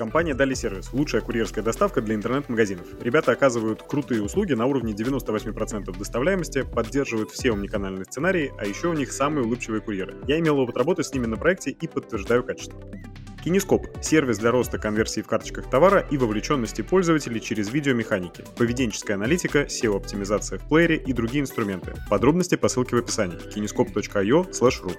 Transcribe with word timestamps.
Компания 0.00 0.32
Дали 0.32 0.54
Сервис– 0.54 0.88
лучшая 0.94 1.20
курьерская 1.20 1.62
доставка 1.62 2.00
для 2.00 2.14
интернет-магазинов. 2.14 2.86
Ребята 3.02 3.32
оказывают 3.32 3.82
крутые 3.82 4.22
услуги 4.22 4.54
на 4.54 4.64
уровне 4.64 4.94
98% 4.94 5.94
доставляемости, 5.94 6.62
поддерживают 6.62 7.32
все 7.32 7.52
умниканальные 7.52 8.06
сценарии, 8.06 8.50
а 8.58 8.64
еще 8.64 8.88
у 8.88 8.94
них 8.94 9.12
самые 9.12 9.44
улыбчивые 9.44 9.82
курьеры. 9.82 10.16
Я 10.26 10.38
имел 10.38 10.58
опыт 10.58 10.78
работы 10.78 11.04
с 11.04 11.12
ними 11.12 11.26
на 11.26 11.36
проекте 11.36 11.72
и 11.72 11.86
подтверждаю 11.86 12.42
качество. 12.42 12.80
Кинескоп– 13.44 13.88
сервис 14.00 14.38
для 14.38 14.50
роста 14.50 14.78
конверсии 14.78 15.20
в 15.20 15.26
карточках 15.26 15.68
товара 15.68 16.06
и 16.10 16.16
вовлеченности 16.16 16.80
пользователей 16.80 17.38
через 17.38 17.70
видеомеханики, 17.70 18.42
поведенческая 18.56 19.18
аналитика, 19.18 19.64
SEO-оптимизация 19.64 20.58
в 20.60 20.66
плеере 20.66 20.96
и 20.96 21.12
другие 21.12 21.42
инструменты. 21.42 21.92
Подробности 22.08 22.54
по 22.54 22.68
ссылке 22.68 22.96
в 22.96 23.00
описании 23.00 23.36
kinescope.io/ru 23.36 24.96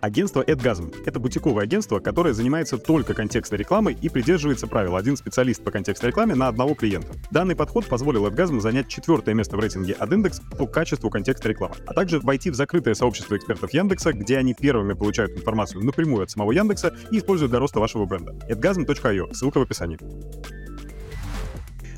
Агентство 0.00 0.42
AdGasm— 0.42 0.94
это 1.06 1.20
бутиковое 1.20 1.64
агентство, 1.64 2.00
которое 2.00 2.32
занимается 2.32 2.78
только 2.78 3.12
контекстной 3.12 3.58
рекламой 3.58 3.96
и 4.00 4.08
придерживается 4.08 4.66
правил 4.66 4.96
один 4.96 5.16
специалист 5.16 5.62
по 5.62 5.70
контекстной 5.70 6.10
рекламе 6.10 6.34
на 6.34 6.48
одного 6.48 6.74
клиента. 6.74 7.12
Данный 7.30 7.54
подход 7.54 7.86
позволил 7.86 8.26
AdGasm 8.26 8.60
занять 8.60 8.88
четвертое 8.88 9.34
место 9.34 9.56
в 9.56 9.60
рейтинге 9.60 9.96
AdIndex 9.98 10.40
по 10.56 10.66
качеству 10.66 11.10
контекстной 11.10 11.52
рекламы, 11.52 11.74
а 11.86 11.92
также 11.92 12.18
войти 12.20 12.50
в 12.50 12.54
закрытое 12.54 12.94
сообщество 12.94 13.36
экспертов 13.36 13.74
Яндекса, 13.74 14.12
где 14.12 14.38
они 14.38 14.54
первыми 14.54 14.94
получают 14.94 15.32
информацию 15.32 15.84
напрямую 15.84 16.22
от 16.22 16.30
самого 16.30 16.52
Яндекса 16.52 16.94
и 17.10 17.18
используют 17.18 17.50
для 17.50 17.60
роста 17.60 17.78
вашего 17.78 18.06
бренда. 18.06 18.32
adgasm.io, 18.48 19.34
ссылка 19.34 19.58
в 19.58 19.62
описании. 19.62 19.98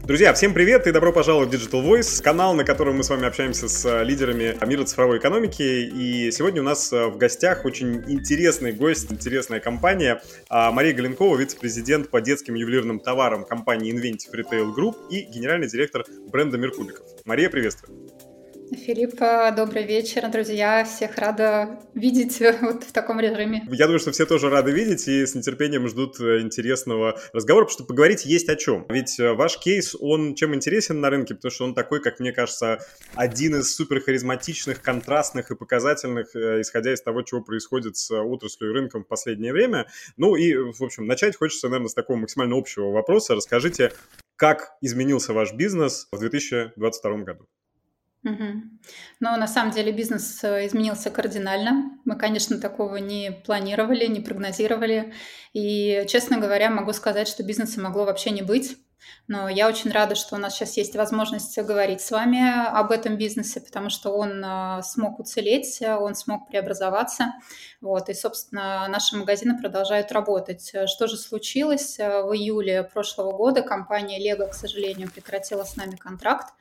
Друзья, 0.05 0.35
всем 0.35 0.53
привет 0.53 0.89
и 0.89 0.91
добро 0.91 1.13
пожаловать 1.13 1.49
в 1.49 1.53
Digital 1.53 1.81
Voice, 1.85 2.21
канал, 2.21 2.55
на 2.55 2.65
котором 2.65 2.97
мы 2.97 3.05
с 3.05 3.09
вами 3.09 3.25
общаемся 3.25 3.69
с 3.69 3.85
э, 3.87 4.03
лидерами 4.03 4.57
мира 4.67 4.85
цифровой 4.85 5.19
экономики. 5.19 5.63
И 5.63 6.33
сегодня 6.33 6.61
у 6.61 6.65
нас 6.65 6.93
э, 6.93 7.07
в 7.07 7.17
гостях 7.19 7.65
очень 7.65 8.03
интересный 8.11 8.73
гость, 8.73 9.13
интересная 9.13 9.61
компания. 9.61 10.21
А, 10.49 10.73
Мария 10.73 10.93
Галенкова, 10.93 11.37
вице-президент 11.37 12.11
по 12.11 12.21
детским 12.21 12.55
ювелирным 12.55 12.99
товарам 12.99 13.45
компании 13.45 13.95
Inventive 13.95 14.35
Retail 14.35 14.75
Group 14.75 15.09
и 15.09 15.23
генеральный 15.23 15.69
директор 15.69 16.05
бренда 16.33 16.59
Меркубиков. 16.59 17.07
Мария, 17.25 17.49
приветствую. 17.49 18.12
Филипп, 18.75 19.19
добрый 19.55 19.85
вечер, 19.85 20.31
друзья. 20.31 20.85
Всех 20.85 21.19
рада 21.19 21.79
видеть 21.95 22.41
вот 22.63 22.85
в 22.85 22.93
таком 22.93 23.21
режиме. 23.21 23.67
Я 23.71 23.87
думаю, 23.87 23.99
что 24.01 24.13
все 24.13 24.25
тоже 24.25 24.49
рады 24.49 24.73
видеть 24.73 25.07
и 25.09 25.27
с 25.27 25.35
нетерпением 25.35 25.87
ждут 25.89 26.19
э, 26.21 26.41
интересного 26.41 27.21
разговора, 27.35 27.65
потому 27.65 27.75
что 27.75 27.85
поговорить 27.85 28.25
есть 28.25 28.49
о 28.49 28.57
чем. 28.57 28.87
Ведь 28.89 29.21
э, 29.21 29.35
ваш 29.35 29.59
кейс, 29.59 29.95
он 30.01 30.35
чем 30.35 30.55
интересен 30.55 31.01
на 31.01 31.11
рынке, 31.11 31.35
потому 31.35 31.51
что 31.53 31.65
он 31.65 31.75
такой, 31.75 32.01
как 32.01 32.19
мне 32.19 32.33
кажется, 32.33 32.79
один 33.15 33.57
из 33.57 33.75
супер 33.75 34.01
харизматичных, 34.01 34.81
контрастных 34.81 35.51
и 35.51 35.55
показательных, 35.55 36.35
э, 36.35 36.63
исходя 36.63 36.95
из 36.95 37.03
того, 37.03 37.23
чего 37.23 37.43
происходит 37.43 37.99
с 37.99 38.11
отраслью 38.11 38.71
и 38.71 38.73
рынком 38.73 39.05
в 39.05 39.09
последнее 39.09 39.53
время. 39.53 39.87
Ну 40.17 40.35
и, 40.35 40.55
в 40.55 40.83
общем, 40.83 41.07
начать 41.07 41.37
хочется, 41.37 41.69
наверное, 41.69 41.89
с 41.89 41.95
такого 41.95 42.17
максимально 42.17 42.57
общего 42.57 42.91
вопроса. 42.91 43.35
Расскажите, 43.35 43.93
как 44.37 44.73
изменился 44.81 45.35
ваш 45.35 45.53
бизнес 45.53 46.09
в 46.11 46.19
2022 46.19 47.19
году? 47.19 47.47
Угу. 48.25 48.63
Но 49.21 49.37
на 49.37 49.49
самом 49.49 49.73
деле 49.73 49.91
бизнес 49.91 50.45
э, 50.45 50.67
изменился 50.67 51.11
кардинально. 51.11 51.99
Мы, 52.05 52.17
конечно, 52.17 52.61
такого 52.61 52.97
не 52.97 53.33
планировали, 53.33 54.07
не 54.07 54.21
прогнозировали. 54.21 55.13
И, 55.53 56.05
честно 56.09 56.39
говоря, 56.39 56.71
могу 56.71 56.93
сказать, 56.93 57.27
что 57.27 57.43
бизнеса 57.43 57.81
могло 57.81 58.05
вообще 58.05 58.31
не 58.31 58.43
быть. 58.43 58.77
Но 59.29 59.49
я 59.49 59.69
очень 59.69 59.91
рада, 59.91 60.15
что 60.15 60.37
у 60.37 60.39
нас 60.39 60.55
сейчас 60.55 60.77
есть 60.77 60.97
возможность 60.97 61.59
говорить 61.59 62.01
с 62.01 62.11
вами 62.11 62.41
об 62.69 62.91
этом 62.91 63.17
бизнесе, 63.17 63.61
потому 63.61 63.89
что 63.91 64.11
он 64.11 64.45
э, 64.45 64.83
смог 64.83 65.21
уцелеть, 65.21 65.81
он 65.83 66.15
смог 66.15 66.49
преобразоваться. 66.49 67.33
Вот, 67.81 68.09
и, 68.09 68.15
собственно, 68.15 68.87
наши 68.89 69.17
магазины 69.17 69.59
продолжают 69.59 70.13
работать. 70.13 70.73
Что 70.87 71.07
же 71.07 71.17
случилось? 71.17 71.99
В 71.99 72.33
июле 72.35 72.85
прошлого 72.85 73.33
года 73.33 73.63
компания 73.63 74.19
Lego, 74.19 74.49
к 74.49 74.55
сожалению, 74.55 75.11
прекратила 75.11 75.65
с 75.65 75.77
нами 75.77 75.97
контракт. 75.97 76.53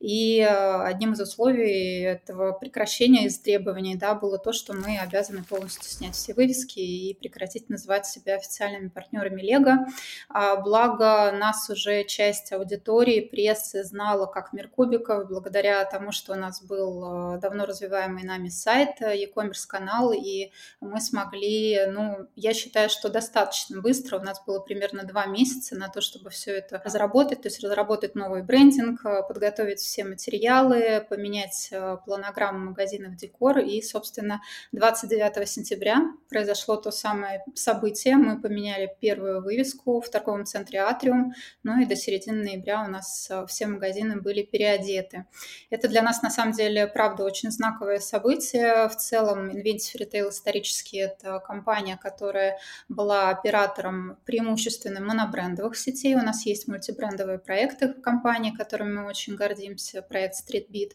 И 0.00 0.40
э, 0.40 0.82
одним 0.82 1.12
из 1.12 1.20
условий 1.20 2.00
этого 2.00 2.52
прекращения 2.52 3.26
из 3.26 3.38
требований 3.38 3.96
да, 3.96 4.14
было 4.14 4.38
то, 4.38 4.52
что 4.52 4.72
мы 4.72 4.98
обязаны 4.98 5.44
полностью 5.44 5.90
снять 5.90 6.14
все 6.14 6.32
вывески 6.32 6.78
и 6.78 7.12
прекратить 7.14 7.68
называть 7.68 8.06
себя 8.06 8.36
официальными 8.36 8.88
партнерами 8.88 9.42
Лего. 9.42 9.86
А 10.30 10.56
благо 10.56 11.32
нас 11.32 11.68
уже 11.68 11.79
часть 12.06 12.52
аудитории, 12.52 13.20
прессы 13.20 13.84
знала 13.84 14.26
как 14.26 14.52
Мир 14.52 14.68
Кубиков, 14.68 15.28
благодаря 15.28 15.84
тому, 15.84 16.12
что 16.12 16.32
у 16.32 16.36
нас 16.36 16.62
был 16.62 17.34
э, 17.34 17.38
давно 17.38 17.66
развиваемый 17.66 18.24
нами 18.24 18.48
сайт, 18.48 19.00
э, 19.00 19.16
e-commerce 19.16 19.66
канал, 19.66 20.12
и 20.12 20.50
мы 20.80 21.00
смогли, 21.00 21.86
ну, 21.86 22.28
я 22.36 22.54
считаю, 22.54 22.88
что 22.90 23.08
достаточно 23.08 23.80
быстро, 23.80 24.18
у 24.18 24.22
нас 24.22 24.42
было 24.46 24.60
примерно 24.60 25.04
два 25.04 25.26
месяца 25.26 25.76
на 25.76 25.88
то, 25.88 26.00
чтобы 26.00 26.30
все 26.30 26.58
это 26.58 26.80
разработать, 26.84 27.42
то 27.42 27.48
есть 27.48 27.62
разработать 27.62 28.14
новый 28.14 28.42
брендинг, 28.42 29.02
подготовить 29.28 29.80
все 29.80 30.04
материалы, 30.04 31.04
поменять 31.08 31.68
э, 31.70 31.96
планограмму 32.04 32.70
магазина 32.70 33.08
в 33.08 33.16
декор. 33.16 33.58
И, 33.58 33.80
собственно, 33.82 34.42
29 34.72 35.48
сентября 35.48 36.02
произошло 36.28 36.76
то 36.76 36.90
самое 36.90 37.44
событие. 37.54 38.16
Мы 38.16 38.40
поменяли 38.40 38.90
первую 39.00 39.42
вывеску 39.42 40.00
в 40.00 40.08
торговом 40.08 40.44
центре 40.44 40.80
«Атриум», 40.80 41.32
ну 41.70 41.80
и 41.80 41.86
до 41.86 41.94
середины 41.94 42.42
ноября 42.42 42.82
у 42.84 42.88
нас 42.88 43.28
э, 43.30 43.46
все 43.46 43.66
магазины 43.66 44.20
были 44.20 44.42
переодеты. 44.42 45.26
Это 45.70 45.86
для 45.88 46.02
нас, 46.02 46.20
на 46.22 46.30
самом 46.30 46.52
деле, 46.52 46.88
правда, 46.88 47.22
очень 47.24 47.50
знаковое 47.52 48.00
событие. 48.00 48.88
В 48.88 48.96
целом, 48.96 49.50
Inventive 49.50 50.00
Retail 50.00 50.30
исторически 50.30 50.96
это 50.96 51.38
компания, 51.38 51.96
которая 51.96 52.58
была 52.88 53.30
оператором 53.30 54.18
преимущественно 54.24 55.00
монобрендовых 55.00 55.76
сетей. 55.76 56.16
У 56.16 56.22
нас 56.22 56.44
есть 56.44 56.66
мультибрендовые 56.66 57.38
проекты 57.38 57.88
в 57.88 58.00
компании, 58.00 58.50
которыми 58.50 59.00
мы 59.00 59.06
очень 59.06 59.36
гордимся 59.36 60.02
проект 60.02 60.34
StreetBeat. 60.42 60.92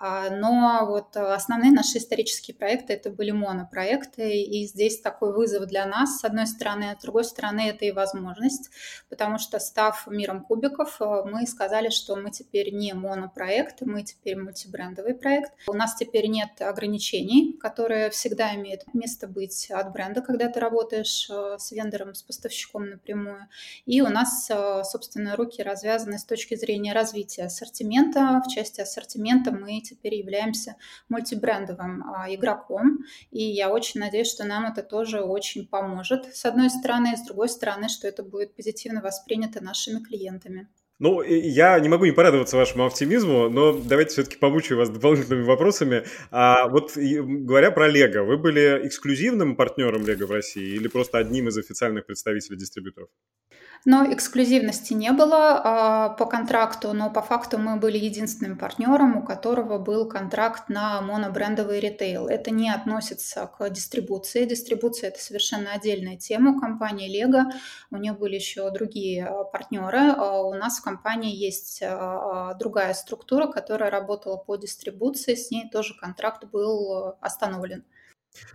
А, 0.00 0.30
но 0.30 0.86
вот 0.86 1.16
основные 1.16 1.70
наши 1.70 1.98
исторические 1.98 2.56
проекты 2.56 2.94
это 2.94 3.10
были 3.10 3.30
монопроекты, 3.30 4.42
и 4.42 4.66
здесь 4.66 5.00
такой 5.00 5.32
вызов 5.32 5.66
для 5.66 5.86
нас, 5.86 6.18
с 6.18 6.24
одной 6.24 6.46
стороны, 6.46 6.90
а 6.90 6.98
с 6.98 7.02
другой 7.02 7.24
стороны, 7.24 7.68
это 7.68 7.84
и 7.84 7.92
возможность, 7.92 8.70
потому 9.08 9.38
что 9.38 9.60
став 9.60 10.06
миром 10.16 10.42
кубиков, 10.44 11.00
э, 11.00 11.22
мы 11.24 11.46
сказали, 11.46 11.90
что 11.90 12.16
мы 12.16 12.30
теперь 12.30 12.72
не 12.72 12.94
монопроект, 12.94 13.82
мы 13.82 14.02
теперь 14.02 14.36
мультибрендовый 14.36 15.14
проект. 15.14 15.52
У 15.66 15.74
нас 15.74 15.94
теперь 15.96 16.26
нет 16.26 16.60
ограничений, 16.60 17.56
которые 17.60 18.10
всегда 18.10 18.54
имеют 18.54 18.82
место 18.94 19.26
быть 19.26 19.70
от 19.70 19.92
бренда, 19.92 20.22
когда 20.22 20.48
ты 20.48 20.60
работаешь 20.60 21.28
э, 21.30 21.56
с 21.58 21.72
вендором, 21.72 22.14
с 22.14 22.22
поставщиком 22.22 22.90
напрямую. 22.90 23.48
И 23.84 24.00
у 24.00 24.08
нас, 24.08 24.48
э, 24.50 24.82
собственно, 24.84 25.36
руки 25.36 25.62
развязаны 25.62 26.18
с 26.18 26.24
точки 26.24 26.54
зрения 26.54 26.92
развития 26.92 27.44
ассортимента, 27.44 28.42
в 28.44 28.48
части 28.52 28.80
ассортимента 28.80 29.52
мы 29.52 29.80
теперь 29.80 30.14
являемся 30.14 30.76
мультибрендовым 31.08 32.04
а, 32.08 32.34
игроком, 32.34 32.98
и 33.30 33.42
я 33.42 33.70
очень 33.70 34.00
надеюсь, 34.00 34.30
что 34.30 34.44
нам 34.44 34.66
это 34.66 34.82
тоже 34.82 35.20
очень 35.20 35.66
поможет, 35.66 36.34
с 36.34 36.44
одной 36.44 36.70
стороны, 36.70 37.16
с 37.16 37.22
другой 37.22 37.48
стороны, 37.48 37.88
что 37.88 38.08
это 38.08 38.22
будет 38.22 38.54
позитивно 38.54 39.00
воспринято 39.00 39.62
нашими 39.62 40.02
клиентами. 40.06 40.68
Ну, 40.98 41.20
я 41.22 41.78
не 41.78 41.90
могу 41.90 42.06
не 42.06 42.12
порадоваться 42.12 42.56
вашему 42.56 42.86
оптимизму, 42.86 43.50
но 43.50 43.72
давайте 43.72 44.12
все-таки 44.12 44.38
помучаю 44.38 44.78
вас 44.78 44.88
дополнительными 44.88 45.44
вопросами. 45.44 46.04
А 46.30 46.68
вот 46.68 46.92
говоря 46.96 47.70
про 47.70 47.86
Лего, 47.86 48.24
вы 48.24 48.38
были 48.38 48.86
эксклюзивным 48.86 49.56
партнером 49.56 50.06
Лего 50.06 50.26
в 50.26 50.30
России 50.30 50.74
или 50.74 50.88
просто 50.88 51.18
одним 51.18 51.48
из 51.48 51.58
официальных 51.58 52.06
представителей 52.06 52.56
дистрибьюторов? 52.56 53.10
Но 53.84 54.12
эксклюзивности 54.12 54.94
не 54.94 55.12
было 55.12 55.60
а, 55.62 56.08
по 56.08 56.26
контракту, 56.26 56.92
но 56.92 57.08
по 57.08 57.22
факту 57.22 57.56
мы 57.56 57.76
были 57.76 57.96
единственным 57.96 58.58
партнером, 58.58 59.16
у 59.18 59.22
которого 59.22 59.78
был 59.78 60.08
контракт 60.08 60.68
на 60.68 61.00
монобрендовый 61.02 61.78
ритейл. 61.78 62.26
Это 62.26 62.50
не 62.50 62.68
относится 62.68 63.46
к 63.46 63.70
дистрибуции. 63.70 64.44
Дистрибуция– 64.44 65.10
это 65.10 65.20
совершенно 65.20 65.70
отдельная 65.72 66.16
тема 66.16 66.58
компании 66.58 67.08
Lego. 67.08 67.44
У 67.92 67.96
нее 67.96 68.12
были 68.12 68.34
еще 68.34 68.68
другие 68.72 69.24
а, 69.24 69.44
партнеры. 69.44 70.14
А 70.16 70.42
у 70.42 70.54
нас 70.54 70.78
в 70.78 70.82
компании 70.86 71.34
есть 71.34 71.82
а, 71.82 72.54
другая 72.54 72.94
структура, 72.94 73.48
которая 73.48 73.90
работала 73.90 74.36
по 74.36 74.56
дистрибуции. 74.56 75.34
С 75.34 75.50
ней 75.50 75.68
тоже 75.68 75.94
контракт 75.98 76.44
был 76.44 77.16
остановлен. 77.20 77.84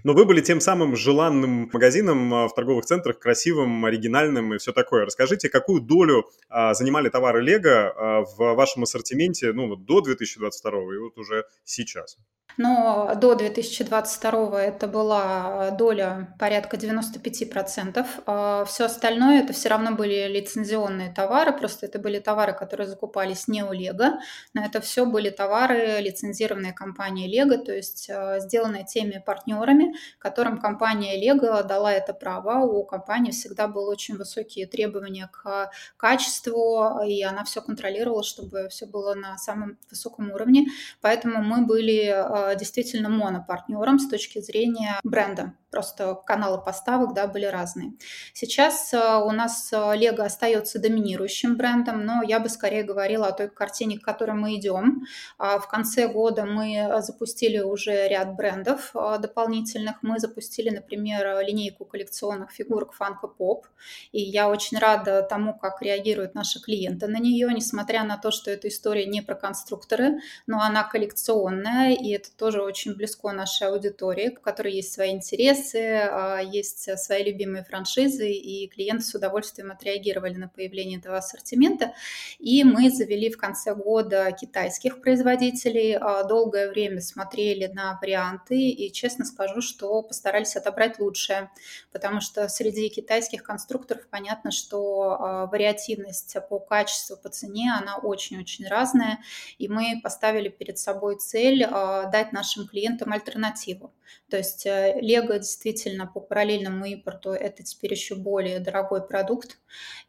Но 0.03 0.13
вы 0.13 0.25
были 0.25 0.41
тем 0.41 0.61
самым 0.61 0.95
желанным 0.95 1.69
магазином 1.73 2.33
а, 2.33 2.47
в 2.47 2.53
торговых 2.53 2.85
центрах, 2.85 3.19
красивым, 3.19 3.83
оригинальным 3.85 4.53
и 4.53 4.57
все 4.57 4.71
такое. 4.71 5.05
Расскажите, 5.05 5.49
какую 5.49 5.81
долю 5.81 6.29
а, 6.49 6.73
занимали 6.73 7.09
товары 7.09 7.41
Лего 7.41 7.93
а, 7.95 8.21
в 8.21 8.55
вашем 8.55 8.83
ассортименте 8.83 9.51
ну, 9.53 9.75
до 9.75 10.01
2022 10.01 10.71
и 10.71 10.97
вот 10.97 11.17
уже 11.17 11.45
сейчас? 11.63 12.17
Но 12.57 13.13
до 13.15 13.35
2022 13.35 14.61
это 14.61 14.87
была 14.87 15.71
доля 15.71 16.35
порядка 16.39 16.77
95%. 16.77 18.05
А 18.25 18.65
все 18.65 18.85
остальное 18.85 19.41
это 19.41 19.53
все 19.53 19.69
равно 19.69 19.91
были 19.91 20.27
лицензионные 20.27 21.11
товары, 21.11 21.53
просто 21.53 21.85
это 21.85 21.99
были 21.99 22.19
товары, 22.19 22.53
которые 22.53 22.87
закупались 22.87 23.47
не 23.47 23.63
у 23.63 23.71
Лего, 23.71 24.19
но 24.53 24.63
это 24.63 24.81
все 24.81 25.05
были 25.05 25.29
товары, 25.29 25.99
лицензированные 26.01 26.73
компанией 26.73 27.27
Лего, 27.27 27.57
то 27.57 27.73
есть 27.73 28.09
а, 28.09 28.39
сделанные 28.39 28.85
теми 28.85 29.21
партнерами, 29.25 29.95
которым 30.19 30.59
компания 30.59 31.17
Лего 31.17 31.63
дала 31.63 31.93
это 31.93 32.13
право. 32.13 32.65
У 32.65 32.83
компании 32.83 33.31
всегда 33.31 33.67
были 33.67 33.85
очень 33.85 34.17
высокие 34.17 34.67
требования 34.67 35.29
к 35.31 35.71
качеству, 35.97 37.01
и 37.05 37.21
она 37.23 37.43
все 37.43 37.61
контролировала, 37.61 38.23
чтобы 38.23 38.69
все 38.69 38.85
было 38.85 39.13
на 39.13 39.37
самом 39.37 39.77
высоком 39.89 40.31
уровне. 40.31 40.67
Поэтому 41.01 41.43
мы 41.43 41.65
были 41.65 42.07
а, 42.07 42.40
действительно 42.57 43.09
монопартнером 43.09 43.99
с 43.99 44.07
точки 44.09 44.39
зрения 44.39 44.99
бренда 45.03 45.53
просто 45.71 46.15
каналы 46.25 46.61
поставок 46.61 47.13
да, 47.13 47.27
были 47.27 47.45
разные. 47.45 47.93
Сейчас 48.33 48.93
э, 48.93 48.97
у 48.97 49.31
нас 49.31 49.71
э, 49.71 50.07
остается 50.07 50.79
доминирующим 50.79 51.55
брендом, 51.55 52.05
но 52.05 52.21
я 52.21 52.39
бы 52.39 52.49
скорее 52.49 52.83
говорила 52.83 53.27
о 53.27 53.31
той 53.31 53.49
картине, 53.49 53.97
к 53.97 54.03
которой 54.03 54.33
мы 54.33 54.55
идем. 54.55 55.05
А 55.37 55.59
в 55.59 55.67
конце 55.67 56.07
года 56.07 56.45
мы 56.45 57.01
запустили 57.01 57.59
уже 57.59 58.07
ряд 58.09 58.35
брендов 58.35 58.91
э, 58.93 59.17
дополнительных. 59.19 60.03
Мы 60.03 60.19
запустили, 60.19 60.69
например, 60.69 61.39
линейку 61.39 61.85
коллекционных 61.85 62.51
фигурок 62.51 62.93
Funko 62.99 63.31
Pop, 63.39 63.63
и 64.11 64.21
я 64.21 64.49
очень 64.49 64.77
рада 64.77 65.23
тому, 65.23 65.57
как 65.57 65.81
реагируют 65.81 66.35
наши 66.35 66.61
клиенты 66.61 67.07
на 67.07 67.17
нее, 67.17 67.49
несмотря 67.53 68.03
на 68.03 68.17
то, 68.17 68.31
что 68.31 68.51
эта 68.51 68.67
история 68.67 69.05
не 69.05 69.21
про 69.21 69.35
конструкторы, 69.35 70.19
но 70.47 70.59
она 70.61 70.83
коллекционная, 70.83 71.93
и 71.93 72.09
это 72.11 72.29
тоже 72.35 72.61
очень 72.61 72.93
близко 72.95 73.31
нашей 73.31 73.67
аудитории, 73.67 74.35
в 74.35 74.41
которой 74.41 74.73
есть 74.73 74.91
свои 74.91 75.11
интересы, 75.11 75.60
интересы, 75.61 76.09
а, 76.11 76.39
есть 76.39 76.97
свои 76.99 77.23
любимые 77.23 77.63
франшизы, 77.63 78.31
и 78.31 78.67
клиенты 78.67 79.03
с 79.03 79.13
удовольствием 79.13 79.71
отреагировали 79.71 80.35
на 80.35 80.47
появление 80.47 80.99
этого 80.99 81.17
ассортимента. 81.17 81.93
И 82.39 82.63
мы 82.63 82.89
завели 82.89 83.29
в 83.31 83.37
конце 83.37 83.75
года 83.75 84.31
китайских 84.31 85.01
производителей, 85.01 85.97
а, 85.97 86.23
долгое 86.23 86.69
время 86.69 87.01
смотрели 87.01 87.67
на 87.67 87.97
варианты, 88.01 88.57
и 88.57 88.91
честно 88.91 89.25
скажу, 89.25 89.61
что 89.61 90.01
постарались 90.01 90.55
отобрать 90.55 90.99
лучшее, 90.99 91.51
потому 91.91 92.21
что 92.21 92.47
среди 92.49 92.89
китайских 92.89 93.43
конструкторов 93.43 94.07
понятно, 94.09 94.51
что 94.51 95.17
а, 95.19 95.45
вариативность 95.47 96.35
по 96.49 96.59
качеству, 96.59 97.17
по 97.17 97.29
цене, 97.29 97.73
она 97.77 97.97
очень-очень 97.97 98.67
разная, 98.67 99.19
и 99.57 99.67
мы 99.67 99.99
поставили 100.03 100.49
перед 100.49 100.77
собой 100.77 101.17
цель 101.17 101.65
дать 102.11 102.31
нашим 102.31 102.67
клиентам 102.67 103.13
альтернативу. 103.13 103.93
То 104.29 104.37
есть 104.37 104.65
э, 104.65 104.99
Лего 105.01 105.39
действительно 105.51 106.07
по 106.07 106.19
параллельному 106.19 106.85
импорту 106.85 107.31
это 107.31 107.63
теперь 107.63 107.93
еще 107.93 108.15
более 108.15 108.59
дорогой 108.59 109.05
продукт. 109.05 109.57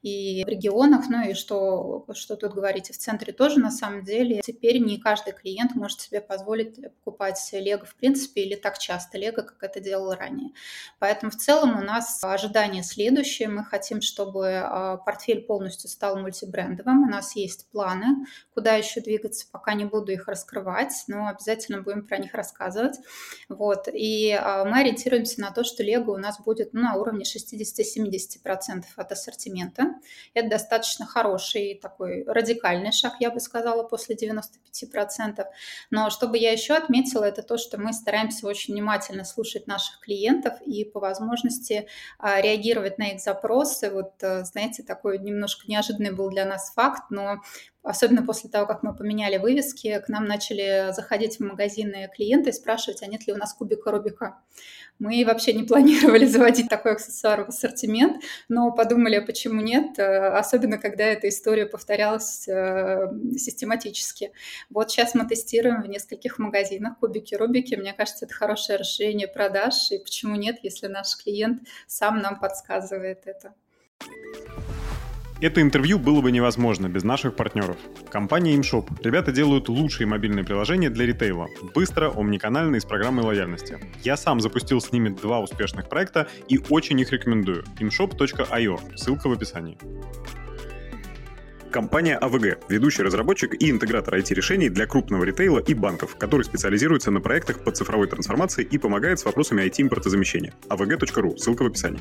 И 0.02 0.44
в 0.44 0.48
регионах, 0.48 1.08
ну 1.08 1.28
и 1.28 1.34
что, 1.34 2.06
что 2.14 2.36
тут 2.36 2.52
говорить, 2.52 2.90
в 2.90 2.96
центре 2.96 3.32
тоже 3.32 3.58
на 3.58 3.70
самом 3.70 4.04
деле 4.04 4.40
теперь 4.44 4.78
не 4.78 4.98
каждый 4.98 5.32
клиент 5.32 5.74
может 5.74 6.00
себе 6.00 6.20
позволить 6.20 6.78
покупать 6.96 7.38
Лего 7.52 7.84
в 7.84 7.94
принципе 7.96 8.42
или 8.42 8.54
так 8.54 8.78
часто 8.78 9.18
Лего, 9.18 9.42
как 9.42 9.62
это 9.62 9.80
делал 9.80 10.12
ранее. 10.14 10.50
Поэтому 10.98 11.30
в 11.30 11.36
целом 11.36 11.78
у 11.78 11.82
нас 11.82 12.22
ожидание 12.22 12.82
следующее. 12.82 13.48
Мы 13.48 13.64
хотим, 13.64 14.00
чтобы 14.00 14.54
а, 14.54 14.96
портфель 14.98 15.42
полностью 15.42 15.90
стал 15.90 16.18
мультибрендовым. 16.18 17.04
У 17.04 17.10
нас 17.10 17.36
есть 17.36 17.68
планы, 17.70 18.26
куда 18.54 18.74
еще 18.74 19.00
двигаться, 19.00 19.46
пока 19.50 19.74
не 19.74 19.84
буду 19.84 20.12
их 20.12 20.28
раскрывать, 20.28 21.04
но 21.08 21.28
обязательно 21.28 21.82
будем 21.82 22.06
про 22.06 22.18
них 22.18 22.34
рассказывать. 22.34 22.96
Вот. 23.48 23.88
И 23.92 24.32
а, 24.32 24.64
мы 24.64 24.80
ориентируемся 24.80 25.31
на 25.38 25.50
то, 25.50 25.64
что 25.64 25.82
Лего 25.82 26.12
у 26.12 26.17
нас 26.17 26.40
будет 26.40 26.73
ну, 26.73 26.82
на 26.82 26.94
уровне 26.94 27.25
60-70% 27.25 28.84
от 28.96 29.12
ассортимента. 29.12 29.94
Это 30.34 30.49
достаточно 30.49 31.06
хороший 31.06 31.79
такой 31.81 32.25
радикальный 32.25 32.93
шаг, 32.93 33.14
я 33.20 33.31
бы 33.31 33.40
сказала, 33.40 33.82
после 33.82 34.17
95%. 34.17 35.44
Но 35.90 36.11
что 36.11 36.29
бы 36.29 36.38
я 36.38 36.52
еще 36.52 36.75
отметила, 36.75 37.25
это 37.25 37.43
то, 37.43 37.58
что 37.58 37.79
мы 37.79 37.93
стараемся 37.93 38.46
очень 38.46 38.75
внимательно 38.75 39.25
слушать 39.25 39.67
наших 39.67 40.00
клиентов 40.00 40.61
и 40.62 40.84
по 40.84 41.00
возможности 41.00 41.87
а, 42.19 42.40
реагировать 42.40 42.99
на 42.99 43.12
их 43.12 43.20
запросы. 43.20 43.90
Вот, 43.90 44.14
э, 44.23 44.44
знаете, 44.44 44.82
такой 44.82 45.19
немножко 45.19 45.64
неожиданный 45.69 46.12
был 46.12 46.31
для 46.31 46.44
нас 46.44 46.73
факт, 46.73 47.11
но 47.11 47.43
особенно 47.82 48.25
после 48.25 48.49
того, 48.49 48.67
как 48.67 48.82
мы 48.82 48.94
поменяли 48.94 49.38
вывески, 49.38 50.00
к 50.05 50.08
нам 50.08 50.25
начали 50.25 50.93
заходить 50.93 51.38
в 51.38 51.40
магазины 51.40 52.08
клиенты 52.14 52.50
и 52.50 52.52
спрашивать, 52.52 53.02
а 53.02 53.06
нет 53.06 53.26
ли 53.26 53.32
у 53.32 53.37
нас 53.37 53.52
кубика 53.55 53.90
Рубика. 53.90 54.38
Мы 54.99 55.25
вообще 55.26 55.52
не 55.52 55.64
планировали 55.64 56.25
заводить 56.26 56.69
такой 56.69 56.93
аксессуар 56.93 57.44
в 57.44 57.49
ассортимент, 57.49 58.23
но 58.49 58.70
подумали, 58.70 59.17
а 59.17 59.23
почему 59.23 59.61
нет, 59.61 59.99
э, 59.99 60.29
особенно 60.29 60.79
когда 60.79 61.05
эта 61.05 61.29
история 61.29 61.67
повторялась 61.67 62.46
э, 62.46 63.11
систематически. 63.37 64.32
Вот 64.70 64.90
сейчас 64.90 65.14
мы 65.14 65.26
тестируем 65.26 65.82
в 65.82 65.88
нескольких 65.88 66.38
магазинах 66.38 66.99
кубики 67.00 67.35
Рубики. 67.35 67.75
Мне 67.75 67.93
кажется, 67.93 68.26
это 68.26 68.35
хорошее 68.35 68.78
расширение 68.78 69.26
продаж, 69.26 69.90
и 69.90 69.99
почему 69.99 70.37
нет, 70.37 70.58
если 70.62 70.87
наш 70.87 71.17
клиент 71.17 71.62
сам 71.88 72.20
нам 72.20 72.38
подсказывает 72.38 73.23
это. 73.26 73.55
Это 75.42 75.60
интервью 75.60 75.98
было 75.98 76.20
бы 76.20 76.30
невозможно 76.30 76.88
без 76.88 77.02
наших 77.02 77.34
партнеров. 77.34 77.76
Компания 78.08 78.54
ImShop. 78.56 78.86
Ребята 79.02 79.32
делают 79.32 79.68
лучшие 79.68 80.06
мобильные 80.06 80.44
приложения 80.44 80.88
для 80.88 81.04
ритейла. 81.04 81.48
Быстро, 81.74 82.12
омниканально 82.14 82.76
и 82.76 82.80
с 82.80 82.84
программой 82.84 83.24
лояльности. 83.24 83.80
Я 84.04 84.16
сам 84.16 84.40
запустил 84.40 84.80
с 84.80 84.92
ними 84.92 85.08
два 85.08 85.40
успешных 85.40 85.88
проекта 85.88 86.28
и 86.46 86.60
очень 86.70 87.00
их 87.00 87.10
рекомендую. 87.10 87.64
imshop.io. 87.80 88.96
Ссылка 88.96 89.28
в 89.28 89.32
описании. 89.32 89.76
Компания 91.72 92.20
AVG– 92.22 92.58
ведущий 92.68 93.02
разработчик 93.02 93.60
и 93.60 93.68
интегратор 93.68 94.14
IT-решений 94.14 94.68
для 94.68 94.86
крупного 94.86 95.24
ритейла 95.24 95.58
и 95.58 95.74
банков, 95.74 96.14
который 96.14 96.44
специализируется 96.44 97.10
на 97.10 97.20
проектах 97.20 97.64
по 97.64 97.72
цифровой 97.72 98.06
трансформации 98.06 98.62
и 98.62 98.78
помогает 98.78 99.18
с 99.18 99.24
вопросами 99.24 99.62
IT-импортозамещения. 99.62 100.54
avg.ru, 100.68 101.36
ссылка 101.36 101.64
в 101.64 101.66
описании. 101.66 102.00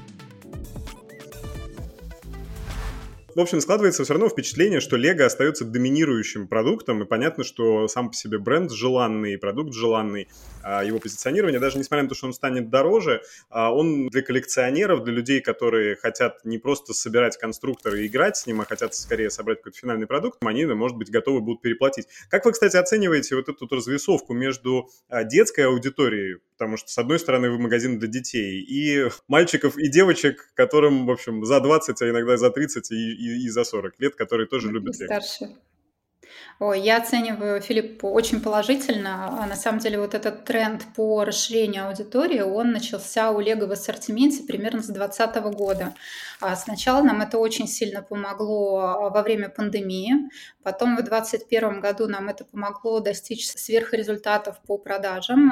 В 3.35 3.39
общем, 3.39 3.61
складывается 3.61 4.03
все 4.03 4.13
равно 4.13 4.29
впечатление, 4.29 4.79
что 4.79 4.97
Лего 4.97 5.25
остается 5.25 5.65
доминирующим 5.65 6.47
продуктом, 6.47 7.03
и 7.03 7.05
понятно, 7.05 7.43
что 7.43 7.87
сам 7.87 8.09
по 8.09 8.15
себе 8.15 8.37
бренд 8.37 8.71
желанный, 8.71 9.37
продукт 9.37 9.73
желанный, 9.73 10.27
его 10.63 10.99
позиционирование, 10.99 11.59
даже 11.59 11.77
несмотря 11.77 12.03
на 12.03 12.09
то, 12.09 12.15
что 12.15 12.27
он 12.27 12.33
станет 12.33 12.69
дороже, 12.69 13.21
а 13.49 13.73
он 13.73 14.07
для 14.07 14.21
коллекционеров, 14.21 15.03
для 15.03 15.13
людей, 15.13 15.41
которые 15.41 15.95
хотят 15.95 16.43
не 16.45 16.57
просто 16.57 16.93
собирать 16.93 17.37
конструктор 17.37 17.95
и 17.95 18.07
играть 18.07 18.37
с 18.37 18.47
ним, 18.47 18.61
а 18.61 18.65
хотят 18.65 18.93
скорее 18.95 19.29
собрать 19.29 19.59
какой-то 19.59 19.77
финальный 19.77 20.07
продукт, 20.07 20.39
они, 20.45 20.65
может 20.65 20.97
быть, 20.97 21.09
готовы 21.11 21.41
будут 21.41 21.61
переплатить. 21.61 22.07
Как 22.29 22.45
вы, 22.45 22.51
кстати, 22.51 22.77
оцениваете 22.77 23.35
вот 23.35 23.49
эту 23.49 23.67
развесовку 23.73 24.33
между 24.33 24.89
а, 25.09 25.23
детской 25.23 25.65
аудиторией, 25.65 26.39
потому 26.57 26.77
что, 26.77 26.89
с 26.89 26.97
одной 26.97 27.19
стороны, 27.19 27.49
вы 27.49 27.57
магазин 27.57 27.99
для 27.99 28.07
детей, 28.07 28.61
и 28.61 29.09
мальчиков 29.27 29.77
и 29.77 29.89
девочек, 29.89 30.51
которым, 30.53 31.05
в 31.05 31.11
общем, 31.11 31.45
за 31.45 31.59
20, 31.59 32.01
а 32.01 32.09
иногда 32.09 32.37
за 32.37 32.49
30 32.49 32.91
и, 32.91 32.95
и, 32.95 33.45
и 33.45 33.49
за 33.49 33.63
40 33.63 33.99
лет, 33.99 34.15
которые 34.15 34.47
тоже 34.47 34.71
любят 34.71 34.99
лего. 34.99 35.07
Старше. 35.07 35.55
Ой, 36.59 36.79
я 36.81 36.97
оцениваю 36.97 37.61
Филипп 37.61 38.03
очень 38.03 38.41
положительно. 38.41 39.41
А 39.41 39.47
на 39.47 39.55
самом 39.55 39.79
деле 39.79 39.99
вот 39.99 40.13
этот 40.13 40.45
тренд 40.45 40.83
по 40.95 41.23
расширению 41.23 41.87
аудитории, 41.87 42.41
он 42.41 42.71
начался 42.71 43.31
у 43.31 43.39
Лего 43.39 43.65
в 43.65 43.71
ассортименте 43.71 44.43
примерно 44.43 44.81
с 44.81 44.87
2020 44.87 45.43
года. 45.57 45.93
А 46.41 46.55
сначала 46.55 47.03
нам 47.03 47.21
это 47.21 47.37
очень 47.37 47.67
сильно 47.67 48.01
помогло 48.01 48.79
а, 48.79 49.09
во 49.09 49.21
время 49.21 49.47
пандемии, 49.49 50.29
потом 50.63 50.95
в 50.95 51.03
2021 51.03 51.81
году 51.81 52.07
нам 52.07 52.29
это 52.29 52.45
помогло 52.45 52.99
достичь 52.99 53.47
сверхрезультатов 53.47 54.59
по 54.61 54.79
продажам 54.79 55.51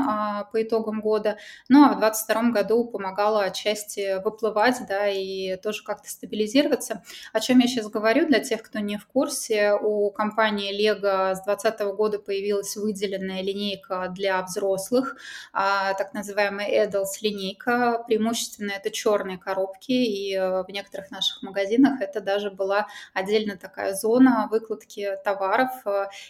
по 0.52 0.62
итогам 0.64 1.02
года, 1.02 1.38
ну 1.68 1.86
а 1.86 1.94
в 1.94 2.00
2022 2.00 2.52
году 2.52 2.86
помогало 2.86 3.44
отчасти 3.44 4.22
выплывать, 4.24 4.78
да, 4.88 5.08
и 5.08 5.58
тоже 5.58 5.84
как-то 5.84 6.10
стабилизироваться. 6.10 7.04
О 7.34 7.40
чем 7.40 7.60
я 7.60 7.68
сейчас 7.68 7.88
говорю 7.88 8.28
для 8.28 8.40
тех, 8.40 8.64
кто 8.64 8.80
не 8.80 8.98
в 8.98 9.06
курсе, 9.06 9.74
у 9.74 10.10
компании 10.12 10.69
Lego 10.72 11.34
с 11.36 11.44
2020 11.44 11.80
года 11.96 12.20
появилась 12.20 12.76
выделенная 12.76 13.42
линейка 13.42 14.12
для 14.16 14.42
взрослых, 14.44 15.16
так 15.54 16.14
называемая 16.14 16.88
Adults 16.88 17.20
линейка, 17.22 18.04
преимущественно 18.08 18.72
это 18.72 18.92
черные 18.92 19.38
коробки, 19.38 19.92
и 19.92 20.36
э, 20.36 20.64
в 20.64 20.70
некоторых 20.70 21.12
наших 21.12 21.42
магазинах 21.44 22.02
это 22.02 22.22
даже 22.22 22.52
была 22.52 22.88
отдельно 23.14 23.58
такая 23.58 23.94
зона 23.94 24.48
выкладки 24.52 25.10
товаров. 25.24 25.70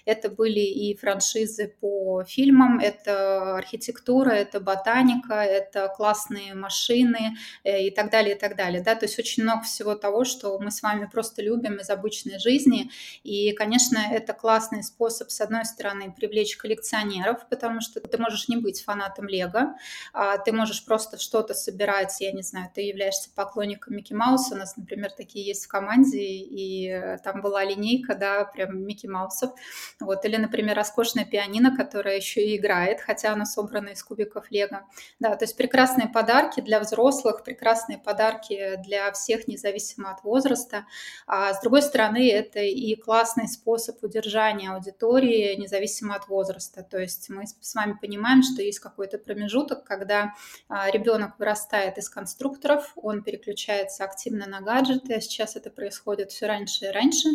Это 0.06 0.30
были 0.30 0.60
и 0.60 0.96
франшизы 0.96 1.74
по 1.80 2.24
фильмам, 2.24 2.80
это 2.80 3.56
архитектура, 3.58 4.32
это 4.32 4.60
ботаника, 4.60 5.36
это 5.36 5.88
классные 5.96 6.54
машины 6.54 7.38
э, 7.64 7.84
и 7.84 7.92
так 7.92 8.12
далее, 8.12 8.36
и 8.36 8.40
так 8.40 8.56
далее. 8.56 8.82
Да? 8.82 8.96
То 8.96 9.06
есть 9.06 9.20
очень 9.20 9.44
много 9.44 9.64
всего 9.64 9.96
того, 9.96 10.26
что 10.26 10.58
мы 10.60 10.72
с 10.72 10.82
вами 10.82 11.10
просто 11.12 11.42
любим 11.42 11.78
из 11.78 11.90
обычной 11.90 12.40
жизни. 12.40 12.90
И, 13.24 13.52
конечно, 13.54 14.00
это 14.12 14.29
это 14.30 14.40
классный 14.40 14.84
способ, 14.84 15.32
с 15.32 15.42
одной 15.42 15.66
стороны, 15.66 16.14
привлечь 16.16 16.56
коллекционеров, 16.56 17.48
потому 17.50 17.82
что 17.82 18.00
ты 18.00 18.18
можешь 18.18 18.48
не 18.48 18.58
быть 18.58 18.84
фанатом 18.84 19.28
Лего, 19.28 19.76
а 20.14 20.38
ты 20.38 20.52
можешь 20.52 20.86
просто 20.86 21.18
что-то 21.18 21.54
собирать, 21.56 22.16
я 22.22 22.32
не 22.32 22.44
знаю, 22.44 22.70
ты 22.74 22.82
являешься 22.82 23.30
поклонником 23.34 23.96
Микки 23.96 24.14
Мауса, 24.14 24.54
у 24.54 24.58
нас, 24.58 24.78
например, 24.78 25.12
такие 25.12 25.46
есть 25.46 25.66
в 25.66 25.68
команде, 25.68 26.20
и 26.22 27.18
там 27.24 27.42
была 27.42 27.64
линейка, 27.64 28.16
да, 28.16 28.46
прям 28.46 28.84
Микки 28.84 29.08
Маусов, 29.08 29.52
вот, 30.00 30.24
или, 30.26 30.38
например, 30.38 30.78
роскошная 30.78 31.26
пианино, 31.26 31.76
которая 31.76 32.18
еще 32.18 32.46
и 32.46 32.58
играет, 32.58 33.02
хотя 33.02 33.34
она 33.34 33.46
собрана 33.46 33.90
из 33.90 34.04
кубиков 34.04 34.52
Лего, 34.52 34.88
да, 35.20 35.36
то 35.36 35.46
есть 35.46 35.58
прекрасные 35.58 36.08
подарки 36.08 36.62
для 36.62 36.80
взрослых, 36.80 37.44
прекрасные 37.44 37.98
подарки 37.98 38.80
для 38.86 39.12
всех, 39.12 39.48
независимо 39.48 40.12
от 40.12 40.24
возраста, 40.24 40.86
а 41.26 41.54
с 41.54 41.62
другой 41.62 41.82
стороны, 41.82 42.30
это 42.30 42.60
и 42.60 42.96
классный 42.96 43.48
способ 43.48 44.04
удержания 44.20 44.72
аудитории, 44.72 45.56
независимо 45.56 46.16
от 46.16 46.28
возраста. 46.28 46.84
То 46.84 47.00
есть 47.00 47.30
мы 47.30 47.46
с 47.48 47.76
вами 47.76 47.98
понимаем, 48.00 48.44
что 48.44 48.62
есть 48.62 48.80
какой-то 48.80 49.18
промежуток, 49.18 49.84
когда 49.84 50.34
а, 50.68 50.92
ребенок 50.92 51.40
вырастает 51.40 51.98
из 51.98 52.10
конструкторов, 52.10 52.92
он 52.96 53.24
переключается 53.24 54.04
активно 54.04 54.46
на 54.48 54.62
гаджеты, 54.62 55.16
а 55.16 55.22
сейчас 55.22 55.56
это 55.56 55.70
происходит 55.70 56.32
все 56.32 56.48
раньше 56.48 56.86
и 56.86 56.92
раньше. 56.92 57.30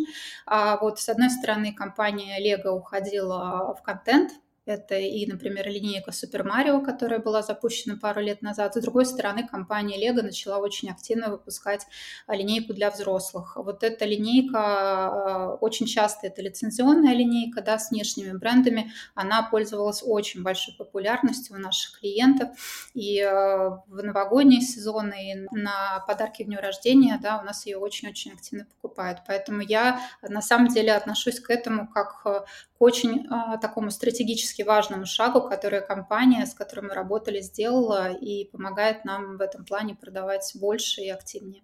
А 0.46 0.78
вот 0.78 1.00
с 1.00 1.08
одной 1.08 1.30
стороны 1.30 1.72
компания 1.72 2.38
Lego 2.40 2.70
уходила 2.70 3.74
в 3.78 3.82
контент, 3.82 4.32
это 4.66 4.96
и, 4.96 5.26
например, 5.26 5.68
линейка 5.68 6.10
Super 6.10 6.42
Mario, 6.42 6.82
которая 6.82 7.18
была 7.18 7.42
запущена 7.42 7.96
пару 8.00 8.20
лет 8.20 8.40
назад. 8.40 8.74
С 8.74 8.80
другой 8.80 9.04
стороны, 9.04 9.46
компания 9.46 9.98
Lego 9.98 10.22
начала 10.22 10.58
очень 10.58 10.90
активно 10.90 11.28
выпускать 11.28 11.86
а, 12.26 12.34
линейку 12.34 12.72
для 12.72 12.90
взрослых. 12.90 13.56
Вот 13.56 13.82
эта 13.82 14.06
линейка, 14.06 14.58
а, 14.58 15.54
очень 15.60 15.86
часто 15.86 16.28
это 16.28 16.40
лицензионная 16.40 17.14
линейка, 17.14 17.60
да, 17.60 17.78
с 17.78 17.90
внешними 17.90 18.32
брендами. 18.36 18.90
Она 19.14 19.42
пользовалась 19.42 20.02
очень 20.04 20.42
большой 20.42 20.74
популярностью 20.74 21.56
у 21.56 21.58
наших 21.58 22.00
клиентов. 22.00 22.48
И 22.94 23.20
а, 23.20 23.82
в 23.86 24.02
новогодние 24.02 24.62
сезоны, 24.62 25.32
и 25.32 25.34
на 25.54 26.02
подарки 26.06 26.42
к 26.42 26.46
дню 26.46 26.60
рождения, 26.60 27.18
да, 27.22 27.38
у 27.38 27.44
нас 27.44 27.66
ее 27.66 27.76
очень-очень 27.76 28.32
активно 28.32 28.64
покупают. 28.64 29.20
Поэтому 29.26 29.60
я 29.60 30.00
на 30.22 30.40
самом 30.40 30.68
деле 30.68 30.94
отношусь 30.94 31.38
к 31.38 31.50
этому 31.50 31.86
как 31.86 32.46
очень 32.84 33.26
такому 33.60 33.90
стратегическому 33.90 34.34
критически 34.34 34.62
важному 34.62 35.06
шагу, 35.06 35.40
который 35.42 35.80
компания, 35.86 36.46
с 36.46 36.54
которой 36.54 36.80
мы 36.80 36.94
работали, 36.94 37.40
сделала 37.40 38.12
и 38.12 38.44
помогает 38.50 39.04
нам 39.04 39.36
в 39.36 39.40
этом 39.40 39.64
плане 39.64 39.94
продавать 39.94 40.52
больше 40.54 41.02
и 41.02 41.08
активнее. 41.08 41.62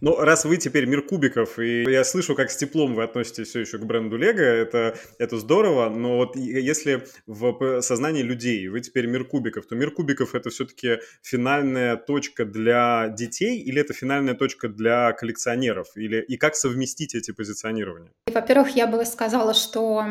Ну, 0.00 0.16
раз 0.16 0.44
вы 0.44 0.56
теперь 0.56 0.86
мир 0.86 1.02
кубиков, 1.02 1.58
и 1.58 1.82
я 1.82 2.04
слышу, 2.04 2.36
как 2.36 2.50
с 2.50 2.56
теплом 2.56 2.94
вы 2.94 3.02
относитесь 3.02 3.48
все 3.48 3.60
еще 3.60 3.78
к 3.78 3.84
бренду 3.84 4.16
Лего, 4.16 4.40
это, 4.40 4.96
это 5.18 5.36
здорово, 5.36 5.88
но 5.88 6.16
вот 6.18 6.36
если 6.36 7.04
в 7.26 7.80
сознании 7.80 8.22
людей 8.22 8.68
вы 8.68 8.80
теперь 8.80 9.06
мир 9.06 9.24
кубиков, 9.24 9.66
то 9.66 9.74
мир 9.74 9.90
кубиков 9.90 10.36
это 10.36 10.50
все-таки 10.50 11.00
финальная 11.22 11.96
точка 11.96 12.44
для 12.44 13.08
детей 13.08 13.58
или 13.58 13.80
это 13.80 13.92
финальная 13.92 14.34
точка 14.34 14.68
для 14.68 15.12
коллекционеров? 15.12 15.88
Или, 15.96 16.20
и 16.20 16.36
как 16.36 16.54
совместить 16.54 17.16
эти 17.16 17.32
позиционирования? 17.32 18.12
Во-первых, 18.32 18.76
я 18.76 18.86
бы 18.86 19.04
сказала, 19.04 19.54
что 19.54 20.04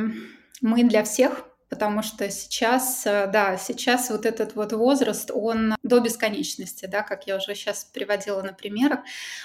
мы 0.63 0.83
для 0.83 1.03
всех 1.03 1.45
потому 1.73 2.03
что 2.03 2.29
сейчас, 2.29 3.03
э, 3.07 3.27
да, 3.33 3.57
сейчас 3.57 4.11
вот 4.11 4.27
этот 4.27 4.53
вот 4.53 4.73
возраст, 4.73 5.31
он 5.33 5.73
до 5.81 6.01
бесконечности, 6.01 6.85
да, 6.85 7.01
как 7.01 7.25
я 7.25 7.37
уже 7.37 7.55
сейчас 7.55 7.83
приводила 7.83 8.43
на 8.43 8.53
примерах, 8.53 8.99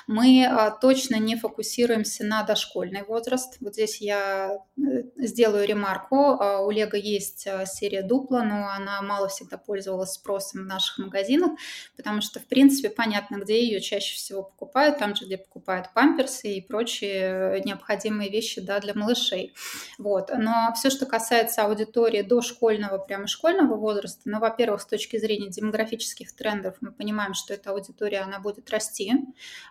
мы 0.07 0.45
а, 0.45 0.71
точно 0.71 1.17
не 1.17 1.37
фокусируемся 1.37 2.25
на 2.25 2.43
дошкольный 2.43 3.03
возраст. 3.03 3.57
Вот 3.61 3.73
здесь 3.73 4.03
я 4.03 4.59
э, 4.77 4.81
сделаю 5.17 5.67
ремарку. 5.67 6.17
А, 6.17 6.61
у 6.61 6.71
Лего 6.71 6.97
есть 6.97 7.47
э, 7.47 7.65
серия 7.65 8.03
Дупла, 8.03 8.43
но 8.43 8.69
она 8.69 9.01
мало 9.01 9.29
всегда 9.29 9.57
пользовалась 9.57 10.13
спросом 10.13 10.65
в 10.65 10.67
наших 10.67 10.99
магазинах, 10.99 11.53
потому 11.97 12.21
что, 12.21 12.41
в 12.41 12.47
принципе, 12.47 12.91
понятно, 12.91 13.37
где 13.37 13.63
ее 13.63 13.81
чаще 13.81 14.17
всего 14.17 14.43
покупают, 14.43 14.99
там 14.99 15.17
же, 15.17 15.25
где 15.25 15.39
покупают 15.39 15.95
памперсы 15.95 16.57
и 16.57 16.61
прочие 16.61 17.63
необходимые 17.65 18.29
вещи 18.29 18.61
да, 18.61 18.81
для 18.81 18.93
малышей. 18.93 19.55
Вот. 19.97 20.31
Но 20.37 20.75
все, 20.77 20.91
что 20.91 21.07
касается 21.07 21.63
аудитории 21.63 22.18
аудитории 22.19 22.23
дошкольного, 22.23 22.99
прямо 22.99 23.27
школьного 23.27 23.77
возраста, 23.77 24.23
но, 24.25 24.41
во-первых, 24.41 24.81
с 24.81 24.87
точки 24.87 25.19
зрения 25.19 25.49
демографических 25.49 26.35
трендов 26.35 26.77
мы 26.81 26.93
понимаем, 26.93 27.35
что 27.35 27.55
эта 27.55 27.71
аудитория, 27.71 28.21
она 28.21 28.39
будет 28.39 28.71
расти. 28.71 29.13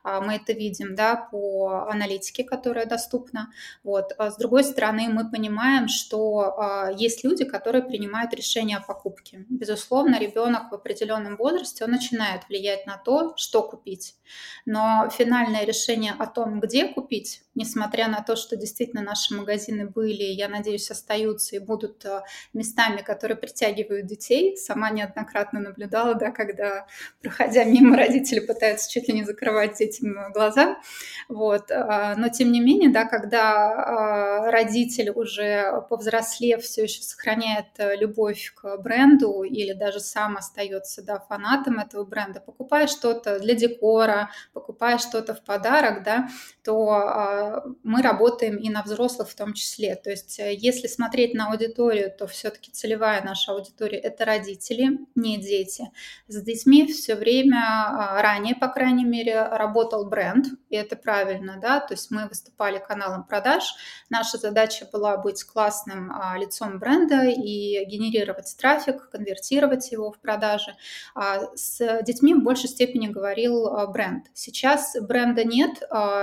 А, 0.03 0.21
мы 0.21 0.35
это 0.35 0.53
видим, 0.53 0.95
да, 0.95 1.15
по 1.15 1.87
аналитике, 1.89 2.43
которая 2.43 2.85
доступна. 2.85 3.51
Вот. 3.83 4.13
А 4.17 4.31
с 4.31 4.37
другой 4.37 4.63
стороны, 4.63 5.09
мы 5.09 5.29
понимаем, 5.29 5.87
что 5.87 6.55
а, 6.57 6.91
есть 6.91 7.23
люди, 7.23 7.45
которые 7.45 7.83
принимают 7.83 8.33
решения 8.33 8.77
о 8.77 8.81
покупке. 8.81 9.45
Безусловно, 9.49 10.19
ребенок 10.19 10.71
в 10.71 10.75
определенном 10.75 11.37
возрасте, 11.37 11.83
он 11.85 11.91
начинает 11.91 12.47
влиять 12.49 12.85
на 12.85 12.97
то, 12.97 13.33
что 13.37 13.61
купить. 13.61 14.15
Но 14.65 15.09
финальное 15.09 15.65
решение 15.65 16.13
о 16.19 16.25
том, 16.27 16.59
где 16.59 16.87
купить, 16.87 17.43
несмотря 17.55 18.07
на 18.07 18.21
то, 18.21 18.35
что 18.35 18.55
действительно 18.55 19.01
наши 19.01 19.33
магазины 19.33 19.87
были, 19.87 20.23
я 20.23 20.49
надеюсь, 20.49 20.91
остаются 20.91 21.55
и 21.55 21.59
будут 21.59 22.05
местами, 22.53 23.01
которые 23.01 23.37
притягивают 23.37 24.05
детей. 24.05 24.57
Сама 24.57 24.89
неоднократно 24.89 25.59
наблюдала, 25.59 26.15
да, 26.15 26.31
когда, 26.31 26.87
проходя 27.21 27.63
мимо, 27.63 27.97
родители 27.97 28.39
пытаются 28.39 28.89
чуть 28.91 29.07
ли 29.07 29.13
не 29.13 29.23
закрывать 29.23 29.77
детям 29.77 30.31
глаза. 30.33 30.77
Вот. 31.29 31.71
А, 31.71 32.15
но, 32.15 32.29
тем 32.29 32.51
не 32.51 32.59
менее, 32.59 32.89
да, 32.89 33.05
когда 33.05 34.47
а, 34.47 34.51
родитель 34.51 35.09
уже 35.09 35.83
повзрослев 35.89 36.63
все 36.63 36.83
еще 36.83 37.01
сохраняет 37.01 37.67
э, 37.77 37.95
любовь 37.95 38.53
к 38.55 38.77
бренду 38.77 39.43
или 39.43 39.73
даже 39.73 39.99
сам 39.99 40.37
остается 40.37 41.01
да, 41.01 41.19
фанатом 41.19 41.79
этого 41.79 42.03
бренда, 42.05 42.39
покупая 42.39 42.87
что-то 42.87 43.39
для 43.39 43.55
декора, 43.55 44.29
покупая 44.53 44.97
что-то 44.97 45.33
в 45.33 45.43
подарок, 45.43 46.03
да, 46.03 46.27
то 46.63 47.63
мы 47.83 48.01
работаем 48.01 48.57
и 48.57 48.69
на 48.69 48.83
взрослых 48.83 49.29
в 49.29 49.35
том 49.35 49.53
числе. 49.53 49.95
То 49.95 50.09
есть 50.09 50.39
э, 50.39 50.53
если 50.53 50.87
смотреть 50.87 51.33
на 51.33 51.51
аудиторию, 51.51 52.11
то 52.17 52.27
все-таки 52.27 52.71
целевая 52.71 53.23
наша 53.23 53.51
аудитория– 53.51 53.97
это 54.03 54.25
родители, 54.25 54.99
не 55.15 55.37
дети. 55.37 55.91
С 56.27 56.41
детьми 56.41 56.85
все 56.91 57.15
время, 57.15 57.57
а, 57.57 58.21
ранее, 58.21 58.55
по 58.55 58.67
крайней 58.67 59.05
мере, 59.05 59.41
работал 59.41 60.05
бренд, 60.05 60.47
и 60.69 60.75
это 60.75 60.95
правильно, 60.95 61.57
да, 61.61 61.79
то 61.79 61.93
есть 61.93 62.11
мы 62.11 62.27
выступали 62.27 62.79
каналом 62.79 63.23
продаж. 63.23 63.75
Наша 64.09 64.37
задача 64.37 64.87
была 64.91 65.17
быть 65.17 65.43
классным 65.43 66.11
а, 66.11 66.37
лицом 66.37 66.79
бренда 66.79 67.25
и 67.25 67.85
генерировать 67.85 68.55
трафик, 68.57 69.09
конвертировать 69.09 69.91
его 69.91 70.11
в 70.11 70.19
продажи. 70.19 70.75
А 71.15 71.55
с 71.55 72.01
детьми 72.03 72.33
в 72.33 72.43
большей 72.43 72.69
степени 72.69 73.07
говорил 73.07 73.87
бренд. 73.87 74.25
Сейчас 74.33 74.95
бренда 74.99 75.43
нет, 75.43 75.77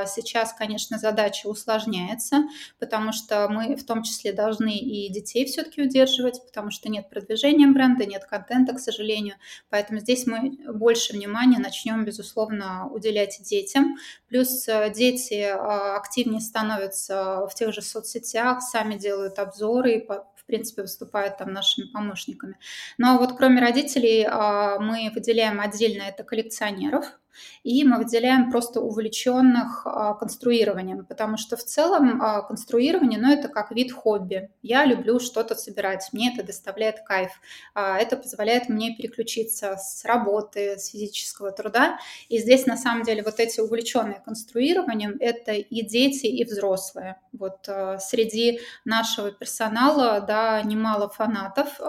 сейчас, 0.07 0.53
конечно, 0.53 0.99
задача 0.99 1.47
усложняется, 1.47 2.45
потому 2.79 3.13
что 3.13 3.49
мы 3.49 3.77
в 3.77 3.85
том 3.85 4.03
числе 4.03 4.33
должны 4.33 4.77
и 4.77 5.09
детей 5.13 5.45
все-таки 5.45 5.83
удерживать, 5.85 6.45
потому 6.45 6.71
что 6.71 6.89
нет 6.89 7.09
продвижения 7.09 7.67
бренда, 7.67 8.07
нет 8.07 8.25
контента, 8.25 8.75
к 8.75 8.81
сожалению. 8.81 9.37
Поэтому 9.71 10.01
здесь 10.01 10.27
мы 10.27 10.59
больше 10.73 11.13
внимания 11.13 11.59
начнем, 11.59 12.05
безусловно, 12.05 12.89
уделять 12.91 13.41
детям. 13.43 13.97
Плюс 14.29 14.67
э, 14.69 14.93
дети 14.95 15.35
э, 15.35 15.53
активнее 15.53 16.41
становятся 16.41 17.47
в 17.47 17.55
тех 17.55 17.73
же 17.73 17.83
соцсетях, 17.83 18.63
сами 18.63 18.97
делают 18.97 19.39
обзоры 19.39 19.95
и 19.95 20.07
в 20.45 20.47
принципе, 20.47 20.83
выступают 20.83 21.39
там 21.39 21.55
нашими 21.55 21.87
помощниками. 21.87 22.59
Но 22.99 23.17
вот 23.17 23.37
кроме 23.37 23.63
родителей 23.63 24.25
э, 24.25 24.79
мы 24.79 25.11
выделяем 25.15 25.59
отдельно 25.61 26.03
это 26.03 26.23
коллекционеров, 26.23 27.19
и 27.63 27.85
мы 27.85 27.99
выделяем 27.99 28.51
просто 28.51 28.81
увлеченных 28.81 29.83
а, 29.87 30.15
конструированием, 30.15 31.05
потому 31.05 31.37
что 31.37 31.57
в 31.57 31.65
целом 31.65 32.21
а, 32.23 32.43
конструирование, 32.43 33.19
ну, 33.19 33.33
это 33.33 33.49
как 33.49 33.71
вид 33.71 33.93
хобби. 33.93 34.51
Я 34.63 34.85
люблю 34.85 35.21
что-то 35.21 35.55
собирать, 35.55 36.09
мне 36.13 36.33
это 36.33 36.47
доставляет 36.47 37.01
кайф. 37.05 37.31
А, 37.75 37.99
это 37.99 38.17
позволяет 38.17 38.69
мне 38.69 38.95
переключиться 38.95 39.77
с 39.77 40.05
работы, 40.05 40.79
с 40.79 40.89
физического 40.89 41.53
труда. 41.53 41.99
И 42.29 42.39
здесь, 42.39 42.67
на 42.67 42.77
самом 42.77 43.03
деле, 43.03 43.23
вот 43.23 43.41
эти 43.41 43.61
увлеченные 43.61 44.21
конструированием, 44.25 45.17
это 45.21 45.53
и 45.53 45.83
дети, 45.83 46.27
и 46.27 46.45
взрослые. 46.45 47.17
Вот 47.33 47.69
среди 47.99 48.61
нашего 48.85 49.33
персонала, 49.33 50.21
да, 50.21 50.63
немало 50.63 51.09
фанатов. 51.09 51.81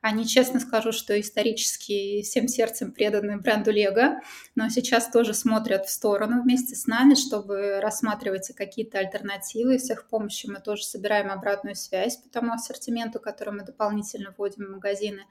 Они, 0.00 0.26
честно 0.26 0.60
скажу, 0.60 0.92
что 0.92 1.18
исторически 1.20 2.22
всем 2.22 2.48
сердцем 2.48 2.92
преданы 2.92 3.38
бренду 3.38 3.70
Лего, 3.70 4.20
но 4.54 4.68
сейчас 4.80 5.10
тоже 5.10 5.34
смотрят 5.34 5.86
в 5.86 5.90
сторону 5.90 6.42
вместе 6.42 6.76
с 6.76 6.86
нами, 6.86 7.14
чтобы 7.14 7.80
рассматривать 7.80 8.54
какие-то 8.54 8.98
альтернативы. 8.98 9.78
С 9.78 9.90
их 9.90 10.06
помощью 10.06 10.52
мы 10.52 10.60
тоже 10.60 10.84
собираем 10.84 11.30
обратную 11.32 11.74
связь 11.74 12.16
по 12.16 12.28
тому 12.28 12.52
ассортименту, 12.52 13.18
который 13.18 13.54
мы 13.54 13.64
дополнительно 13.64 14.32
вводим 14.36 14.66
в 14.66 14.70
магазины. 14.70 15.22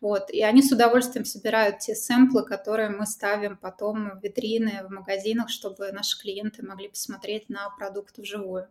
Вот. 0.00 0.30
И 0.30 0.42
они 0.42 0.62
с 0.62 0.72
удовольствием 0.72 1.26
собирают 1.26 1.80
те 1.80 1.94
сэмплы, 1.94 2.44
которые 2.44 2.88
мы 2.88 3.04
ставим 3.04 3.58
потом 3.58 4.18
в 4.18 4.22
витрины, 4.22 4.80
в 4.88 4.90
магазинах, 4.90 5.50
чтобы 5.50 5.92
наши 5.92 6.18
клиенты 6.18 6.64
могли 6.64 6.88
посмотреть 6.88 7.50
на 7.50 7.68
продукт 7.70 8.16
вживую. 8.16 8.68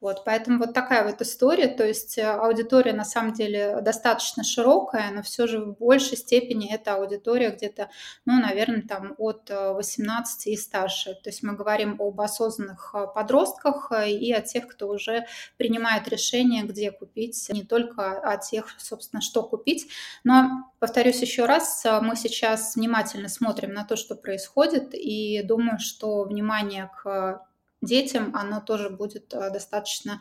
Вот. 0.00 0.24
Поэтому 0.24 0.58
вот 0.58 0.74
такая 0.74 1.04
вот 1.04 1.22
история. 1.22 1.68
То 1.68 1.86
есть 1.86 2.18
э, 2.18 2.24
аудитория 2.24 2.92
на 2.92 3.04
самом 3.04 3.32
деле 3.32 3.80
достаточно 3.80 4.42
широкая, 4.42 5.12
но 5.12 5.22
все 5.22 5.46
же 5.46 5.60
в 5.60 5.78
большей 5.78 6.16
степени 6.16 6.72
это 6.72 6.94
аудитория 6.94 7.50
где-то, 7.50 7.90
ну, 8.24 8.40
наверное, 8.40 8.82
там 8.82 9.14
от 9.18 9.50
18 9.74 10.46
э, 10.46 10.50
и 10.50 10.56
старше. 10.56 11.14
То 11.14 11.30
есть 11.30 11.42
мы 11.42 11.54
говорим 11.54 11.96
об 12.00 12.20
осознанных 12.20 12.94
э, 12.94 13.06
подростках 13.14 13.92
и 14.06 14.32
о 14.32 14.40
тех, 14.40 14.68
кто 14.68 14.88
уже 14.88 15.26
принимает 15.56 16.08
решение, 16.08 16.64
где 16.64 16.90
купить, 16.90 17.48
не 17.50 17.64
только 17.64 18.18
о 18.20 18.36
тех, 18.36 18.66
собственно, 18.78 19.20
что 19.20 19.42
купить. 19.42 19.88
Но, 20.24 20.70
повторюсь 20.78 21.20
еще 21.20 21.46
раз, 21.46 21.84
мы 22.02 22.16
сейчас 22.16 22.76
внимательно 22.76 23.28
смотрим 23.28 23.72
на 23.72 23.84
то, 23.84 23.96
что 23.96 24.14
происходит, 24.14 24.94
и 24.94 25.42
думаю, 25.42 25.78
что 25.78 26.24
внимание 26.24 26.90
к 27.02 27.44
детям 27.80 28.34
оно 28.34 28.60
тоже 28.60 28.90
будет 28.90 29.32
э, 29.34 29.50
достаточно 29.50 30.20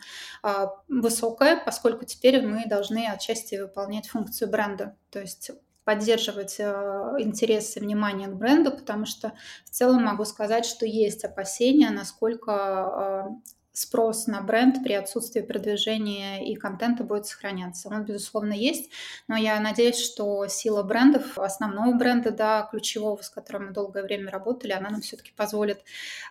высокое, 0.87 1.57
поскольку 1.57 2.05
теперь 2.05 2.45
мы 2.45 2.65
должны 2.67 3.07
отчасти 3.07 3.55
выполнять 3.55 4.07
функцию 4.07 4.49
бренда, 4.49 4.95
то 5.09 5.19
есть 5.19 5.51
поддерживать 5.87 6.57
э, 6.59 7.15
интерес 7.19 7.77
и 7.77 7.79
внимание 7.79 8.27
к 8.27 8.33
бренду, 8.33 8.71
потому 8.71 9.05
что 9.05 9.31
в 9.63 9.69
целом 9.69 10.03
могу 10.03 10.25
сказать, 10.25 10.65
что 10.65 10.85
есть 10.85 11.23
опасения, 11.23 11.91
насколько 11.91 12.51
а, 12.51 13.29
спрос 13.77 14.25
на 14.25 14.41
бренд 14.41 14.83
при 14.83 14.93
отсутствии 14.93 15.41
продвижения 15.41 16.43
и 16.43 16.55
контента 16.55 17.03
будет 17.03 17.27
сохраняться. 17.27 17.89
Он, 17.89 18.03
безусловно, 18.05 18.53
есть, 18.53 18.89
но 19.27 19.37
я 19.37 19.59
надеюсь, 19.59 19.99
что 19.99 20.47
сила 20.47 20.81
брендов, 20.81 21.37
основного 21.37 21.95
бренда, 21.95 22.31
да, 22.31 22.67
ключевого, 22.71 23.21
с 23.21 23.29
которым 23.29 23.67
мы 23.67 23.73
долгое 23.73 24.01
время 24.01 24.31
работали, 24.31 24.71
она 24.71 24.89
нам 24.89 25.01
все-таки 25.01 25.31
позволит 25.35 25.81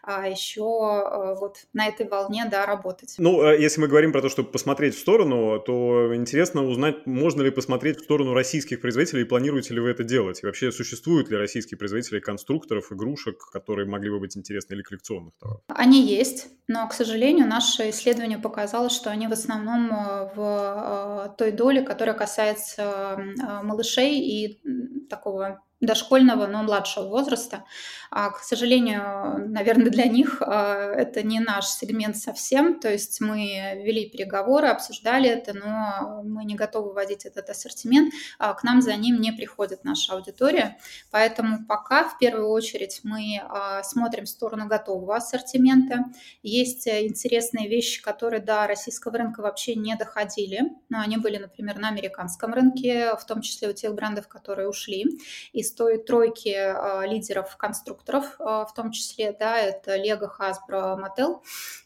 а, 0.03 0.29
еще 0.29 0.65
а, 0.65 1.37
вот 1.37 1.59
на 1.73 1.87
этой 1.87 2.09
волне, 2.09 2.49
да, 2.51 2.67
работать. 2.67 3.15
Ну, 3.19 3.41
а 3.41 3.55
если 3.55 3.81
мы 3.81 3.87
говорим 3.87 4.11
про 4.11 4.23
то, 4.23 4.29
чтобы 4.29 4.51
посмотреть 4.51 4.97
в 4.97 4.99
сторону, 4.99 5.61
то 5.61 6.17
интересно 6.17 6.65
узнать, 6.65 7.07
можно 7.07 7.43
ли 7.43 7.51
посмотреть 7.51 8.01
в 8.01 8.05
сторону 8.05 8.35
российских 8.35 8.81
производителей, 8.81 9.23
и 9.23 9.25
планируете 9.25 9.73
ли 9.73 9.79
вы 9.79 9.91
это 9.91 10.03
делать? 10.03 10.43
И 10.43 10.47
вообще, 10.47 10.73
существуют 10.73 11.31
ли 11.31 11.37
российские 11.37 11.79
производители 11.79 12.19
конструкторов, 12.19 12.91
игрушек, 12.91 13.39
которые 13.53 13.87
могли 13.87 14.11
бы 14.11 14.19
быть 14.19 14.37
интересны, 14.37 14.75
или 14.75 14.83
коллекционных 14.83 15.35
товаров? 15.39 15.63
Они 15.69 16.03
есть, 16.03 16.49
но, 16.69 16.89
к 16.89 16.93
сожалению, 16.93 17.36
сожалению, 17.37 17.49
наше 17.49 17.91
исследование 17.91 18.39
показало, 18.39 18.89
что 18.91 19.11
они 19.11 19.29
в 19.29 19.33
основном 19.33 19.91
э, 19.91 20.31
в 20.35 21.29
э, 21.29 21.37
той 21.37 21.53
доле, 21.53 21.83
которая 21.83 22.17
касается 22.17 22.83
э, 22.83 23.63
малышей 23.63 24.21
и 24.21 25.07
такого 25.09 25.63
дошкольного, 25.81 26.47
но 26.47 26.63
младшего 26.63 27.09
возраста. 27.09 27.65
А, 28.11 28.31
к 28.31 28.39
сожалению, 28.39 29.51
наверное, 29.51 29.91
для 29.91 30.07
них 30.07 30.41
а, 30.41 30.93
это 30.93 31.23
не 31.23 31.39
наш 31.39 31.67
сегмент 31.67 32.17
совсем. 32.17 32.81
То 32.81 32.91
есть 32.91 33.21
мы 33.21 33.83
вели 33.85 34.09
переговоры, 34.09 34.69
обсуждали 34.69 35.29
это, 35.29 35.53
но 35.53 36.23
мы 36.25 36.45
не 36.45 36.55
готовы 36.55 36.93
вводить 36.93 37.27
этот 37.27 37.51
ассортимент. 37.51 38.13
А, 38.39 38.55
к 38.55 38.63
нам 38.63 38.81
за 38.81 38.95
ним 38.97 39.21
не 39.21 39.33
приходит 39.33 39.85
наша 39.85 40.15
аудитория. 40.15 40.79
Поэтому 41.11 41.67
пока 41.67 42.09
в 42.09 42.17
первую 42.19 42.49
очередь 42.49 43.01
мы 43.03 43.43
смотрим 43.83 44.25
в 44.25 44.29
сторону 44.29 44.67
готового 44.67 45.17
ассортимента. 45.17 46.05
Есть 46.43 46.89
интересные 46.89 47.69
вещи, 47.69 48.03
которые 48.03 48.41
до 48.41 48.67
российского 48.67 49.19
рынка 49.19 49.43
вообще 49.43 49.75
не 49.75 49.95
доходили. 49.97 50.63
Но 50.89 51.01
они 51.01 51.19
были, 51.19 51.37
например, 51.37 51.79
на 51.79 51.89
американском 51.89 52.55
рынке, 52.55 53.15
в 53.17 53.27
том 53.27 53.43
числе 53.43 53.69
у 53.69 53.73
тех 53.73 53.95
брендов, 53.95 54.29
которые 54.29 54.69
ушли. 54.69 55.05
И 55.53 55.66
из 55.67 55.73
той 55.73 55.99
тройки 55.99 56.55
а, 56.55 57.05
лидеров 57.07 57.57
конструкторов, 57.57 58.37
а, 58.39 58.65
в 58.65 58.73
том 58.73 58.93
числе, 58.93 59.37
да, 59.39 59.59
это 59.59 59.97
Lego, 59.97 60.29
Hasbro, 60.39 60.97
Mattel, 60.99 61.41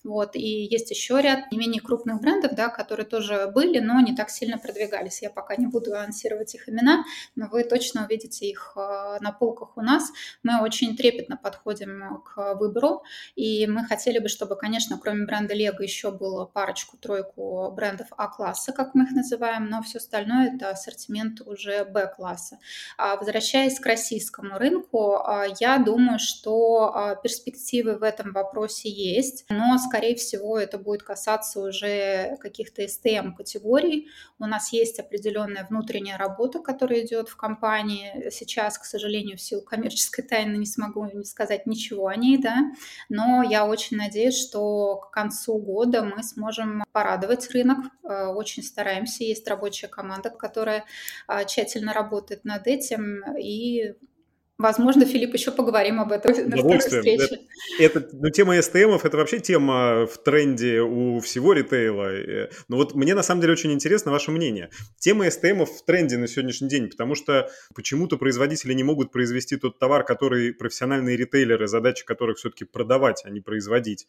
вот, 0.04 0.36
и 0.36 0.64
есть 0.64 0.90
еще 0.90 1.20
ряд 1.20 1.50
не 1.50 1.58
менее 1.58 1.80
крупных 1.80 2.20
брендов, 2.20 2.54
да, 2.54 2.68
которые 2.68 3.06
тоже 3.06 3.50
были, 3.52 3.78
но 3.78 4.00
не 4.00 4.14
так 4.14 4.30
сильно 4.30 4.58
продвигались. 4.58 5.22
Я 5.22 5.30
пока 5.30 5.56
не 5.56 5.66
буду 5.66 5.94
анонсировать 5.94 6.54
их 6.54 6.68
имена, 6.68 7.04
но 7.34 7.48
вы 7.48 7.64
точно 7.64 8.04
увидите 8.04 8.46
их 8.46 8.72
а, 8.76 9.18
на 9.20 9.32
полках 9.32 9.76
у 9.76 9.80
нас. 9.80 10.10
Мы 10.42 10.62
очень 10.62 10.96
трепетно 10.96 11.36
подходим 11.36 12.22
к 12.22 12.54
выбору, 12.54 13.02
и 13.34 13.66
мы 13.66 13.84
хотели 13.84 14.18
бы, 14.18 14.28
чтобы, 14.28 14.56
конечно, 14.56 14.98
кроме 14.98 15.24
бренда 15.24 15.54
Lego 15.54 15.82
еще 15.82 16.10
было 16.10 16.44
парочку-тройку 16.44 17.70
брендов 17.72 18.08
А-класса, 18.16 18.72
как 18.72 18.94
мы 18.94 19.04
их 19.04 19.12
называем, 19.12 19.66
но 19.66 19.82
все 19.82 19.98
остальное 19.98 20.54
это 20.54 20.70
ассортимент 20.70 21.40
уже 21.40 21.84
Б-класса. 21.84 22.58
Возвращаясь 22.98 23.69
Возвращаясь 23.70 23.80
к 23.80 23.86
российскому 23.86 24.58
рынку, 24.58 25.16
а, 25.16 25.46
я 25.60 25.78
думаю, 25.78 26.18
что 26.18 26.92
а, 26.94 27.14
перспективы 27.14 27.96
в 27.98 28.02
этом 28.02 28.32
вопросе 28.32 28.90
есть, 28.90 29.44
но, 29.48 29.78
скорее 29.78 30.16
всего, 30.16 30.58
это 30.58 30.78
будет 30.78 31.02
касаться 31.02 31.60
уже 31.60 32.36
каких-то 32.40 32.82
STM-категорий. 32.82 34.08
У 34.38 34.46
нас 34.46 34.72
есть 34.72 34.98
определенная 34.98 35.66
внутренняя 35.68 36.18
работа, 36.18 36.58
которая 36.58 37.04
идет 37.04 37.28
в 37.28 37.36
компании. 37.36 38.30
Сейчас, 38.30 38.78
к 38.78 38.84
сожалению, 38.84 39.36
в 39.36 39.40
силу 39.40 39.62
коммерческой 39.62 40.22
тайны 40.22 40.56
не 40.56 40.66
смогу 40.66 41.04
не 41.04 41.24
сказать 41.24 41.66
ничего 41.66 42.08
о 42.08 42.16
ней, 42.16 42.38
да, 42.38 42.56
но 43.08 43.42
я 43.42 43.66
очень 43.66 43.96
надеюсь, 43.96 44.38
что 44.38 44.96
к 44.96 45.10
концу 45.10 45.58
года 45.58 46.02
мы 46.02 46.22
сможем 46.22 46.82
порадовать 46.92 47.50
рынок. 47.50 47.78
А, 48.04 48.30
очень 48.30 48.62
стараемся. 48.62 49.24
Есть 49.24 49.46
рабочая 49.48 49.88
команда, 49.88 50.30
которая 50.30 50.84
тщательно 51.46 51.92
работает 51.92 52.44
над 52.44 52.66
этим, 52.66 53.20
и 53.36 53.59
Возможно, 54.60 55.06
Филипп, 55.06 55.32
еще 55.32 55.52
поговорим 55.52 56.00
об 56.00 56.12
этом 56.12 56.32
на 56.50 56.78
встрече. 56.78 57.40
Это, 57.78 58.06
ну, 58.12 58.28
тема 58.28 58.60
СТМов– 58.60 59.04
это 59.06 59.16
вообще 59.16 59.40
тема 59.40 60.06
в 60.06 60.18
тренде 60.22 60.82
у 60.82 61.18
всего 61.20 61.54
ритейла. 61.54 62.12
Э, 62.12 62.50
но 62.68 62.76
вот 62.76 62.94
мне 62.94 63.14
на 63.14 63.22
самом 63.22 63.40
деле 63.40 63.54
очень 63.54 63.72
интересно 63.72 64.12
ваше 64.12 64.32
мнение. 64.32 64.68
Тема 64.98 65.30
СТМов 65.30 65.70
в 65.70 65.84
тренде 65.86 66.18
на 66.18 66.28
сегодняшний 66.28 66.68
день, 66.68 66.90
потому 66.90 67.14
что 67.14 67.48
почему-то 67.74 68.18
производители 68.18 68.74
не 68.74 68.82
могут 68.82 69.12
произвести 69.12 69.56
тот 69.56 69.78
товар, 69.78 70.04
который 70.04 70.52
профессиональные 70.52 71.16
ритейлеры, 71.16 71.66
задача 71.66 72.04
которых 72.04 72.36
все-таки 72.36 72.66
продавать, 72.66 73.22
а 73.24 73.30
не 73.30 73.40
производить 73.40 74.08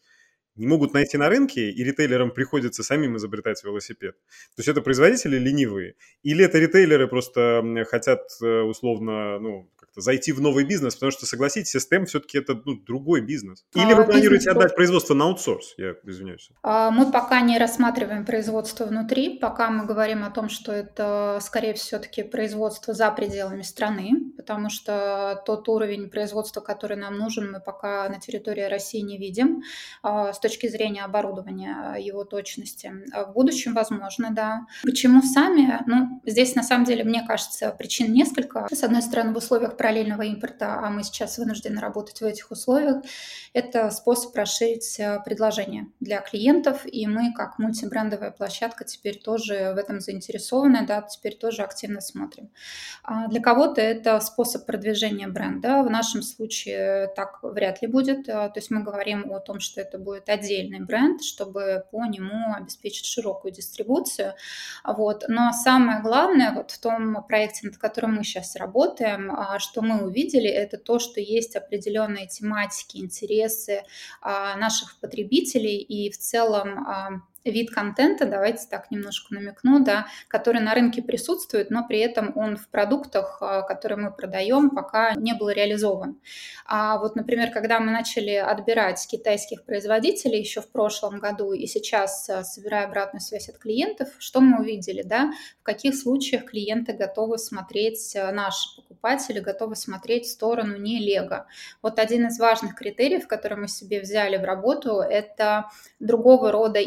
не 0.56 0.66
могут 0.66 0.92
найти 0.92 1.16
на 1.16 1.28
рынке, 1.28 1.70
и 1.70 1.84
ритейлерам 1.84 2.30
приходится 2.30 2.82
самим 2.82 3.16
изобретать 3.16 3.62
велосипед. 3.64 4.16
То 4.56 4.60
есть 4.60 4.68
это 4.68 4.82
производители 4.82 5.38
ленивые, 5.38 5.94
или 6.22 6.44
это 6.44 6.58
ритейлеры 6.58 7.08
просто 7.08 7.84
хотят 7.88 8.20
э, 8.42 8.60
условно, 8.62 9.38
ну, 9.38 9.70
как-то 9.92 10.00
зайти 10.00 10.32
в 10.32 10.40
новый 10.40 10.64
бизнес, 10.64 10.94
потому 10.94 11.12
что, 11.12 11.26
согласитесь, 11.26 11.76
STM 11.76 12.06
все-таки 12.06 12.38
это 12.38 12.54
ну, 12.64 12.76
другой 12.76 13.20
бизнес. 13.20 13.64
Или 13.74 13.92
а, 13.92 13.96
вы 13.96 14.04
планируете 14.04 14.46
бизнес... 14.46 14.56
отдать 14.56 14.74
производство 14.74 15.14
на 15.14 15.24
аутсорс? 15.24 15.74
Я 15.76 15.94
извиняюсь. 16.04 16.50
А, 16.62 16.90
мы 16.90 17.12
пока 17.12 17.40
не 17.40 17.58
рассматриваем 17.58 18.24
производство 18.24 18.86
внутри, 18.86 19.38
пока 19.38 19.70
мы 19.70 19.84
говорим 19.84 20.24
о 20.24 20.30
том, 20.30 20.48
что 20.48 20.72
это, 20.72 21.38
скорее 21.42 21.74
все-таки 21.74 22.22
производство 22.22 22.94
за 22.94 23.10
пределами 23.10 23.62
страны, 23.62 24.32
потому 24.36 24.70
что 24.70 25.42
тот 25.44 25.68
уровень 25.68 26.08
производства, 26.08 26.60
который 26.60 26.96
нам 26.96 27.18
нужен, 27.18 27.52
мы 27.52 27.60
пока 27.60 28.08
на 28.08 28.18
территории 28.18 28.62
России 28.62 29.00
не 29.00 29.18
видим 29.18 29.62
а, 30.02 30.32
с 30.32 30.40
точки 30.40 30.68
зрения 30.68 31.04
оборудования, 31.04 31.96
его 31.98 32.24
точности. 32.24 32.92
В 33.12 33.32
будущем, 33.32 33.74
возможно, 33.74 34.30
да. 34.30 34.66
Почему 34.84 35.22
сами? 35.22 35.80
Ну, 35.86 36.22
здесь, 36.24 36.54
на 36.54 36.62
самом 36.62 36.84
деле, 36.84 37.04
мне 37.04 37.24
кажется, 37.26 37.74
причин 37.78 38.12
несколько. 38.12 38.66
С 38.70 38.82
одной 38.82 39.02
стороны, 39.02 39.34
в 39.34 39.36
условиях 39.36 39.76
параллельного 39.82 40.22
импорта, 40.22 40.78
а 40.78 40.90
мы 40.90 41.02
сейчас 41.02 41.38
вынуждены 41.38 41.80
работать 41.80 42.20
в 42.20 42.24
этих 42.24 42.52
условиях, 42.52 43.02
это 43.52 43.90
способ 43.90 44.34
расширить 44.36 45.00
э, 45.00 45.20
предложение 45.24 45.88
для 45.98 46.20
клиентов, 46.20 46.82
и 46.86 47.04
мы, 47.08 47.32
как 47.34 47.58
мультибрендовая 47.58 48.30
площадка, 48.30 48.84
теперь 48.84 49.18
тоже 49.18 49.72
в 49.74 49.78
этом 49.78 49.98
заинтересованы, 49.98 50.86
да, 50.86 51.02
теперь 51.02 51.36
тоже 51.36 51.62
активно 51.62 52.00
смотрим. 52.00 52.50
А 53.02 53.26
для 53.26 53.40
кого-то 53.40 53.80
это 53.80 54.20
способ 54.20 54.66
продвижения 54.66 55.26
бренда, 55.26 55.82
в 55.82 55.90
нашем 55.90 56.22
случае 56.22 57.08
так 57.16 57.40
вряд 57.42 57.82
ли 57.82 57.88
будет, 57.88 58.28
э, 58.28 58.32
то 58.32 58.52
есть 58.54 58.70
мы 58.70 58.84
говорим 58.84 59.32
о 59.32 59.40
том, 59.40 59.58
что 59.58 59.80
это 59.80 59.98
будет 59.98 60.28
отдельный 60.28 60.78
бренд, 60.78 61.24
чтобы 61.24 61.84
по 61.90 62.04
нему 62.06 62.54
обеспечить 62.54 63.06
широкую 63.06 63.52
дистрибуцию, 63.52 64.34
вот. 64.84 65.24
но 65.26 65.50
самое 65.52 66.02
главное 66.02 66.52
вот 66.52 66.70
в 66.70 66.78
том 66.78 67.24
проекте, 67.24 67.66
над 67.66 67.78
которым 67.78 68.14
мы 68.14 68.22
сейчас 68.22 68.54
работаем, 68.54 69.32
а, 69.32 69.58
что 69.72 69.80
мы 69.80 70.04
увидели, 70.04 70.50
это 70.50 70.76
то, 70.76 70.98
что 70.98 71.18
есть 71.18 71.56
определенные 71.56 72.26
тематики, 72.26 72.98
интересы 72.98 73.84
а, 74.20 74.54
наших 74.56 75.00
потребителей. 75.00 75.78
И 75.78 76.10
в 76.10 76.18
целом 76.18 76.86
а, 76.86 77.22
вид 77.44 77.70
контента, 77.70 78.26
давайте 78.26 78.66
так 78.68 78.90
немножко 78.90 79.34
намекну, 79.34 79.80
да, 79.80 80.06
который 80.28 80.60
на 80.60 80.74
рынке 80.74 81.02
присутствует, 81.02 81.70
но 81.70 81.86
при 81.86 81.98
этом 81.98 82.32
он 82.36 82.56
в 82.56 82.68
продуктах, 82.68 83.38
а, 83.40 83.62
которые 83.62 83.98
мы 83.98 84.12
продаем, 84.12 84.70
пока 84.70 85.14
не 85.14 85.34
был 85.34 85.50
реализован. 85.50 86.20
А 86.66 86.98
вот, 86.98 87.16
например, 87.16 87.50
когда 87.50 87.80
мы 87.80 87.90
начали 87.90 88.34
отбирать 88.34 89.06
китайских 89.06 89.64
производителей 89.64 90.38
еще 90.38 90.60
в 90.60 90.70
прошлом 90.70 91.18
году 91.18 91.52
и 91.52 91.66
сейчас 91.66 92.28
а, 92.30 92.44
собирая 92.44 92.86
обратную 92.86 93.20
связь 93.20 93.48
от 93.48 93.58
клиентов, 93.58 94.08
что 94.18 94.40
мы 94.40 94.60
увидели, 94.60 95.02
да, 95.02 95.32
в 95.60 95.62
каких 95.64 95.94
случаях 95.94 96.46
клиенты 96.46 96.92
готовы 96.92 97.38
смотреть, 97.38 98.14
а, 98.16 98.32
наши 98.32 98.76
покупатели 98.76 99.40
готовы 99.40 99.76
смотреть 99.76 100.26
в 100.26 100.30
сторону 100.30 100.76
не 100.76 100.98
Лего. 100.98 101.46
Вот 101.82 101.98
один 101.98 102.26
из 102.28 102.38
важных 102.38 102.74
критериев, 102.74 103.26
который 103.26 103.58
мы 103.58 103.68
себе 103.68 104.00
взяли 104.00 104.36
в 104.36 104.44
работу, 104.44 105.00
это 105.00 105.70
другого 105.98 106.52
рода 106.52 106.78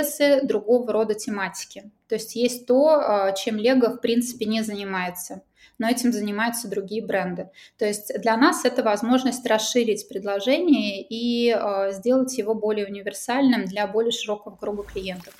интересы, 0.00 0.40
другого 0.46 0.92
рода 0.92 1.14
тематики. 1.14 1.90
То 2.08 2.14
есть 2.16 2.34
есть 2.34 2.66
то, 2.66 2.88
а, 2.88 3.32
чем 3.32 3.56
Лего 3.56 3.90
в 3.90 4.00
принципе 4.00 4.46
не 4.46 4.62
занимается 4.62 5.42
но 5.78 5.88
этим 5.88 6.12
занимаются 6.12 6.68
другие 6.68 7.02
бренды. 7.02 7.48
То 7.78 7.86
есть 7.86 8.12
для 8.20 8.36
нас 8.36 8.66
это 8.66 8.82
возможность 8.82 9.46
расширить 9.46 10.06
предложение 10.10 11.00
и 11.00 11.48
э, 11.50 11.92
сделать 11.92 12.36
его 12.36 12.54
более 12.54 12.86
универсальным 12.86 13.64
для 13.64 13.86
более 13.86 14.12
широкого 14.12 14.56
круга 14.56 14.82
клиентов. 14.82 15.32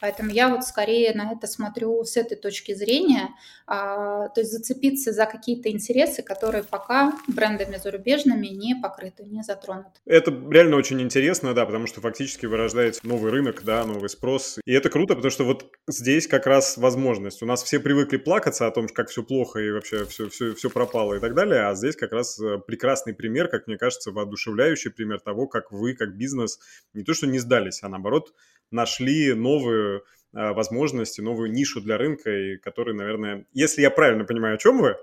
Поэтому 0.00 0.30
я 0.30 0.48
вот 0.48 0.64
скорее 0.64 1.14
на 1.14 1.32
это 1.32 1.46
смотрю 1.46 2.04
с 2.04 2.16
этой 2.16 2.36
точки 2.36 2.74
зрения, 2.74 3.30
а, 3.66 4.28
то 4.28 4.40
есть 4.40 4.52
зацепиться 4.52 5.12
за 5.12 5.26
какие-то 5.26 5.70
интересы, 5.70 6.22
которые 6.22 6.64
пока 6.64 7.12
брендами 7.28 7.76
зарубежными 7.76 8.48
не 8.48 8.74
покрыты, 8.74 9.24
не 9.24 9.42
затронуты. 9.42 10.00
Это 10.04 10.30
реально 10.50 10.76
очень 10.76 11.00
интересно, 11.00 11.54
да, 11.54 11.64
потому 11.64 11.86
что 11.86 12.00
фактически 12.00 12.46
вырождается 12.46 13.06
новый 13.06 13.30
рынок, 13.30 13.62
да, 13.64 13.84
новый 13.84 14.08
спрос. 14.08 14.58
И 14.64 14.72
это 14.72 14.90
круто, 14.90 15.14
потому 15.14 15.30
что 15.30 15.44
вот 15.44 15.70
здесь 15.88 16.26
как 16.26 16.46
раз 16.46 16.76
возможность. 16.76 17.42
У 17.42 17.46
нас 17.46 17.62
все 17.62 17.80
привыкли 17.80 18.16
плакаться 18.16 18.66
о 18.66 18.70
том, 18.70 18.88
как 18.88 19.08
все 19.08 19.22
плохо 19.22 19.60
и 19.60 19.70
вообще 19.70 20.04
все, 20.04 20.28
все, 20.28 20.54
все 20.54 20.70
пропало 20.70 21.14
и 21.14 21.20
так 21.20 21.34
далее, 21.34 21.66
а 21.66 21.74
здесь 21.74 21.96
как 21.96 22.12
раз 22.12 22.38
э, 22.40 22.58
прекрасный 22.58 23.14
пример, 23.14 23.48
как 23.48 23.66
мне 23.66 23.78
кажется, 23.78 24.10
воодушевляющий 24.10 24.90
пример 24.90 25.20
того, 25.20 25.46
как 25.46 25.72
вы, 25.72 25.94
как 25.94 26.16
бизнес, 26.16 26.58
не 26.92 27.04
то 27.04 27.14
что 27.14 27.26
не 27.26 27.38
сдались, 27.38 27.82
а 27.82 27.88
наоборот 27.88 28.32
нашли 28.74 29.32
новую 29.34 30.00
э, 30.00 30.52
возможность, 30.52 31.18
новую 31.20 31.52
нишу 31.52 31.80
для 31.80 31.96
рынка, 31.96 32.30
и 32.30 32.56
который, 32.58 32.94
наверное, 32.94 33.46
если 33.52 33.82
я 33.82 33.90
правильно 33.90 34.24
понимаю, 34.24 34.56
о 34.56 34.58
чем 34.58 34.78
вы, 34.78 34.96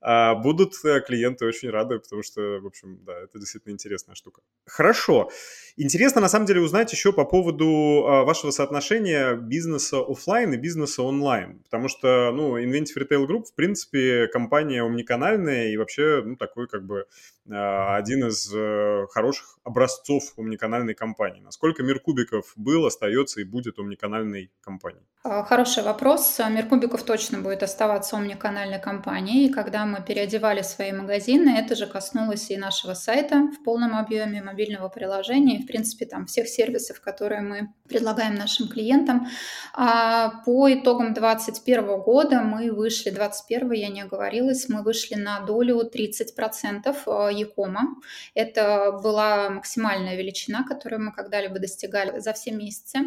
а, 0.00 0.34
будут 0.36 0.74
э, 0.84 1.00
клиенты 1.00 1.44
очень 1.44 1.70
рады, 1.70 1.98
потому 1.98 2.22
что, 2.22 2.60
в 2.60 2.66
общем, 2.66 3.00
да, 3.04 3.18
это 3.18 3.38
действительно 3.38 3.72
интересная 3.72 4.14
штука. 4.14 4.42
Хорошо. 4.66 5.30
Интересно, 5.76 6.20
на 6.20 6.28
самом 6.28 6.46
деле, 6.46 6.60
узнать 6.60 6.92
еще 6.92 7.12
по 7.12 7.24
поводу 7.24 8.04
а, 8.06 8.24
вашего 8.24 8.52
соотношения 8.52 9.34
бизнеса 9.34 9.98
офлайн 9.98 10.52
и 10.54 10.56
бизнеса 10.56 11.02
онлайн, 11.02 11.60
потому 11.64 11.88
что, 11.88 12.30
ну, 12.32 12.58
Inventive 12.58 12.96
Retail 12.96 13.26
Group, 13.26 13.44
в 13.46 13.54
принципе, 13.54 14.28
компания 14.28 14.84
умниканальная 14.84 15.68
и 15.68 15.76
вообще, 15.76 16.22
ну, 16.24 16.36
такой 16.36 16.68
как 16.68 16.86
бы 16.86 17.06
а, 17.50 17.96
один 17.96 18.28
из 18.28 18.52
э, 18.54 19.06
хороших 19.10 19.58
образцов 19.64 20.34
умниканальной 20.36 20.94
компании. 20.94 21.40
Насколько 21.40 21.82
Мир 21.82 21.98
Кубиков 21.98 22.52
был, 22.56 22.86
остается 22.86 23.40
и 23.40 23.44
будет 23.44 23.78
умниканальной 23.78 24.52
компанией? 24.60 25.04
Хороший 25.22 25.82
вопрос. 25.82 26.40
Мир 26.50 26.66
Кубиков 26.66 27.02
точно 27.02 27.38
будет 27.38 27.62
оставаться 27.62 28.16
умниканальной 28.16 28.80
компанией. 28.80 29.48
И 29.48 29.52
когда 29.52 29.84
мы 29.88 30.02
переодевали 30.02 30.62
свои 30.62 30.92
магазины, 30.92 31.50
это 31.50 31.74
же 31.74 31.86
коснулось 31.86 32.50
и 32.50 32.56
нашего 32.56 32.94
сайта 32.94 33.48
в 33.58 33.64
полном 33.64 33.96
объеме, 33.96 34.42
мобильного 34.42 34.88
приложения, 34.88 35.58
и, 35.58 35.62
в 35.62 35.66
принципе, 35.66 36.06
там 36.06 36.26
всех 36.26 36.48
сервисов, 36.48 37.00
которые 37.00 37.40
мы 37.40 37.72
предлагаем 37.88 38.34
нашим 38.34 38.68
клиентам. 38.68 39.26
А 39.74 40.42
по 40.44 40.72
итогам 40.72 41.14
2021 41.14 42.00
года 42.00 42.40
мы 42.40 42.70
вышли, 42.70 43.10
2021 43.10 43.72
я 43.72 43.88
не 43.88 44.02
оговорилась, 44.02 44.68
мы 44.68 44.82
вышли 44.82 45.14
на 45.14 45.40
долю 45.40 45.82
30% 45.82 47.32
Якома. 47.32 47.96
Это 48.34 48.92
была 49.02 49.50
максимальная 49.50 50.16
величина, 50.16 50.64
которую 50.64 51.02
мы 51.04 51.12
когда-либо 51.12 51.58
достигали 51.58 52.18
за 52.18 52.32
все 52.32 52.52
месяцы. 52.52 52.98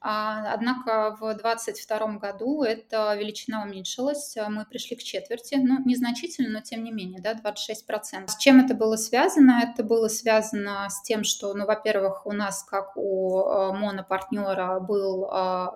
А, 0.00 0.52
однако 0.52 1.16
в 1.20 1.34
2022 1.34 2.18
году 2.18 2.62
эта 2.62 3.14
величина 3.14 3.62
уменьшилась, 3.62 4.36
мы 4.48 4.64
пришли 4.64 4.96
к 4.96 5.02
четверти, 5.02 5.56
ну, 5.56 5.78
незначительно 5.84 6.29
значительно, 6.30 6.58
но 6.58 6.60
тем 6.60 6.84
не 6.84 6.92
менее, 6.92 7.20
да, 7.20 7.34
26%. 7.34 8.28
С 8.28 8.36
чем 8.36 8.64
это 8.64 8.74
было 8.74 8.96
связано? 8.96 9.60
Это 9.62 9.82
было 9.82 10.08
связано 10.08 10.88
с 10.88 11.02
тем, 11.02 11.24
что, 11.24 11.54
ну, 11.54 11.66
во-первых, 11.66 12.26
у 12.26 12.32
нас, 12.32 12.62
как 12.62 12.96
у 12.96 13.40
э, 13.40 13.72
монопартнера, 13.72 14.80
был 14.80 15.24
э, 15.24 15.28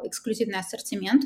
эксклюзивный 0.04 0.58
ассортимент. 0.58 1.24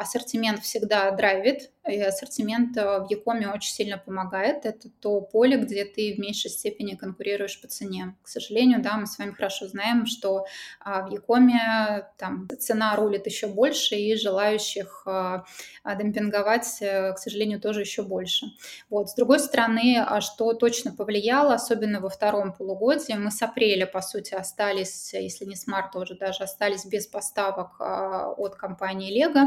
Ассортимент 0.00 0.62
всегда 0.62 1.10
драйвит, 1.10 1.70
и 1.86 2.00
ассортимент 2.00 2.76
э, 2.76 3.00
в 3.00 3.10
Якоме 3.10 3.48
очень 3.48 3.72
сильно 3.72 3.98
помогает. 3.98 4.64
Это 4.64 4.88
то 5.00 5.20
поле, 5.20 5.58
где 5.58 5.84
ты 5.84 6.14
в 6.14 6.18
меньшей 6.18 6.50
степени 6.50 6.94
конкурируешь 6.94 7.60
по 7.60 7.68
цене. 7.68 8.16
К 8.22 8.28
сожалению, 8.28 8.80
да, 8.80 8.96
мы 8.96 9.06
с 9.06 9.18
вами 9.18 9.32
хорошо 9.32 9.66
знаем, 9.66 10.06
что 10.06 10.46
а, 10.80 11.06
в 11.06 11.10
Якоме 11.10 12.06
там 12.16 12.48
цена 12.58 12.96
рулит 12.96 13.26
еще 13.26 13.46
больше, 13.46 13.94
и 13.94 14.14
желающих 14.16 15.02
а, 15.06 15.44
демпинговать, 15.84 16.66
к 16.80 17.18
сожалению, 17.18 17.60
тоже 17.60 17.80
еще 17.80 18.02
больше. 18.02 18.46
Вот. 18.88 19.10
С 19.10 19.14
другой 19.14 19.38
стороны, 19.38 20.02
а 20.06 20.20
что 20.20 20.52
точно 20.52 20.92
повлияло, 20.92 21.54
особенно 21.54 22.00
во 22.00 22.08
втором 22.08 22.52
полугодии, 22.52 23.14
мы 23.14 23.30
с 23.30 23.42
апреля, 23.42 23.86
по 23.86 24.00
сути, 24.00 24.34
остались, 24.34 25.12
если 25.12 25.44
не 25.44 25.56
с 25.56 25.66
марта 25.66 25.98
уже 25.98 26.14
даже, 26.14 26.44
остались 26.44 26.86
без 26.86 27.06
поставок 27.06 27.76
а, 27.80 28.32
от 28.36 28.56
компании 28.56 29.10
Lego. 29.10 29.46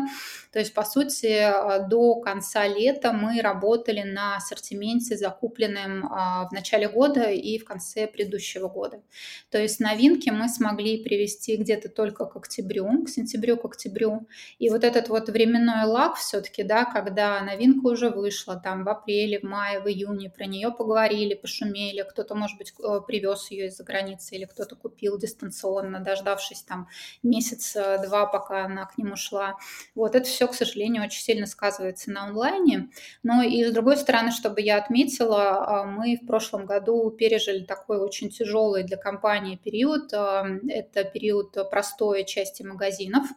То 0.51 0.59
есть, 0.59 0.73
по 0.73 0.83
сути, 0.83 1.39
а, 1.39 1.79
до 1.79 2.15
конца 2.15 2.67
лета 2.67 3.13
мы 3.13 3.41
работали 3.41 4.01
на 4.01 4.37
ассортименте, 4.37 5.17
закупленном 5.17 6.01
в 6.03 6.49
начале 6.51 6.87
года 6.87 7.29
и 7.29 7.57
в 7.57 7.65
конце 7.65 8.07
предыдущего 8.07 8.67
года. 8.67 9.01
То 9.49 9.57
есть 9.59 9.79
новинки 9.79 10.29
мы 10.29 10.49
смогли 10.49 11.03
привести 11.03 11.57
где-то 11.57 11.89
только 11.89 12.25
к 12.25 12.35
октябрю, 12.35 13.03
к 13.03 13.09
сентябрю, 13.09 13.57
к 13.57 13.65
октябрю. 13.65 14.27
И 14.59 14.69
вот 14.69 14.83
этот 14.83 15.09
вот 15.09 15.29
временной 15.29 15.85
лаг 15.85 16.15
все-таки, 16.15 16.63
да, 16.63 16.85
когда 16.85 17.41
новинка 17.41 17.87
уже 17.87 18.09
вышла, 18.09 18.55
там 18.55 18.83
в 18.83 18.89
апреле, 18.89 19.39
в 19.39 19.43
мае, 19.43 19.79
в 19.79 19.87
июне 19.87 20.29
про 20.29 20.45
нее 20.45 20.71
поговорили, 20.71 21.33
пошумели, 21.33 22.05
кто-то, 22.09 22.35
может 22.35 22.57
быть, 22.57 22.73
э, 22.79 22.99
привез 23.05 23.51
ее 23.51 23.67
из-за 23.67 23.83
границы 23.83 24.35
или 24.35 24.45
кто-то 24.45 24.75
купил 24.75 25.17
дистанционно, 25.17 25.99
дождавшись 25.99 26.63
там 26.63 26.87
месяц-два, 27.21 28.25
пока 28.25 28.65
она 28.65 28.85
к 28.85 28.97
нему 28.97 29.15
шла. 29.15 29.57
Вот 29.95 30.15
это 30.15 30.27
все, 30.33 30.47
к 30.47 30.53
сожалению, 30.53 31.03
очень 31.03 31.21
сильно 31.21 31.45
сказывается 31.45 32.11
на 32.11 32.25
онлайне. 32.25 32.89
Но 33.23 33.41
и 33.41 33.63
с 33.63 33.71
другой 33.71 33.97
стороны, 33.97 34.31
чтобы 34.31 34.61
я 34.61 34.77
отметила, 34.77 35.81
а, 35.81 35.85
мы 35.85 36.19
в 36.21 36.25
прошлом 36.25 36.65
году 36.65 37.09
пережили 37.11 37.63
такой 37.63 37.97
очень 37.97 38.29
тяжелый 38.29 38.83
для 38.83 38.97
компании 38.97 39.55
период. 39.55 40.13
А, 40.13 40.45
это 40.67 41.03
период 41.03 41.55
простой 41.69 42.25
части 42.25 42.63
магазинов. 42.63 43.27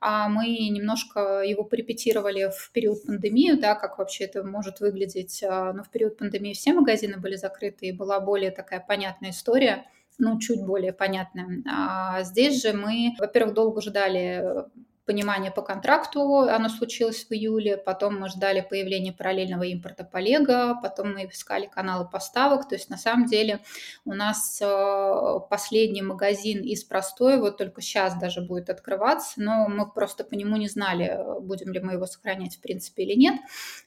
А 0.00 0.28
мы 0.28 0.46
немножко 0.68 1.40
его 1.40 1.64
порепетировали 1.64 2.50
в 2.56 2.70
период 2.72 3.04
пандемии, 3.04 3.52
да, 3.52 3.74
как 3.74 3.98
вообще 3.98 4.24
это 4.24 4.42
может 4.42 4.80
выглядеть 4.80 5.42
но 5.42 5.82
в 5.82 5.90
период 5.90 6.16
пандемии 6.18 6.52
все 6.52 6.72
магазины 6.72 7.16
были 7.16 7.36
закрыты, 7.36 7.86
и 7.86 7.92
была 7.92 8.20
более 8.20 8.50
такая 8.50 8.80
понятная 8.80 9.30
история, 9.30 9.86
ну, 10.18 10.38
чуть 10.38 10.62
более 10.64 10.92
понятная. 10.92 11.62
А 11.68 12.22
здесь 12.22 12.62
же 12.62 12.72
мы, 12.72 13.14
во-первых, 13.18 13.54
долго 13.54 13.80
ждали 13.80 14.64
понимание 15.06 15.50
по 15.50 15.62
контракту, 15.62 16.40
оно 16.40 16.68
случилось 16.68 17.26
в 17.28 17.32
июле, 17.32 17.76
потом 17.76 18.18
мы 18.18 18.28
ждали 18.28 18.60
появления 18.60 19.12
параллельного 19.12 19.64
импорта 19.64 20.04
по 20.04 20.16
Лего, 20.16 20.78
потом 20.82 21.14
мы 21.14 21.26
искали 21.26 21.66
каналы 21.66 22.08
поставок, 22.08 22.68
то 22.68 22.74
есть 22.74 22.88
на 22.88 22.96
самом 22.96 23.26
деле 23.26 23.60
у 24.04 24.14
нас 24.14 24.58
э, 24.62 25.40
последний 25.50 26.02
магазин 26.02 26.62
из 26.62 26.84
простой, 26.84 27.38
вот 27.38 27.58
только 27.58 27.82
сейчас 27.82 28.18
даже 28.18 28.40
будет 28.40 28.70
открываться, 28.70 29.34
но 29.36 29.68
мы 29.68 29.90
просто 29.90 30.24
по 30.24 30.34
нему 30.34 30.56
не 30.56 30.68
знали, 30.68 31.18
будем 31.40 31.72
ли 31.72 31.80
мы 31.80 31.94
его 31.94 32.06
сохранять 32.06 32.56
в 32.56 32.60
принципе 32.60 33.04
или 33.04 33.14
нет, 33.14 33.40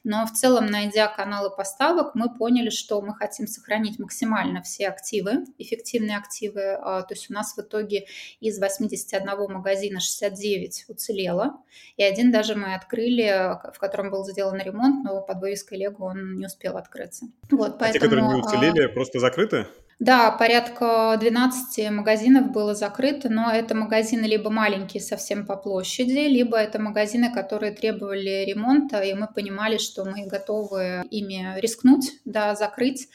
но 0.04 0.24
в 0.24 0.32
целом, 0.32 0.66
найдя 0.66 1.08
каналы 1.08 1.50
поставок, 1.50 2.14
мы 2.14 2.32
поняли, 2.32 2.70
что 2.70 3.00
мы 3.02 3.14
хотим 3.14 3.48
сохранить 3.48 3.98
максимально 3.98 4.62
все 4.62 4.88
активы, 4.88 5.46
эффективные 5.58 6.16
активы, 6.16 6.60
э, 6.60 6.78
то 6.80 7.08
есть 7.10 7.28
у 7.28 7.34
нас 7.34 7.56
в 7.56 7.60
итоге 7.60 8.06
из 8.40 8.60
81 8.60 9.52
магазина 9.52 9.98
69 9.98 10.84
уцелели 10.88 11.07
уцелело. 11.08 11.58
И 11.96 12.02
один 12.02 12.30
даже 12.30 12.54
мы 12.54 12.74
открыли, 12.74 13.58
в 13.72 13.78
котором 13.78 14.10
был 14.10 14.24
сделан 14.26 14.58
ремонт, 14.58 15.04
но 15.04 15.20
под 15.22 15.40
вывеской 15.40 15.78
Лего 15.78 16.04
он 16.04 16.36
не 16.36 16.46
успел 16.46 16.76
открыться. 16.76 17.26
Вот, 17.50 17.78
поэтому, 17.78 17.88
а 17.88 17.92
те, 17.92 18.00
которые 18.00 18.28
не 18.28 18.34
уцелели, 18.34 18.86
а... 18.86 18.88
просто 18.88 19.18
закрыты? 19.18 19.66
Да, 19.98 20.30
порядка 20.30 21.16
12 21.18 21.90
магазинов 21.90 22.52
было 22.52 22.76
закрыто, 22.76 23.28
но 23.28 23.50
это 23.52 23.74
магазины 23.74 24.26
либо 24.26 24.48
маленькие 24.48 25.02
совсем 25.02 25.44
по 25.44 25.56
площади, 25.56 26.28
либо 26.28 26.56
это 26.56 26.80
магазины, 26.80 27.32
которые 27.32 27.72
требовали 27.72 28.44
ремонта, 28.46 29.00
и 29.00 29.12
мы 29.14 29.26
понимали, 29.26 29.76
что 29.78 30.04
мы 30.04 30.24
готовы 30.26 31.02
ими 31.10 31.58
рискнуть, 31.58 32.12
да, 32.24 32.54
закрыть 32.54 33.08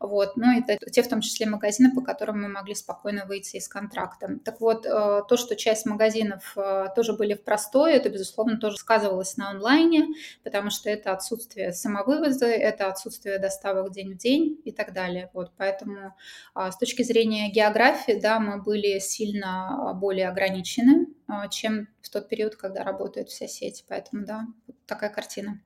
Вот. 0.00 0.36
Ну, 0.36 0.58
это 0.58 0.76
те, 0.90 1.02
в 1.02 1.08
том 1.08 1.20
числе, 1.20 1.46
магазины, 1.46 1.94
по 1.94 2.02
которым 2.02 2.42
мы 2.42 2.48
могли 2.48 2.74
спокойно 2.74 3.24
выйти 3.26 3.56
из 3.56 3.68
контракта. 3.68 4.38
Так 4.44 4.60
вот, 4.60 4.86
э, 4.86 5.22
то, 5.28 5.36
что 5.36 5.56
часть 5.56 5.86
магазинов 5.86 6.52
э, 6.56 6.86
тоже 6.94 7.14
были 7.14 7.34
в 7.34 7.42
простое, 7.42 7.94
это, 7.94 8.08
безусловно, 8.08 8.58
тоже 8.58 8.76
сказывалось 8.76 9.36
на 9.36 9.50
онлайне, 9.50 10.06
потому 10.44 10.70
что 10.70 10.90
это 10.90 11.12
отсутствие 11.12 11.72
самовывоза, 11.72 12.46
это 12.46 12.88
отсутствие 12.88 13.38
доставок 13.38 13.92
день 13.92 14.14
в 14.14 14.16
день 14.16 14.60
и 14.64 14.72
так 14.72 14.92
далее. 14.92 15.30
Вот. 15.32 15.52
Поэтому 15.56 16.14
а, 16.54 16.70
с 16.70 16.78
точки 16.78 17.02
зрения 17.02 17.50
географии, 17.50 18.18
да, 18.20 18.38
мы 18.38 18.62
были 18.62 18.98
сильно 18.98 19.92
более 19.94 20.28
ограничены, 20.28 21.06
чем 21.50 21.88
в 22.02 22.10
тот 22.10 22.28
период, 22.28 22.56
когда 22.56 22.84
работает 22.84 23.28
вся 23.28 23.48
сеть. 23.48 23.84
Поэтому, 23.88 24.24
да, 24.24 24.46
такая 24.86 25.10
картина. 25.10 25.60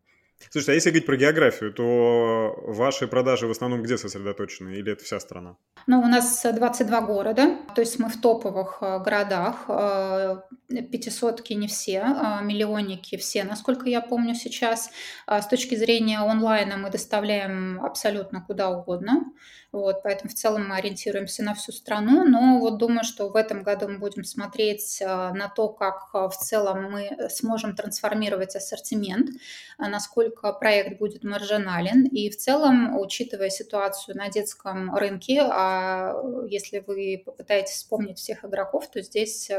Слушайте, 0.49 0.73
а 0.73 0.75
если 0.75 0.91
говорить 0.91 1.07
про 1.07 1.17
географию, 1.17 1.73
то 1.73 2.55
ваши 2.67 3.07
продажи 3.07 3.47
в 3.47 3.51
основном 3.51 3.83
где 3.83 3.99
сосредоточены 3.99 4.71
или 4.71 4.93
это 4.93 5.05
вся 5.05 5.21
страна? 5.21 5.57
Ну, 5.87 6.01
у 6.01 6.07
нас 6.07 6.43
22 6.43 7.01
города, 7.03 7.59
то 7.75 7.83
есть 7.83 7.99
мы 7.99 8.09
в 8.09 8.21
топовых 8.21 8.79
э, 8.81 8.99
городах, 9.01 9.65
э, 9.69 10.41
пятисотки 10.69 11.53
не 11.53 11.69
все, 11.69 12.05
миллионники 12.43 13.17
все, 13.17 13.45
насколько 13.45 13.89
я 13.89 14.01
помню 14.01 14.35
сейчас. 14.35 14.91
А 15.27 15.43
с 15.43 15.49
точки 15.49 15.75
зрения 15.75 16.21
онлайна 16.21 16.77
мы 16.77 16.91
доставляем 16.91 17.85
абсолютно 17.85 18.41
куда 18.41 18.71
угодно. 18.71 19.25
Вот, 19.73 20.03
поэтому 20.03 20.31
в 20.31 20.35
целом 20.35 20.69
мы 20.69 20.77
ориентируемся 20.77 21.45
на 21.45 21.55
всю 21.55 21.71
страну, 21.71 22.25
но 22.25 22.59
вот 22.59 22.79
думаю, 22.79 23.05
что 23.05 23.29
в 23.29 23.37
этом 23.37 23.63
году 23.63 23.87
мы 23.87 23.99
будем 23.99 24.25
смотреть 24.25 25.01
а, 25.01 25.33
на 25.33 25.49
то, 25.49 25.69
как 25.69 26.09
а, 26.13 26.29
в 26.29 26.37
целом 26.37 26.91
мы 26.91 27.29
сможем 27.29 27.77
трансформировать 27.77 28.57
ассортимент, 28.57 29.31
а, 29.79 29.89
насколько 29.89 30.53
проект 30.55 30.99
будет 30.99 31.23
маржинален. 31.23 32.05
И 32.07 32.31
в 32.31 32.37
целом, 32.37 32.99
учитывая 32.99 33.51
ситуацию 33.51 34.17
на 34.17 34.29
детском 34.29 34.93
рынке, 34.93 35.41
а 35.43 36.21
если 36.49 36.83
вы 36.85 37.23
попытаетесь 37.25 37.77
вспомнить 37.77 38.19
всех 38.19 38.45
игроков, 38.45 38.91
то 38.91 39.01
здесь 39.03 39.53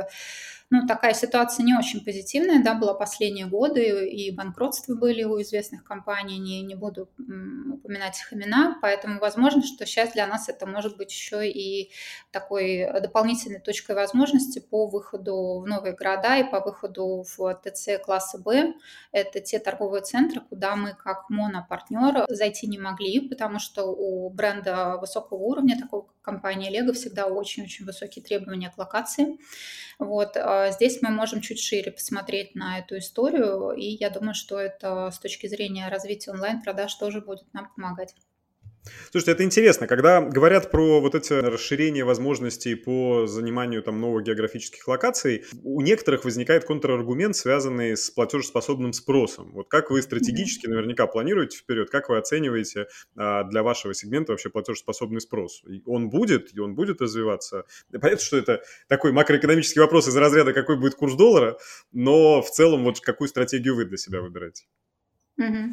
ну, 0.72 0.88
такая 0.88 1.14
ситуация 1.14 1.66
не 1.66 1.76
очень 1.76 2.04
позитивная, 2.04 2.64
да, 2.64 2.74
была 2.74 2.94
последние 2.94 3.46
годы, 3.46 4.08
и 4.08 4.32
банкротства 4.32 4.96
были 4.96 5.24
у 5.26 5.42
известных 5.42 5.84
компаний, 5.84 6.40
не, 6.40 6.62
не 6.62 6.76
буду 6.76 7.10
упоминать 7.20 8.18
их 8.22 8.32
имена, 8.32 8.80
поэтому 8.82 9.20
возможно, 9.20 9.62
что 9.64 9.86
сейчас 9.86 10.14
для 10.14 10.26
нас 10.28 10.48
это 10.48 10.66
может 10.66 10.96
быть 10.96 11.12
еще 11.12 11.46
и 11.46 11.92
такой 12.32 12.88
дополнительной 13.02 13.60
точкой 13.60 13.98
возможности 13.98 14.60
по 14.60 14.88
выходу 14.88 15.60
в 15.60 15.68
новые 15.68 15.94
города 15.94 16.38
и 16.38 16.50
по 16.50 16.62
выходу 16.62 17.26
в 17.36 17.54
ТЦ 17.66 18.02
класса 18.02 18.38
Б. 18.38 18.74
Это 19.12 19.42
те 19.42 19.60
торговые 19.60 20.04
центры, 20.04 20.40
куда 20.40 20.78
мы 20.78 20.94
как 20.94 21.30
монопартнер 21.30 22.28
зайти 22.30 22.68
не 22.68 22.80
могли, 22.80 23.28
потому 23.28 23.60
что 23.60 23.88
у 23.88 24.30
бренда 24.30 24.98
высокого 25.02 25.40
уровня, 25.40 25.78
такого 25.78 26.04
как 26.04 26.22
компания 26.22 26.72
Lego, 26.72 26.94
всегда 26.94 27.26
очень-очень 27.26 27.86
высокие 27.86 28.24
требования 28.24 28.70
к 28.70 28.78
локации. 28.78 29.38
Вот, 30.00 30.38
а 30.38 30.61
здесь 30.70 31.02
мы 31.02 31.10
можем 31.10 31.42
чуть 31.42 31.60
шире 31.60 31.92
посмотреть 31.92 32.56
на 32.56 32.80
эту 32.80 32.98
историю, 32.98 33.72
и 33.72 33.86
я 33.86 34.10
думаю, 34.10 34.36
что 34.36 34.60
это 34.60 35.10
с 35.10 35.20
точки 35.20 35.48
зрения 35.48 35.90
развития 35.90 36.32
онлайн-продаж 36.32 36.94
тоже 36.96 37.22
будет 37.22 37.52
нам 37.54 37.74
помогать. 37.74 38.14
Слушайте, 39.12 39.32
это 39.34 39.44
интересно, 39.44 39.86
когда 39.86 40.22
говорят 40.22 40.72
про 40.72 41.00
вот 41.02 41.14
эти 41.14 41.34
расширения 41.34 42.04
возможностей 42.04 42.74
по 42.74 43.28
заниманию 43.28 43.84
там 43.84 44.00
новых 44.00 44.24
географических 44.24 44.88
локаций, 44.88 45.46
у 45.64 45.82
некоторых 45.82 46.24
возникает 46.26 46.64
контраргумент, 46.64 47.36
связанный 47.36 47.96
с 47.96 48.10
платежеспособным 48.10 48.94
спросом. 48.94 49.52
Вот 49.54 49.70
как 49.70 49.92
вы 49.92 50.02
стратегически 50.02 50.66
наверняка 50.66 51.06
планируете 51.06 51.58
вперед, 51.58 51.92
как 51.92 52.10
вы 52.10 52.18
оцениваете 52.18 52.88
а, 53.16 53.44
для 53.44 53.62
вашего 53.62 53.94
сегмента 53.94 54.32
вообще 54.32 54.50
платежеспособный 54.50 55.22
спрос? 55.22 55.64
Он 55.86 56.10
будет, 56.10 56.56
и 56.56 56.60
он 56.60 56.74
будет 56.74 57.02
развиваться. 57.02 57.66
Понятно, 57.92 58.26
что 58.26 58.38
это 58.38 58.64
такой 58.88 59.12
макроэкономический 59.12 59.82
вопрос 59.82 60.08
из 60.08 60.16
разряда, 60.16 60.54
какой 60.54 60.78
будет 60.78 60.96
курс 60.96 61.14
доллара, 61.14 61.58
но 61.92 62.42
в 62.42 62.50
целом 62.50 62.84
вот 62.84 63.00
какую 63.00 63.28
стратегию 63.28 63.76
вы 63.76 63.86
для 63.86 63.98
себя 63.98 64.22
выбираете? 64.22 64.66
Mm-hmm. 65.40 65.70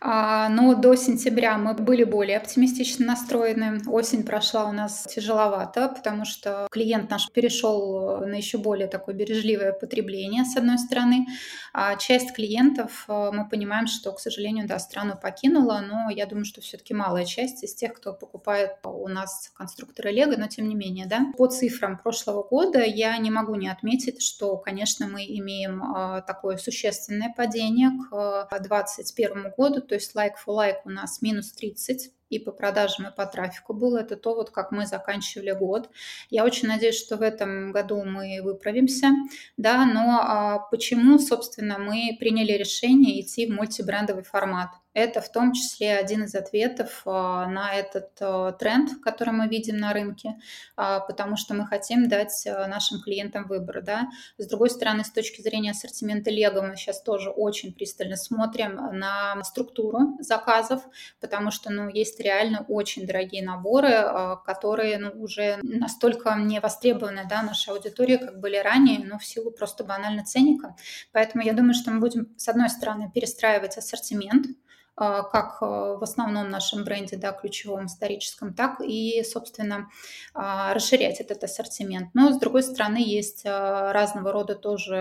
А, 0.00 0.48
но 0.48 0.74
до 0.74 0.94
сентября 0.96 1.58
мы 1.58 1.74
были 1.74 2.04
более 2.04 2.38
оптимистично 2.38 3.06
настроены. 3.06 3.80
Осень 3.86 4.24
прошла 4.24 4.66
у 4.66 4.72
нас 4.72 5.06
тяжеловато, 5.08 5.88
потому 5.88 6.24
что 6.24 6.66
клиент 6.70 7.10
наш 7.10 7.30
перешел 7.30 8.20
на 8.26 8.34
еще 8.34 8.58
более 8.58 8.88
такое 8.88 9.14
бережливое 9.14 9.72
потребление, 9.72 10.44
с 10.44 10.56
одной 10.56 10.78
стороны. 10.78 11.26
А 11.72 11.96
часть 11.96 12.32
клиентов, 12.32 13.04
э, 13.08 13.30
мы 13.32 13.48
понимаем, 13.48 13.86
что, 13.86 14.12
к 14.12 14.20
сожалению, 14.20 14.66
да, 14.66 14.78
страну 14.78 15.14
покинула, 15.20 15.80
но 15.80 16.08
я 16.08 16.26
думаю, 16.26 16.44
что 16.44 16.60
все-таки 16.60 16.94
малая 16.94 17.24
часть 17.24 17.64
из 17.64 17.74
тех, 17.74 17.94
кто 17.94 18.12
покупает 18.12 18.76
у 18.84 19.08
нас 19.08 19.50
конструкторы 19.54 20.12
Лего, 20.12 20.36
но 20.36 20.46
тем 20.46 20.68
не 20.68 20.74
менее, 20.74 21.06
да. 21.06 21.32
По 21.36 21.46
цифрам 21.48 21.98
прошлого 21.98 22.42
года 22.42 22.82
я 22.84 23.16
не 23.18 23.30
могу 23.30 23.56
не 23.56 23.68
отметить, 23.68 24.22
что, 24.22 24.56
конечно, 24.56 25.08
мы 25.08 25.24
имеем 25.24 25.82
э, 25.82 26.22
такое 26.26 26.58
существенное 26.58 27.32
падение 27.36 27.90
к 28.10 28.48
2021 28.50 29.52
году, 29.56 29.80
то 29.94 29.98
есть 29.98 30.16
like 30.16 30.32
for 30.44 30.56
like 30.56 30.78
у 30.84 30.90
нас 30.90 31.22
минус 31.22 31.52
30 31.52 32.10
и 32.28 32.40
по 32.40 32.50
продажам, 32.50 33.06
и 33.06 33.14
по 33.14 33.26
трафику 33.26 33.74
было. 33.74 33.98
Это 33.98 34.16
то, 34.16 34.34
вот 34.34 34.50
как 34.50 34.72
мы 34.72 34.86
заканчивали 34.86 35.52
год. 35.52 35.88
Я 36.30 36.44
очень 36.44 36.66
надеюсь, 36.66 36.98
что 36.98 37.16
в 37.16 37.22
этом 37.22 37.70
году 37.70 38.02
мы 38.02 38.40
выправимся. 38.42 39.10
Да, 39.56 39.86
но 39.86 40.18
а, 40.20 40.58
почему, 40.70 41.20
собственно, 41.20 41.78
мы 41.78 42.16
приняли 42.18 42.54
решение 42.54 43.20
идти 43.20 43.46
в 43.46 43.50
мультибрендовый 43.50 44.24
формат? 44.24 44.70
Это 44.94 45.20
в 45.20 45.28
том 45.30 45.52
числе 45.52 45.96
один 45.96 46.22
из 46.22 46.36
ответов 46.36 47.02
а, 47.04 47.48
на 47.48 47.74
этот 47.74 48.10
а, 48.20 48.52
тренд, 48.52 49.02
который 49.02 49.34
мы 49.34 49.48
видим 49.48 49.76
на 49.76 49.92
рынке, 49.92 50.36
а, 50.76 51.00
потому 51.00 51.36
что 51.36 51.52
мы 51.52 51.66
хотим 51.66 52.08
дать 52.08 52.46
нашим 52.46 53.02
клиентам 53.02 53.48
выбор. 53.48 53.82
Да? 53.82 54.08
С 54.38 54.46
другой 54.46 54.70
стороны, 54.70 55.04
с 55.04 55.10
точки 55.10 55.42
зрения 55.42 55.72
ассортимента 55.72 56.30
Лего 56.30 56.62
мы 56.62 56.76
сейчас 56.76 57.02
тоже 57.02 57.30
очень 57.30 57.74
пристально 57.74 58.16
смотрим 58.16 58.76
на 58.96 59.42
структуру 59.42 60.16
заказов, 60.20 60.82
потому 61.20 61.50
что 61.50 61.72
ну, 61.72 61.88
есть 61.88 62.20
реально 62.20 62.64
очень 62.68 63.04
дорогие 63.04 63.44
наборы, 63.44 64.38
которые 64.46 64.98
ну, 64.98 65.10
уже 65.20 65.58
настолько 65.62 66.36
не 66.36 66.60
востребованы 66.60 67.26
да, 67.28 67.42
нашей 67.42 67.74
аудитории, 67.74 68.16
как 68.16 68.38
были 68.38 68.56
ранее, 68.56 69.04
но 69.04 69.18
в 69.18 69.24
силу 69.24 69.50
просто 69.50 69.82
банально 69.82 70.24
ценника. 70.24 70.76
Поэтому 71.10 71.42
я 71.42 71.52
думаю, 71.52 71.74
что 71.74 71.90
мы 71.90 71.98
будем, 71.98 72.28
с 72.36 72.48
одной 72.48 72.70
стороны, 72.70 73.10
перестраивать 73.12 73.76
ассортимент, 73.76 74.46
как 74.96 75.58
а, 75.60 75.96
в 75.96 76.02
основном 76.02 76.50
нашем 76.50 76.84
бренде, 76.84 77.16
да, 77.16 77.32
ключевом 77.32 77.86
историческом, 77.86 78.54
так 78.54 78.80
и, 78.80 79.22
собственно, 79.24 79.90
а, 80.34 80.74
расширять 80.74 81.20
этот 81.20 81.42
ассортимент. 81.44 82.10
Но, 82.14 82.32
с 82.32 82.38
другой 82.38 82.62
стороны, 82.62 82.98
есть 82.98 83.44
разного 83.44 84.32
рода 84.32 84.54
тоже 84.54 84.94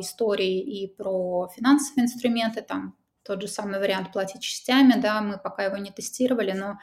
истории 0.00 0.60
и 0.60 0.86
про 0.88 1.48
финансовые 1.54 2.04
инструменты, 2.04 2.62
там 2.62 2.94
тот 3.28 3.42
же 3.42 3.48
самый 3.48 3.78
вариант 3.78 4.10
платить 4.10 4.40
частями, 4.40 4.94
да, 4.98 5.20
мы 5.20 5.36
пока 5.36 5.64
его 5.64 5.76
не 5.76 5.90
тестировали, 5.90 6.52
но 6.52 6.78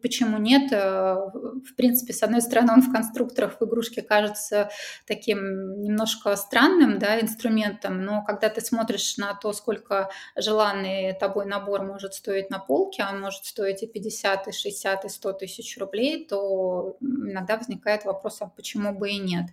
почему 0.00 0.38
нет? 0.38 0.72
Э, 0.72 1.14
в 1.14 1.74
принципе, 1.76 2.14
с 2.14 2.22
одной 2.22 2.40
стороны, 2.40 2.72
он 2.72 2.80
в 2.80 2.90
конструкторах 2.90 3.60
в 3.60 3.64
игрушке 3.66 4.00
кажется 4.00 4.70
таким 5.06 5.82
немножко 5.82 6.34
странным, 6.36 6.98
да, 6.98 7.20
инструментом, 7.20 8.02
но 8.02 8.24
когда 8.24 8.48
ты 8.48 8.62
смотришь 8.62 9.18
на 9.18 9.34
то, 9.34 9.52
сколько 9.52 10.10
желанный 10.36 11.12
тобой 11.12 11.44
набор 11.44 11.82
может 11.82 12.14
стоить 12.14 12.48
на 12.48 12.58
полке, 12.58 13.04
он 13.04 13.20
может 13.20 13.44
стоить 13.44 13.82
и 13.82 13.86
50, 13.86 14.48
и 14.48 14.52
60, 14.52 15.04
и 15.04 15.08
100 15.10 15.32
тысяч 15.34 15.76
рублей, 15.76 16.26
то 16.26 16.96
иногда 17.02 17.58
возникает 17.58 18.06
вопрос, 18.06 18.38
а 18.40 18.46
почему 18.46 18.94
бы 18.94 19.10
и 19.10 19.18
нет, 19.18 19.50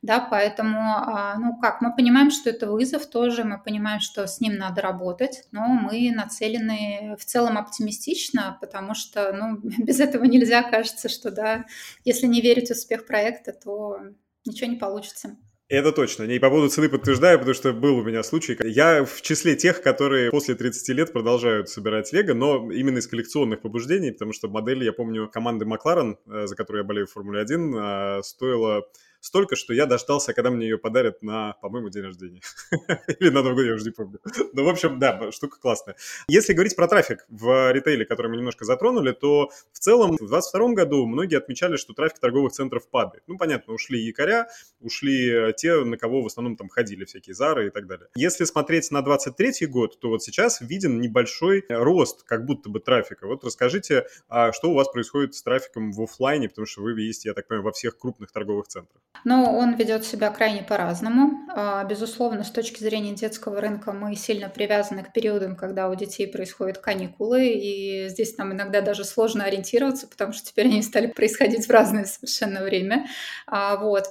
да, 0.00 0.20
поэтому, 0.20 0.80
а, 0.80 1.36
ну 1.38 1.58
как, 1.60 1.82
мы 1.82 1.94
понимаем, 1.94 2.30
что 2.30 2.48
это 2.48 2.70
вызов 2.70 3.04
тоже, 3.06 3.44
мы 3.44 3.62
понимаем, 3.62 4.00
что 4.00 4.26
с 4.26 4.40
ним 4.40 4.56
надо 4.56 4.80
работать, 4.80 5.44
но 5.52 5.66
мы 5.82 6.12
нацелены 6.12 7.16
в 7.18 7.24
целом 7.24 7.58
оптимистично, 7.58 8.58
потому 8.60 8.94
что 8.94 9.32
ну, 9.32 9.58
без 9.84 10.00
этого 10.00 10.24
нельзя, 10.24 10.62
кажется, 10.62 11.08
что 11.08 11.30
да, 11.30 11.66
если 12.04 12.26
не 12.26 12.40
верить 12.40 12.68
в 12.68 12.72
успех 12.72 13.06
проекта, 13.06 13.52
то 13.52 13.98
ничего 14.44 14.70
не 14.70 14.76
получится. 14.76 15.36
Это 15.72 15.90
точно. 15.90 16.24
И 16.24 16.38
по 16.38 16.50
поводу 16.50 16.68
цены 16.68 16.90
подтверждаю, 16.90 17.38
потому 17.38 17.54
что 17.54 17.72
был 17.72 17.96
у 17.96 18.04
меня 18.04 18.22
случай. 18.22 18.58
Я 18.62 19.06
в 19.06 19.22
числе 19.22 19.56
тех, 19.56 19.80
которые 19.80 20.30
после 20.30 20.54
30 20.54 20.88
лет 20.90 21.12
продолжают 21.14 21.70
собирать 21.70 22.12
Лего, 22.12 22.34
но 22.34 22.70
именно 22.70 22.98
из 22.98 23.06
коллекционных 23.06 23.62
побуждений, 23.62 24.10
потому 24.10 24.34
что 24.34 24.48
модель, 24.48 24.84
я 24.84 24.92
помню, 24.92 25.30
команды 25.30 25.64
Макларен, 25.64 26.18
э, 26.26 26.46
за 26.46 26.56
которую 26.56 26.82
я 26.82 26.86
болею 26.86 27.06
в 27.06 27.12
Формуле 27.12 27.40
1, 27.40 27.74
э, 27.74 28.22
стоила 28.22 28.82
столько, 29.22 29.56
что 29.56 29.72
я 29.72 29.86
дождался, 29.86 30.34
когда 30.34 30.50
мне 30.50 30.66
ее 30.66 30.78
подарят 30.78 31.22
на, 31.22 31.54
по-моему, 31.62 31.88
день 31.88 32.02
рождения. 32.02 32.42
Или 33.20 33.30
на 33.30 33.42
Новый 33.42 33.54
год, 33.54 33.66
я 33.66 33.74
уже 33.74 33.84
не 33.84 33.90
помню. 33.90 34.18
Ну, 34.52 34.64
в 34.64 34.68
общем, 34.68 34.98
да, 34.98 35.30
штука 35.32 35.58
классная. 35.58 35.96
Если 36.28 36.52
говорить 36.52 36.76
про 36.76 36.88
трафик 36.88 37.24
в 37.28 37.72
ритейле, 37.72 38.04
который 38.04 38.28
мы 38.28 38.36
немножко 38.36 38.64
затронули, 38.64 39.12
то 39.12 39.50
в 39.72 39.78
целом 39.78 40.16
в 40.16 40.18
2022 40.18 40.72
году 40.74 41.06
многие 41.06 41.36
отмечали, 41.36 41.76
что 41.76 41.94
трафик 41.94 42.18
торговых 42.18 42.52
центров 42.52 42.88
падает. 42.90 43.22
Ну, 43.28 43.38
понятно, 43.38 43.74
ушли 43.74 44.00
якоря, 44.00 44.48
ушли 44.80 45.52
те, 45.56 45.84
на 45.84 45.96
кого 45.96 46.22
в 46.22 46.26
основном 46.26 46.56
там 46.56 46.68
ходили 46.68 47.04
всякие 47.04 47.34
Зары 47.34 47.68
и 47.68 47.70
так 47.70 47.86
далее. 47.86 48.08
Если 48.16 48.44
смотреть 48.44 48.90
на 48.90 49.02
23 49.02 49.66
год, 49.66 50.00
то 50.00 50.08
вот 50.08 50.22
сейчас 50.22 50.60
виден 50.60 51.00
небольшой 51.00 51.64
рост 51.68 52.24
как 52.24 52.44
будто 52.44 52.68
бы 52.68 52.80
трафика. 52.80 53.26
Вот 53.26 53.44
расскажите, 53.44 54.06
а 54.28 54.52
что 54.52 54.70
у 54.70 54.74
вас 54.74 54.88
происходит 54.88 55.34
с 55.34 55.42
трафиком 55.42 55.92
в 55.92 56.02
офлайне, 56.02 56.48
потому 56.48 56.66
что 56.66 56.82
вы 56.82 57.00
есть, 57.00 57.24
я 57.24 57.34
так 57.34 57.46
понимаю, 57.46 57.64
во 57.64 57.72
всех 57.72 57.98
крупных 57.98 58.32
торговых 58.32 58.66
центрах. 58.66 59.00
Ну, 59.24 59.44
он 59.56 59.74
ведет 59.76 60.04
себя 60.04 60.30
крайне 60.30 60.62
по-разному. 60.62 61.46
А, 61.54 61.84
безусловно, 61.84 62.42
с 62.42 62.50
точки 62.50 62.80
зрения 62.82 63.12
детского 63.14 63.60
рынка 63.60 63.92
мы 63.92 64.16
сильно 64.16 64.48
привязаны 64.48 65.04
к 65.04 65.12
периодам, 65.12 65.54
когда 65.54 65.88
у 65.88 65.94
детей 65.94 66.26
происходят 66.26 66.78
каникулы, 66.78 67.46
и 67.46 68.08
здесь 68.08 68.36
нам 68.36 68.52
иногда 68.52 68.80
даже 68.80 69.04
сложно 69.04 69.44
ориентироваться, 69.44 70.08
потому 70.08 70.32
что 70.32 70.46
теперь 70.46 70.66
они 70.66 70.82
стали 70.82 71.06
происходить 71.06 71.66
в 71.66 71.70
разное 71.70 72.04
совершенно 72.04 72.64
время. 72.64 73.06
А, 73.46 73.76
вот. 73.76 74.06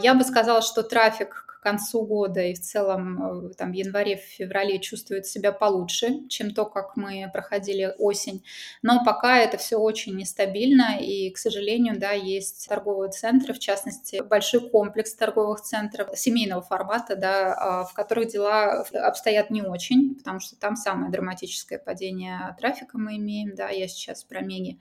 Я 0.00 0.14
бы 0.14 0.22
сказала, 0.22 0.62
что 0.62 0.82
трафик 0.84 1.51
концу 1.62 2.04
года 2.04 2.42
и 2.42 2.54
в 2.54 2.60
целом 2.60 3.48
э, 3.48 3.54
там 3.54 3.70
в 3.70 3.74
январе, 3.74 4.16
в 4.16 4.20
феврале 4.20 4.78
чувствует 4.78 5.26
себя 5.26 5.52
получше, 5.52 6.28
чем 6.28 6.52
то, 6.52 6.66
как 6.66 6.96
мы 6.96 7.30
проходили 7.32 7.94
осень. 7.98 8.44
Но 8.82 9.04
пока 9.04 9.38
это 9.38 9.56
все 9.56 9.76
очень 9.76 10.16
нестабильно, 10.16 10.98
и, 11.00 11.30
к 11.30 11.38
сожалению, 11.38 11.98
да, 11.98 12.10
есть 12.10 12.68
торговые 12.68 13.10
центры, 13.12 13.54
в 13.54 13.58
частности, 13.58 14.22
большой 14.22 14.68
комплекс 14.68 15.14
торговых 15.14 15.60
центров 15.62 16.18
семейного 16.18 16.62
формата, 16.62 17.16
да, 17.16 17.54
а, 17.54 17.84
в 17.84 17.94
которых 17.94 18.28
дела 18.28 18.84
обстоят 18.92 19.50
не 19.50 19.62
очень, 19.62 20.16
потому 20.16 20.40
что 20.40 20.56
там 20.56 20.76
самое 20.76 21.10
драматическое 21.10 21.78
падение 21.78 22.54
трафика 22.58 22.98
мы 22.98 23.16
имеем, 23.16 23.54
да, 23.54 23.68
я 23.68 23.86
сейчас 23.88 24.24
про 24.24 24.40
Меги 24.40 24.78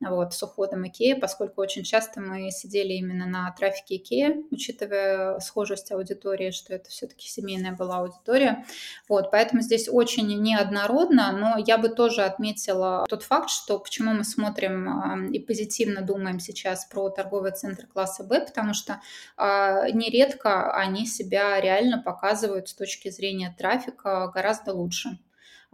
вот, 0.00 0.34
с 0.34 0.42
уходом 0.42 0.86
Икеи, 0.86 1.14
поскольку 1.14 1.60
очень 1.60 1.82
часто 1.82 2.20
мы 2.20 2.50
сидели 2.50 2.94
именно 2.94 3.26
на 3.26 3.50
трафике 3.52 3.96
Икеи, 3.96 4.44
учитывая 4.50 5.38
схожесть 5.38 5.92
аудитории, 5.92 6.50
что 6.50 6.74
это 6.74 6.90
все-таки 6.90 7.28
семейная 7.28 7.72
была 7.72 7.98
аудитория. 7.98 8.64
Вот, 9.08 9.30
поэтому 9.30 9.62
здесь 9.62 9.88
очень 9.88 10.26
неоднородно, 10.42 11.32
но 11.32 11.62
я 11.64 11.78
бы 11.78 11.88
тоже 11.88 12.22
отметила 12.22 13.06
тот 13.08 13.22
факт, 13.22 13.50
что 13.50 13.78
почему 13.78 14.12
мы 14.12 14.24
смотрим 14.24 15.30
и 15.32 15.38
позитивно 15.38 16.02
думаем 16.02 16.40
сейчас 16.40 16.84
про 16.86 17.08
торговые 17.10 17.52
центры 17.52 17.86
класса 17.86 18.24
Б, 18.24 18.40
потому 18.40 18.74
что 18.74 19.00
а, 19.36 19.88
нередко 19.90 20.74
они 20.74 21.06
себя 21.06 21.60
реально 21.60 22.02
показывают 22.02 22.68
с 22.68 22.74
точки 22.74 23.10
зрения 23.10 23.54
трафика 23.56 24.30
гораздо 24.34 24.72
лучше. 24.72 25.18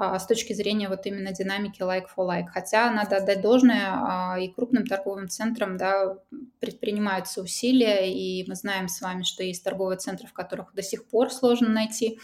А, 0.02 0.18
с 0.18 0.26
точки 0.26 0.54
зрения 0.54 0.88
вот 0.88 1.04
именно 1.04 1.30
динамики 1.30 1.82
like 1.82 2.06
for 2.16 2.26
like. 2.26 2.46
Хотя 2.46 2.90
надо 2.90 3.18
отдать 3.18 3.42
должное 3.42 3.84
а, 3.92 4.38
и 4.40 4.48
крупным 4.48 4.86
торговым 4.86 5.28
центрам, 5.28 5.76
да, 5.76 6.16
предпринимаются 6.58 7.42
усилия, 7.42 8.10
и 8.10 8.48
мы 8.48 8.54
знаем 8.54 8.88
с 8.88 9.02
вами, 9.02 9.24
что 9.24 9.42
есть 9.44 9.62
торговые 9.62 9.98
центры, 9.98 10.26
в 10.26 10.32
которых 10.32 10.72
до 10.72 10.82
сих 10.82 11.06
пор 11.06 11.30
сложно 11.30 11.68
найти 11.68 12.18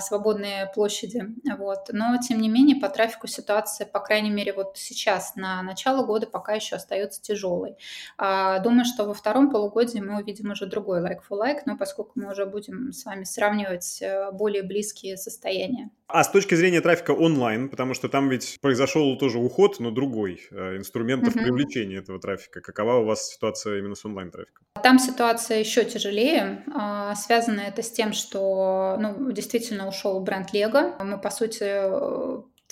свободные 0.00 0.70
площади. 0.74 1.24
Вот. 1.58 1.88
Но, 1.92 2.16
тем 2.18 2.40
не 2.40 2.48
менее, 2.48 2.76
по 2.76 2.88
трафику 2.88 3.26
ситуация, 3.26 3.86
по 3.86 4.00
крайней 4.00 4.30
мере, 4.30 4.52
вот 4.52 4.76
сейчас, 4.76 5.36
на 5.36 5.62
начало 5.62 6.04
года, 6.04 6.26
пока 6.26 6.54
еще 6.54 6.76
остается 6.76 7.22
тяжелой. 7.22 7.76
Думаю, 8.18 8.84
что 8.84 9.04
во 9.04 9.14
втором 9.14 9.50
полугодии 9.50 10.00
мы 10.00 10.20
увидим 10.20 10.50
уже 10.50 10.66
другой 10.66 11.00
like 11.00 11.20
for 11.28 11.38
like, 11.38 11.62
но 11.66 11.76
поскольку 11.76 12.12
мы 12.14 12.30
уже 12.30 12.46
будем 12.46 12.92
с 12.92 13.04
вами 13.04 13.24
сравнивать 13.24 14.00
э, 14.02 14.30
более 14.32 14.62
близкие 14.62 15.16
состояния. 15.16 15.90
А 16.08 16.24
с 16.24 16.30
точки 16.30 16.56
зрения 16.56 16.80
трафика 16.80 17.12
онлайн, 17.12 17.68
потому 17.68 17.94
что 17.94 18.08
там 18.08 18.28
ведь 18.28 18.58
произошел 18.60 19.16
тоже 19.16 19.38
уход, 19.38 19.78
но 19.78 19.90
другой 19.92 20.40
э, 20.50 20.76
инструментов 20.76 21.36
uh-huh. 21.36 21.42
привлечения 21.42 21.98
этого 21.98 22.18
трафика. 22.18 22.60
Какова 22.60 22.96
у 22.96 23.04
вас 23.04 23.30
ситуация 23.30 23.78
именно 23.78 23.94
с 23.94 24.04
онлайн-трафиком? 24.04 24.66
Там 24.82 24.98
ситуация 24.98 25.58
еще 25.58 25.84
тяжелее. 25.84 26.64
А, 26.74 27.14
связано 27.14 27.60
это 27.60 27.82
с 27.82 27.90
тем, 27.90 28.12
что 28.12 28.96
ну, 28.98 29.30
действительно 29.30 29.69
ушел 29.88 30.20
бренд 30.20 30.52
Lego. 30.52 30.94
Мы, 31.02 31.18
по 31.18 31.30
сути, 31.30 31.64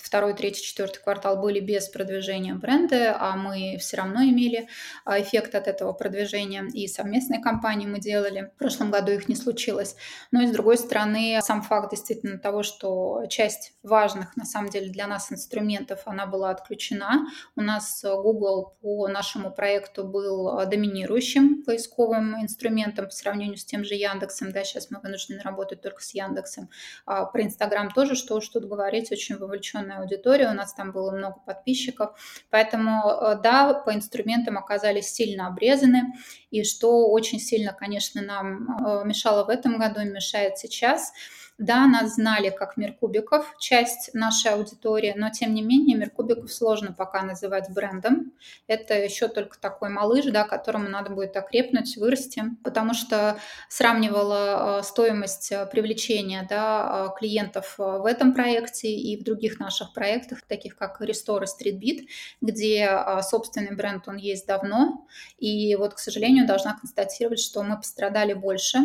второй, 0.01 0.33
третий, 0.33 0.63
четвертый 0.63 1.01
квартал 1.01 1.37
были 1.41 1.59
без 1.59 1.87
продвижения 1.89 2.53
бренда, 2.53 3.17
а 3.19 3.35
мы 3.35 3.77
все 3.79 3.97
равно 3.97 4.23
имели 4.23 4.67
а, 5.05 5.19
эффект 5.21 5.55
от 5.55 5.67
этого 5.67 5.93
продвижения. 5.93 6.65
И 6.73 6.87
совместные 6.87 7.41
кампании 7.41 7.87
мы 7.87 7.99
делали. 7.99 8.51
В 8.55 8.59
прошлом 8.59 8.91
году 8.91 9.11
их 9.11 9.27
не 9.27 9.35
случилось. 9.35 9.95
Но 10.31 10.41
и 10.41 10.47
с 10.47 10.51
другой 10.51 10.77
стороны, 10.77 11.39
сам 11.41 11.61
факт 11.61 11.91
действительно 11.91 12.37
того, 12.37 12.63
что 12.63 13.25
часть 13.29 13.73
важных 13.83 14.35
на 14.37 14.45
самом 14.45 14.69
деле 14.69 14.89
для 14.89 15.07
нас 15.07 15.31
инструментов, 15.31 16.01
она 16.05 16.25
была 16.25 16.51
отключена. 16.51 17.27
У 17.55 17.61
нас 17.61 18.03
Google 18.03 18.77
по 18.81 19.07
нашему 19.07 19.51
проекту 19.51 20.03
был 20.03 20.65
доминирующим 20.65 21.63
поисковым 21.63 22.41
инструментом 22.41 23.05
по 23.05 23.11
сравнению 23.11 23.57
с 23.57 23.65
тем 23.65 23.83
же 23.83 23.95
Яндексом. 23.95 24.51
Да, 24.51 24.63
сейчас 24.63 24.91
мы 24.91 24.99
вынуждены 24.99 25.41
работать 25.41 25.81
только 25.81 26.01
с 26.01 26.13
Яндексом. 26.13 26.69
А 27.05 27.25
про 27.25 27.43
Инстаграм 27.43 27.91
тоже, 27.91 28.15
что 28.15 28.35
уж 28.35 28.47
тут 28.47 28.65
говорить, 28.65 29.11
очень 29.11 29.37
вовлечен 29.37 29.88
огромная 29.89 29.99
аудитория, 29.99 30.49
у 30.49 30.53
нас 30.53 30.73
там 30.73 30.91
было 30.91 31.11
много 31.11 31.39
подписчиков, 31.45 32.17
поэтому, 32.49 33.09
э, 33.09 33.39
да, 33.41 33.73
по 33.73 33.93
инструментам 33.93 34.57
оказались 34.57 35.09
сильно 35.09 35.47
обрезаны, 35.47 36.13
и 36.51 36.63
что 36.63 37.09
очень 37.09 37.39
сильно, 37.39 37.73
конечно, 37.73 38.21
нам 38.21 38.77
э, 38.85 39.05
мешало 39.05 39.45
в 39.45 39.49
этом 39.49 39.79
году 39.79 40.01
и 40.01 40.05
мешает 40.05 40.57
сейчас– 40.57 41.13
да, 41.59 41.85
нас 41.87 42.15
знали 42.15 42.49
как 42.49 42.77
мир 42.77 42.93
кубиков, 42.93 43.53
часть 43.59 44.13
нашей 44.13 44.53
аудитории, 44.53 45.13
но 45.15 45.29
тем 45.29 45.53
не 45.53 45.61
менее 45.61 45.97
мир 45.97 46.09
кубиков 46.09 46.51
сложно 46.51 46.93
пока 46.93 47.21
называть 47.21 47.69
брендом. 47.69 48.31
Это 48.67 48.93
еще 48.93 49.27
только 49.27 49.59
такой 49.59 49.89
малыш, 49.89 50.25
да, 50.25 50.45
которому 50.45 50.87
надо 50.87 51.11
будет 51.11 51.35
окрепнуть, 51.35 51.97
вырасти, 51.97 52.43
потому 52.63 52.93
что 52.93 53.37
сравнивала 53.67 54.79
э, 54.79 54.83
стоимость 54.83 55.51
э, 55.51 55.65
привлечения 55.65 56.47
да, 56.49 57.11
э, 57.13 57.19
клиентов 57.19 57.75
в 57.77 58.05
этом 58.05 58.33
проекте 58.33 58.89
и 58.89 59.19
в 59.19 59.25
других 59.25 59.59
наших 59.59 59.93
проектах, 59.93 60.43
таких 60.43 60.77
как 60.77 61.01
Restore 61.01 61.43
и 61.43 61.71
StreetBeat, 61.71 62.07
где 62.39 62.89
собственный 63.21 63.75
бренд, 63.75 64.07
он 64.07 64.15
есть 64.15 64.47
давно. 64.47 65.05
И 65.37 65.75
вот, 65.75 65.93
к 65.93 65.99
сожалению, 65.99 66.47
должна 66.47 66.73
констатировать, 66.73 67.41
что 67.41 67.63
мы 67.63 67.75
пострадали 67.75 68.33
больше 68.33 68.79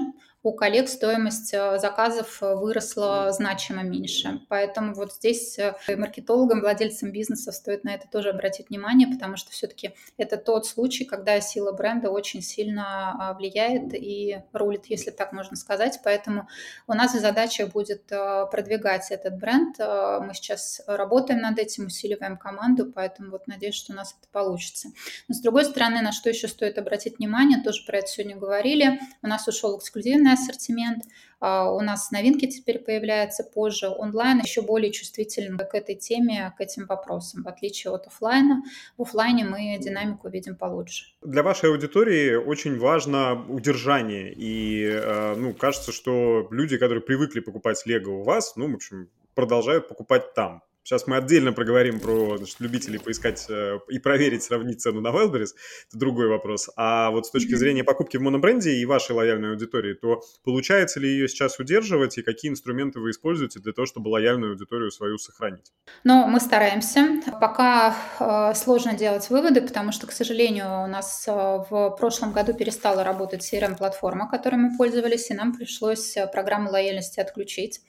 у 0.44 0.52
коллег 0.52 0.90
стоимость 0.90 1.54
э, 1.54 1.78
заказов 1.78 2.42
э, 2.42 2.54
выросла 2.54 3.32
значимо 3.32 3.82
меньше. 3.82 4.42
Поэтому 4.50 4.92
вот 4.92 5.14
здесь 5.14 5.58
э, 5.58 5.74
маркетологам, 5.96 6.60
владельцам 6.60 7.12
бизнеса 7.12 7.50
стоит 7.50 7.82
на 7.82 7.94
это 7.94 8.06
тоже 8.08 8.28
обратить 8.28 8.68
внимание, 8.68 9.08
потому 9.08 9.38
что 9.38 9.50
все-таки 9.52 9.94
это 10.18 10.36
тот 10.36 10.66
случай, 10.66 11.06
когда 11.06 11.40
сила 11.40 11.72
бренда 11.72 12.10
очень 12.10 12.42
сильно 12.42 13.16
а, 13.18 13.32
влияет 13.32 13.94
и 13.94 14.42
рулит, 14.52 14.84
если 14.86 15.10
так 15.10 15.32
можно 15.32 15.56
сказать. 15.56 16.00
Поэтому 16.04 16.46
у 16.86 16.92
нас 16.92 17.14
задача 17.14 17.66
будет 17.66 18.04
продвигать 18.06 19.10
этот 19.10 19.38
бренд. 19.38 19.78
Мы 19.78 20.34
сейчас 20.34 20.82
работаем 20.86 21.40
над 21.40 21.58
этим, 21.58 21.86
усиливаем 21.86 22.36
команду, 22.36 22.92
поэтому 22.92 23.30
вот 23.30 23.46
надеюсь, 23.46 23.74
что 23.74 23.92
у 23.92 23.96
нас 23.96 24.14
это 24.20 24.28
получится. 24.30 24.88
Но 25.28 25.34
с 25.34 25.40
другой 25.40 25.64
стороны, 25.64 26.02
на 26.02 26.12
что 26.12 26.28
еще 26.28 26.48
стоит 26.48 26.76
обратить 26.76 27.18
внимание, 27.18 27.62
тоже 27.62 27.84
про 27.86 27.98
это 27.98 28.08
сегодня 28.08 28.36
говорили, 28.36 29.00
у 29.22 29.26
нас 29.26 29.48
ушел 29.48 29.78
эксклюзивный 29.78 30.33
ассортимент. 30.34 31.04
А, 31.40 31.70
у 31.70 31.80
нас 31.80 32.10
новинки 32.10 32.46
теперь 32.46 32.78
появляются 32.78 33.44
позже. 33.44 33.88
Онлайн 33.88 34.40
еще 34.40 34.62
более 34.62 34.92
чувствителен 34.92 35.58
к 35.58 35.74
этой 35.74 35.94
теме, 35.94 36.52
к 36.56 36.60
этим 36.60 36.86
вопросам, 36.86 37.42
в 37.42 37.48
отличие 37.48 37.92
от 37.92 38.06
офлайна. 38.06 38.62
В 38.96 39.02
офлайне 39.02 39.44
мы 39.44 39.78
динамику 39.78 40.28
видим 40.28 40.56
получше. 40.56 41.06
Для 41.22 41.42
вашей 41.42 41.70
аудитории 41.70 42.34
очень 42.34 42.78
важно 42.78 43.44
удержание. 43.48 44.32
И 44.32 44.84
э, 44.84 45.34
ну, 45.36 45.52
кажется, 45.54 45.92
что 45.92 46.48
люди, 46.50 46.78
которые 46.78 47.02
привыкли 47.02 47.40
покупать 47.40 47.82
Лего 47.84 48.12
у 48.12 48.22
вас, 48.22 48.56
ну, 48.56 48.70
в 48.70 48.74
общем, 48.74 49.08
продолжают 49.34 49.88
покупать 49.88 50.34
там. 50.34 50.62
Сейчас 50.84 51.06
мы 51.06 51.16
отдельно 51.16 51.54
проговорим 51.54 51.98
про 51.98 52.36
значит, 52.36 52.60
любителей 52.60 52.98
поискать 52.98 53.46
э, 53.48 53.78
и 53.88 53.98
проверить, 53.98 54.42
сравнить 54.42 54.82
цену 54.82 55.00
на 55.00 55.08
Wildberries. 55.08 55.54
Это 55.88 55.98
другой 55.98 56.28
вопрос. 56.28 56.68
А 56.76 57.10
вот 57.10 57.24
с 57.24 57.30
точки 57.30 57.54
зрения 57.54 57.82
покупки 57.84 58.18
в 58.18 58.20
монобренде 58.20 58.74
и 58.74 58.84
вашей 58.84 59.12
лояльной 59.12 59.52
аудитории, 59.52 59.94
то 59.94 60.20
получается 60.44 61.00
ли 61.00 61.08
ее 61.08 61.26
сейчас 61.26 61.58
удерживать 61.58 62.18
и 62.18 62.22
какие 62.22 62.50
инструменты 62.50 63.00
вы 63.00 63.12
используете 63.12 63.60
для 63.60 63.72
того, 63.72 63.86
чтобы 63.86 64.08
лояльную 64.08 64.52
аудиторию 64.52 64.90
свою 64.90 65.16
сохранить? 65.16 65.72
Ну, 66.04 66.26
мы 66.26 66.38
стараемся. 66.38 67.22
Пока 67.40 67.96
э, 68.20 68.54
сложно 68.54 68.92
делать 68.92 69.30
выводы, 69.30 69.62
потому 69.62 69.90
что, 69.90 70.06
к 70.06 70.12
сожалению, 70.12 70.84
у 70.84 70.86
нас 70.86 71.24
э, 71.26 71.32
в 71.32 71.96
прошлом 71.98 72.32
году 72.32 72.52
перестала 72.52 73.02
работать 73.04 73.40
CRM-платформа, 73.40 74.28
которой 74.28 74.56
мы 74.56 74.76
пользовались, 74.76 75.30
и 75.30 75.34
нам 75.34 75.56
пришлось 75.56 76.14
э, 76.18 76.26
программу 76.26 76.70
лояльности 76.70 77.20
отключить. 77.20 77.80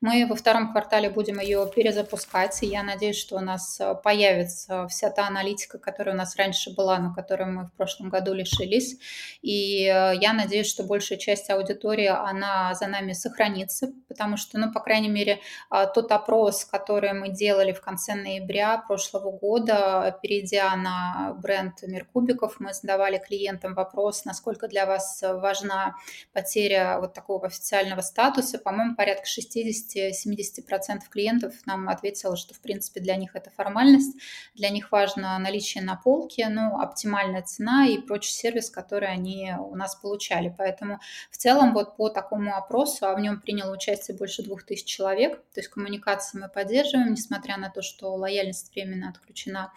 Мы 0.00 0.26
во 0.26 0.34
втором 0.34 0.72
квартале 0.72 1.10
будем 1.10 1.40
ее 1.40 1.70
перезапускать 1.74 2.37
запускать, 2.38 2.62
и 2.62 2.66
я 2.66 2.82
надеюсь, 2.82 3.16
что 3.16 3.36
у 3.36 3.40
нас 3.40 3.80
э, 3.80 3.94
появится 4.02 4.86
вся 4.88 5.10
та 5.10 5.26
аналитика, 5.26 5.78
которая 5.78 6.14
у 6.14 6.18
нас 6.18 6.36
раньше 6.36 6.74
была, 6.74 6.98
но 6.98 7.14
которой 7.14 7.46
мы 7.46 7.64
в 7.66 7.72
прошлом 7.72 8.10
году 8.10 8.32
лишились. 8.32 8.98
И 9.42 9.84
э, 9.84 10.14
я 10.20 10.32
надеюсь, 10.32 10.68
что 10.68 10.84
большая 10.84 11.18
часть 11.18 11.50
аудитории, 11.50 12.06
она 12.06 12.74
за 12.74 12.86
нами 12.86 13.12
сохранится, 13.12 13.88
потому 14.08 14.36
что, 14.36 14.58
ну, 14.58 14.72
по 14.72 14.80
крайней 14.80 15.08
мере, 15.08 15.40
а, 15.70 15.86
тот 15.86 16.12
опрос, 16.12 16.64
который 16.64 17.12
мы 17.12 17.28
делали 17.30 17.72
в 17.72 17.80
конце 17.80 18.14
ноября 18.14 18.78
прошлого 18.78 19.30
года, 19.30 20.18
перейдя 20.22 20.74
на 20.76 21.34
бренд 21.42 21.82
Мир 21.82 22.04
Кубиков, 22.04 22.56
мы 22.60 22.72
задавали 22.72 23.18
клиентам 23.18 23.74
вопрос, 23.74 24.24
насколько 24.24 24.68
для 24.68 24.86
вас 24.86 25.22
важна 25.22 25.94
потеря 26.32 26.98
вот 27.00 27.14
такого 27.14 27.46
официального 27.46 28.00
статуса. 28.00 28.58
По-моему, 28.58 28.96
порядка 28.96 29.26
60-70% 29.26 31.00
клиентов 31.10 31.54
нам 31.66 31.88
ответило, 31.88 32.27
что, 32.36 32.54
в 32.54 32.60
принципе, 32.60 33.00
для 33.00 33.16
них 33.16 33.34
это 33.34 33.50
формальность, 33.50 34.16
для 34.54 34.70
них 34.70 34.92
важно 34.92 35.38
наличие 35.38 35.82
на 35.82 35.96
полке, 35.96 36.48
ну, 36.48 36.80
оптимальная 36.80 37.42
цена 37.42 37.86
и 37.86 37.98
прочий 37.98 38.32
сервис, 38.32 38.70
который 38.70 39.08
они 39.08 39.54
у 39.58 39.74
нас 39.74 39.94
получали. 39.96 40.54
Поэтому 40.56 41.00
в 41.30 41.36
целом 41.36 41.74
вот 41.74 41.96
по 41.96 42.08
такому 42.08 42.56
опросу, 42.56 43.06
а 43.06 43.14
в 43.14 43.20
нем 43.20 43.40
приняло 43.40 43.72
участие 43.72 44.16
больше 44.16 44.42
двух 44.42 44.62
тысяч 44.64 44.84
человек, 44.84 45.38
то 45.54 45.60
есть 45.60 45.68
коммуникации 45.68 46.38
мы 46.38 46.48
поддерживаем, 46.48 47.12
несмотря 47.12 47.56
на 47.56 47.70
то, 47.70 47.82
что 47.82 48.14
лояльность 48.14 48.72
временно 48.74 49.10
отключена. 49.10 49.72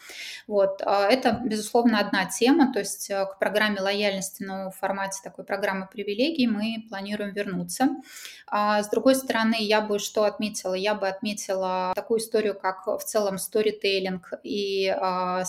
Вот. 0.48 0.82
А 0.84 1.08
это, 1.08 1.40
безусловно, 1.44 2.00
одна 2.00 2.26
тема, 2.26 2.74
то 2.74 2.80
есть 2.80 3.10
э, 3.10 3.26
к 3.26 3.40
программе 3.40 3.80
лояльности, 3.80 4.44
но 4.44 4.72
в 4.72 4.76
формате 4.76 5.20
такой 5.24 5.46
программы 5.46 5.88
привилегий 5.92 6.48
мы 6.48 6.86
планируем 6.90 7.34
вернуться. 7.34 7.90
А 8.48 8.82
с 8.84 8.90
другой 8.90 9.16
стороны, 9.16 9.56
я 9.60 9.82
бы 9.82 10.00
что 10.00 10.24
отметила? 10.24 10.74
Я 10.74 10.96
бы 10.96 11.08
отметила 11.08 11.94
такую 11.96 12.20
историю, 12.20 12.41
как 12.50 12.88
в 12.88 13.04
целом 13.04 13.38
сторителлинг 13.38 14.34
и 14.44 14.88
а, 14.88 15.44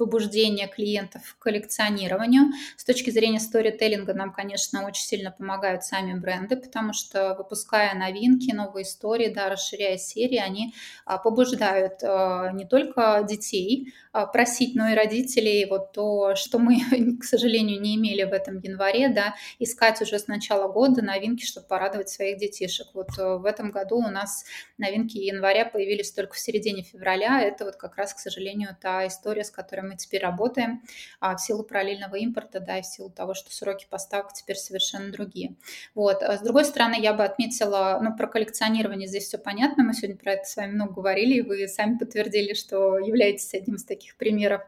побуждение 0.00 0.66
клиентов 0.66 1.36
к 1.38 1.42
коллекционированию. 1.42 2.44
С 2.78 2.84
точки 2.84 3.10
зрения 3.10 3.38
сторителлинга 3.38 4.14
нам, 4.14 4.32
конечно, 4.32 4.86
очень 4.86 5.04
сильно 5.04 5.30
помогают 5.30 5.84
сами 5.84 6.18
бренды, 6.18 6.56
потому 6.56 6.94
что 6.94 7.34
выпуская 7.34 7.94
новинки, 7.94 8.50
новые 8.50 8.84
истории, 8.84 9.28
да, 9.28 9.50
расширяя 9.50 9.98
серии, 9.98 10.38
они 10.38 10.74
а, 11.04 11.18
побуждают 11.18 12.02
а, 12.02 12.50
не 12.52 12.64
только 12.64 13.22
детей 13.28 13.92
просить, 14.32 14.74
но 14.74 14.88
и 14.88 14.94
родителей 14.94 15.66
вот 15.66 15.92
то, 15.92 16.34
что 16.34 16.58
мы, 16.58 16.80
к 17.20 17.24
сожалению, 17.24 17.80
не 17.80 17.96
имели 17.96 18.24
в 18.24 18.32
этом 18.32 18.58
январе, 18.58 19.08
да, 19.08 19.34
искать 19.58 20.00
уже 20.02 20.18
с 20.18 20.26
начала 20.26 20.70
года 20.70 21.02
новинки, 21.02 21.44
чтобы 21.44 21.66
порадовать 21.66 22.08
своих 22.08 22.38
детишек. 22.38 22.88
Вот 22.94 23.18
э, 23.18 23.36
в 23.36 23.44
этом 23.44 23.70
году 23.70 23.98
у 23.98 24.10
нас 24.10 24.44
новинки 24.78 25.16
января 25.18 25.64
появились 25.64 26.12
только 26.12 26.34
в 26.34 26.38
середине 26.38 26.82
февраля. 26.82 27.40
Это 27.40 27.64
вот 27.64 27.76
как 27.76 27.96
раз, 27.96 28.14
к 28.14 28.18
сожалению, 28.18 28.76
та 28.80 29.06
история, 29.06 29.44
с 29.44 29.50
которой 29.50 29.82
мы 29.82 29.96
теперь 29.96 30.22
работаем 30.22 30.82
а, 31.20 31.36
в 31.36 31.40
силу 31.40 31.62
параллельного 31.62 32.16
импорта, 32.16 32.60
да, 32.60 32.78
и 32.78 32.82
в 32.82 32.86
силу 32.86 33.10
того, 33.10 33.34
что 33.34 33.52
сроки 33.52 33.86
поставок 33.88 34.32
теперь 34.32 34.56
совершенно 34.56 35.12
другие. 35.12 35.54
Вот. 35.94 36.22
А 36.22 36.36
с 36.36 36.40
другой 36.40 36.64
стороны, 36.64 36.96
я 37.00 37.14
бы 37.14 37.24
отметила, 37.24 38.00
ну, 38.02 38.16
про 38.16 38.26
коллекционирование 38.26 39.06
здесь 39.06 39.24
все 39.24 39.38
понятно, 39.38 39.84
мы 39.84 39.94
сегодня 39.94 40.16
про 40.16 40.32
это 40.32 40.44
с 40.44 40.56
вами 40.56 40.72
много 40.72 40.94
говорили, 40.94 41.34
и 41.34 41.42
вы 41.42 41.68
сами 41.68 41.96
подтвердили, 41.96 42.54
что 42.54 42.98
являетесь 42.98 43.54
одним 43.54 43.76
из 43.76 43.84
таких 43.84 43.99
примеров. 44.16 44.62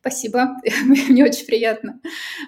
Спасибо, 0.00 0.56
мне 1.08 1.24
очень 1.24 1.44
приятно. 1.44 2.00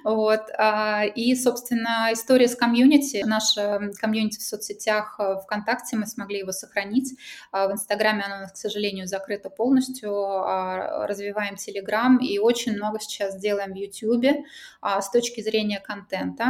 Вот. 0.04 0.42
А, 0.56 1.04
и, 1.04 1.34
собственно, 1.34 2.10
история 2.12 2.46
с 2.46 2.54
комьюнити. 2.54 3.22
Наша 3.26 3.90
комьюнити 3.98 4.38
в 4.38 4.42
соцсетях 4.42 5.16
э, 5.18 5.36
ВКонтакте, 5.42 5.96
мы 5.96 6.06
смогли 6.06 6.38
его 6.38 6.52
сохранить. 6.52 7.18
А, 7.50 7.66
в 7.66 7.72
Инстаграме 7.72 8.22
оно, 8.22 8.46
к 8.46 8.56
сожалению, 8.56 9.08
закрыто 9.08 9.50
полностью. 9.50 10.14
А, 10.14 11.06
развиваем 11.08 11.56
Телеграм 11.56 12.18
и 12.18 12.38
очень 12.38 12.76
много 12.76 13.00
сейчас 13.00 13.36
делаем 13.36 13.72
в 13.72 13.76
Ютьюбе 13.76 14.44
с 14.82 15.10
точки 15.10 15.40
зрения 15.40 15.80
контента. 15.80 16.46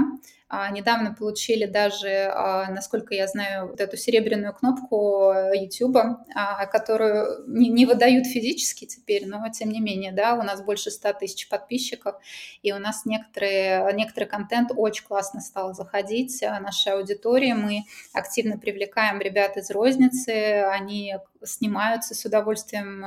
Недавно 0.73 1.15
получили 1.15 1.65
даже, 1.67 2.33
насколько 2.71 3.15
я 3.15 3.29
знаю, 3.29 3.69
вот 3.69 3.81
эту 3.81 3.97
серебряную 3.97 4.53
кнопку 4.53 5.33
YouTube, 5.55 5.97
а, 6.35 6.67
которую 6.67 7.45
не 7.47 7.87
выдают 7.87 8.27
физически 8.27 8.85
теперь, 8.85 9.27
но 9.27 9.49
тем 9.51 9.71
не 9.71 9.81
менее, 9.81 10.13
да, 10.13 10.35
у 10.35 10.43
нас 10.43 10.63
больше 10.63 10.90
100 10.91 11.13
тысяч 11.15 11.49
подписчиков, 11.49 12.17
и 12.63 12.73
у 12.73 12.79
нас 12.79 13.05
некоторые, 13.05 13.93
некоторый 13.95 14.25
контент 14.25 14.71
очень 14.77 15.05
классно 15.05 15.41
стал 15.41 15.75
заходить 15.75 16.43
нашей 16.43 16.93
аудитории. 16.93 17.53
Мы 17.53 17.85
активно 18.13 18.59
привлекаем 18.59 19.21
ребят 19.21 19.57
из 19.57 19.71
розницы, 19.71 20.65
они 20.71 21.17
снимаются 21.43 22.15
с 22.15 22.25
удовольствием. 22.25 23.05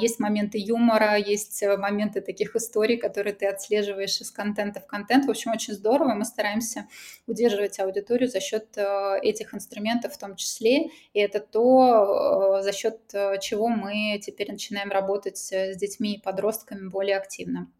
Есть 0.00 0.18
моменты 0.18 0.58
юмора, 0.58 1.16
есть 1.16 1.62
моменты 1.78 2.20
таких 2.20 2.56
историй, 2.56 2.96
которые 2.96 3.34
ты 3.34 3.46
отслеживаешь 3.46 4.20
из 4.20 4.30
контента 4.30 4.80
в 4.80 4.86
контент. 4.86 5.26
В 5.26 5.30
общем, 5.30 5.52
очень 5.52 5.74
здорово. 5.74 6.14
Мы 6.14 6.24
стараемся 6.24 6.86
удерживать 7.26 7.78
аудиторию 7.78 8.28
за 8.28 8.40
счет 8.40 8.66
э, 8.76 9.18
этих 9.22 9.54
инструментов 9.54 10.14
в 10.14 10.18
том 10.18 10.36
числе. 10.36 10.86
И 11.12 11.20
это 11.20 11.40
то, 11.40 12.58
э, 12.58 12.62
за 12.62 12.72
счет 12.72 13.00
э, 13.12 13.38
чего 13.40 13.68
мы 13.68 14.18
теперь 14.20 14.50
начинаем 14.50 14.90
работать 14.90 15.38
с 15.38 15.76
детьми 15.76 16.14
и 16.14 16.20
подростками 16.20 16.88
более 16.88 17.16
активно. 17.16 17.70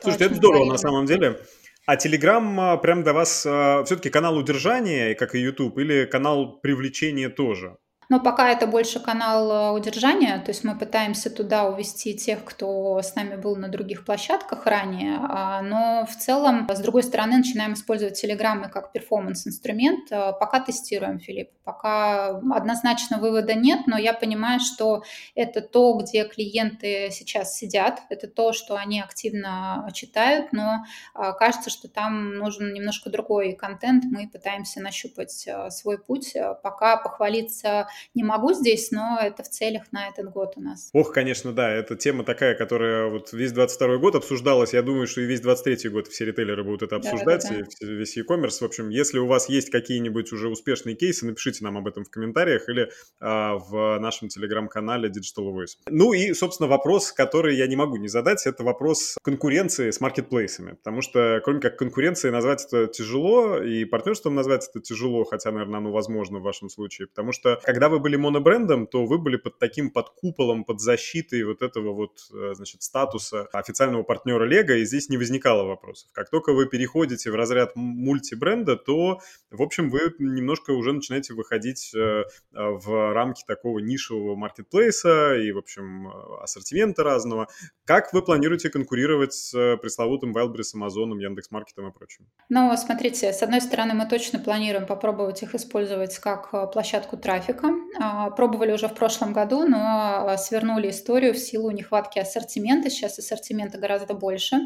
Слушайте, 0.00 0.26
это, 0.26 0.34
здорово 0.34 0.64
на 0.64 0.78
самом 0.78 1.06
деле. 1.06 1.40
А 1.86 1.96
Telegram 1.96 2.80
прям 2.80 3.04
для 3.04 3.12
вас 3.12 3.40
все-таки 3.40 4.10
канал 4.10 4.36
удержания, 4.36 5.14
как 5.14 5.34
и 5.34 5.38
YouTube, 5.38 5.78
или 5.78 6.04
канал 6.04 6.58
привлечения 6.58 7.28
тоже? 7.28 7.76
Но 8.08 8.20
пока 8.20 8.50
это 8.50 8.66
больше 8.68 9.00
канал 9.00 9.50
э, 9.50 9.70
удержания, 9.76 10.38
то 10.38 10.50
есть 10.50 10.62
мы 10.62 10.78
пытаемся 10.78 11.28
туда 11.28 11.64
увести 11.64 12.16
тех, 12.16 12.44
кто 12.44 13.00
с 13.02 13.16
нами 13.16 13.34
был 13.34 13.56
на 13.56 13.68
других 13.68 14.04
площадках 14.04 14.64
ранее, 14.66 15.18
а, 15.28 15.60
но 15.62 16.06
в 16.06 16.14
целом, 16.16 16.68
с 16.70 16.78
другой 16.78 17.02
стороны, 17.02 17.38
начинаем 17.38 17.72
использовать 17.72 18.20
телеграммы 18.20 18.68
как 18.68 18.92
перформанс-инструмент. 18.92 20.12
Э, 20.12 20.32
пока 20.38 20.60
тестируем, 20.60 21.18
Филипп, 21.18 21.50
пока 21.64 22.28
однозначно 22.28 23.18
вывода 23.18 23.54
нет, 23.54 23.88
но 23.88 23.98
я 23.98 24.12
понимаю, 24.12 24.60
что 24.60 25.02
это 25.34 25.60
то, 25.60 25.94
где 25.94 26.24
клиенты 26.28 27.08
сейчас 27.10 27.56
сидят, 27.56 28.02
это 28.08 28.28
то, 28.28 28.52
что 28.52 28.76
они 28.76 29.00
активно 29.00 29.90
читают, 29.92 30.52
но 30.52 30.84
э, 31.16 31.32
кажется, 31.36 31.70
что 31.70 31.88
там 31.88 32.34
нужен 32.34 32.72
немножко 32.72 33.10
другой 33.10 33.54
контент, 33.54 34.04
мы 34.04 34.28
пытаемся 34.28 34.80
нащупать 34.80 35.48
свой 35.70 35.98
путь, 35.98 36.36
пока 36.62 36.96
похвалиться 36.98 37.88
не 38.14 38.24
могу 38.24 38.52
здесь, 38.52 38.90
но 38.90 39.18
это 39.20 39.42
в 39.42 39.48
целях 39.48 39.84
на 39.92 40.08
этот 40.08 40.30
год 40.30 40.54
у 40.56 40.60
нас. 40.60 40.90
Ох, 40.92 41.12
конечно, 41.12 41.52
да, 41.52 41.70
это 41.70 41.96
тема 41.96 42.24
такая, 42.24 42.54
которая 42.54 43.08
вот 43.08 43.32
весь 43.32 43.52
22 43.52 43.98
год 43.98 44.14
обсуждалась, 44.14 44.72
я 44.72 44.82
думаю, 44.82 45.06
что 45.06 45.20
и 45.20 45.26
весь 45.26 45.40
23 45.40 45.90
год 45.90 46.08
все 46.08 46.24
ритейлеры 46.24 46.64
будут 46.64 46.82
это 46.82 46.96
обсуждать, 46.96 47.42
да, 47.48 47.56
да, 47.58 47.66
да. 47.80 47.86
весь 47.86 48.16
e-commerce. 48.16 48.60
В 48.60 48.64
общем, 48.64 48.88
если 48.88 49.18
у 49.18 49.26
вас 49.26 49.48
есть 49.48 49.70
какие-нибудь 49.70 50.32
уже 50.32 50.48
успешные 50.48 50.96
кейсы, 50.96 51.26
напишите 51.26 51.64
нам 51.64 51.76
об 51.76 51.86
этом 51.86 52.04
в 52.04 52.10
комментариях 52.10 52.68
или 52.68 52.90
а, 53.20 53.56
в 53.56 53.98
нашем 53.98 54.28
телеграм-канале 54.28 55.08
Digital 55.08 55.52
Voice. 55.54 55.76
Ну 55.88 56.12
и, 56.12 56.32
собственно, 56.34 56.68
вопрос, 56.68 57.12
который 57.12 57.56
я 57.56 57.66
не 57.66 57.76
могу 57.76 57.96
не 57.96 58.08
задать, 58.08 58.46
это 58.46 58.64
вопрос 58.64 59.16
конкуренции 59.22 59.90
с 59.90 60.00
маркетплейсами, 60.00 60.72
потому 60.72 61.02
что, 61.02 61.40
кроме 61.44 61.60
как 61.60 61.76
конкуренцией 61.76 62.32
назвать 62.32 62.64
это 62.66 62.86
тяжело, 62.86 63.58
и 63.62 63.84
партнерством 63.84 64.34
назвать 64.34 64.68
это 64.68 64.80
тяжело, 64.80 65.24
хотя, 65.24 65.50
наверное, 65.50 65.78
оно 65.78 65.92
возможно 65.92 66.38
в 66.38 66.42
вашем 66.42 66.68
случае, 66.68 67.08
потому 67.08 67.32
что, 67.32 67.60
когда 67.64 67.85
когда 67.86 67.98
вы 67.98 68.02
были 68.02 68.16
монобрендом, 68.16 68.88
то 68.88 69.06
вы 69.06 69.18
были 69.18 69.36
под 69.36 69.60
таким 69.60 69.90
под 69.90 70.10
куполом, 70.10 70.64
под 70.64 70.80
защитой 70.80 71.44
вот 71.44 71.62
этого 71.62 71.92
вот, 71.92 72.18
э, 72.34 72.54
значит, 72.54 72.82
статуса 72.82 73.46
официального 73.52 74.02
партнера 74.02 74.44
Лего, 74.44 74.72
и 74.72 74.84
здесь 74.84 75.08
не 75.08 75.16
возникало 75.16 75.62
вопросов. 75.62 76.08
Как 76.12 76.28
только 76.30 76.52
вы 76.52 76.66
переходите 76.66 77.30
в 77.30 77.36
разряд 77.36 77.76
мультибренда, 77.76 78.74
то, 78.76 79.20
в 79.52 79.62
общем, 79.62 79.90
вы 79.90 80.12
немножко 80.18 80.72
уже 80.72 80.92
начинаете 80.92 81.34
выходить 81.34 81.92
э, 81.94 81.98
э, 81.98 82.24
в 82.54 83.12
рамки 83.12 83.44
такого 83.46 83.78
нишевого 83.78 84.34
маркетплейса 84.34 85.36
и, 85.36 85.52
в 85.52 85.58
общем, 85.58 86.08
ассортимента 86.42 87.04
разного. 87.04 87.46
Как 87.84 88.12
вы 88.12 88.20
планируете 88.22 88.68
конкурировать 88.68 89.32
с 89.32 89.76
пресловутым 89.76 90.36
Wildberries, 90.36 90.74
Amazon, 90.74 91.20
Яндекс.Маркетом 91.20 91.88
и 91.88 91.92
прочим? 91.92 92.26
Ну, 92.48 92.76
смотрите, 92.76 93.32
с 93.32 93.44
одной 93.44 93.60
стороны, 93.60 93.94
мы 93.94 94.08
точно 94.08 94.40
планируем 94.40 94.86
попробовать 94.86 95.44
их 95.44 95.54
использовать 95.54 96.18
как 96.18 96.50
площадку 96.72 97.16
трафика, 97.16 97.75
пробовали 98.36 98.72
уже 98.72 98.88
в 98.88 98.94
прошлом 98.94 99.32
году, 99.32 99.66
но 99.66 99.78
а, 99.78 100.36
свернули 100.36 100.90
историю 100.90 101.34
в 101.34 101.38
силу 101.38 101.70
нехватки 101.70 102.18
ассортимента. 102.18 102.90
Сейчас 102.90 103.18
ассортимента 103.18 103.78
гораздо 103.78 104.14
больше. 104.14 104.56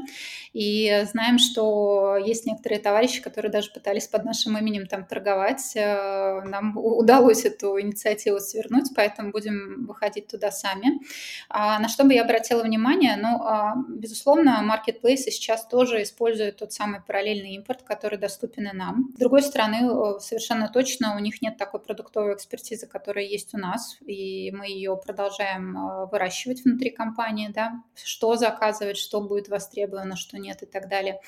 И 0.52 1.04
знаем, 1.10 1.38
что 1.38 2.16
есть 2.16 2.46
некоторые 2.46 2.80
товарищи, 2.80 3.22
которые 3.22 3.52
даже 3.52 3.70
пытались 3.70 4.08
под 4.08 4.24
нашим 4.24 4.58
именем 4.58 4.86
там 4.86 5.04
торговать. 5.04 5.72
Э, 5.76 6.42
нам 6.42 6.76
удалось 6.76 7.44
эту 7.44 7.80
инициативу 7.80 8.40
свернуть, 8.40 8.90
поэтому 8.94 9.30
будем 9.30 9.86
выходить 9.86 10.26
туда 10.26 10.50
сами. 10.50 11.00
А 11.48 11.78
на 11.78 11.88
что 11.88 12.04
бы 12.04 12.14
я 12.14 12.22
обратила 12.22 12.62
внимание? 12.62 13.16
Ну, 13.16 13.40
безусловно, 13.88 14.60
маркетплейсы 14.62 15.30
сейчас 15.30 15.66
тоже 15.66 16.02
используют 16.02 16.56
тот 16.56 16.72
самый 16.72 17.00
параллельный 17.00 17.54
импорт, 17.54 17.82
который 17.82 18.18
доступен 18.18 18.68
и 18.68 18.72
нам. 18.72 19.10
С 19.14 19.18
другой 19.18 19.42
стороны, 19.42 20.20
совершенно 20.20 20.68
точно 20.68 21.16
у 21.16 21.18
них 21.18 21.42
нет 21.42 21.56
такой 21.56 21.80
продуктовой 21.80 22.34
экспертизы, 22.34 22.86
которая 23.00 23.24
есть 23.24 23.54
у 23.54 23.58
нас, 23.58 23.96
и 24.02 24.52
мы 24.52 24.66
ее 24.66 24.94
продолжаем 25.02 25.76
а, 25.76 26.06
выращивать 26.06 26.64
внутри 26.64 26.90
компании, 26.90 27.48
да, 27.48 27.82
что 27.94 28.36
заказывать, 28.36 28.98
что 28.98 29.22
будет 29.22 29.48
востребовано, 29.48 30.16
что 30.16 30.38
нет 30.38 30.62
и 30.62 30.66
так 30.66 30.88
далее. 30.88 31.20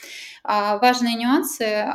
А 0.45 0.77
важные 0.77 1.15
нюансы. 1.15 1.87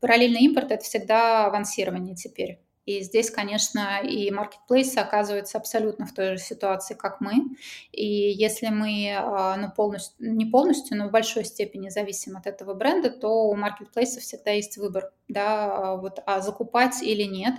Параллельный 0.00 0.40
импорт– 0.40 0.70
это 0.72 0.84
всегда 0.84 1.46
авансирование 1.46 2.16
теперь. 2.16 2.58
И 2.86 3.00
здесь, 3.00 3.30
конечно, 3.30 4.00
и 4.02 4.30
маркетплейсы 4.30 4.98
оказываются 4.98 5.56
абсолютно 5.56 6.04
в 6.04 6.12
той 6.12 6.36
же 6.36 6.38
ситуации, 6.38 6.94
как 6.94 7.20
мы. 7.20 7.56
И 7.92 8.04
если 8.04 8.68
мы 8.68 9.14
а, 9.16 9.56
ну, 9.56 9.70
полностью, 9.70 10.34
не 10.34 10.44
полностью, 10.44 10.98
но 10.98 11.08
в 11.08 11.10
большой 11.10 11.44
степени 11.46 11.88
зависим 11.88 12.36
от 12.36 12.46
этого 12.46 12.74
бренда, 12.74 13.08
то 13.08 13.48
у 13.48 13.56
маркетплейсов 13.56 14.22
всегда 14.22 14.50
есть 14.50 14.76
выбор, 14.76 15.12
да, 15.28 15.96
вот, 15.96 16.18
а 16.26 16.42
закупать 16.42 17.02
или 17.02 17.22
нет. 17.22 17.54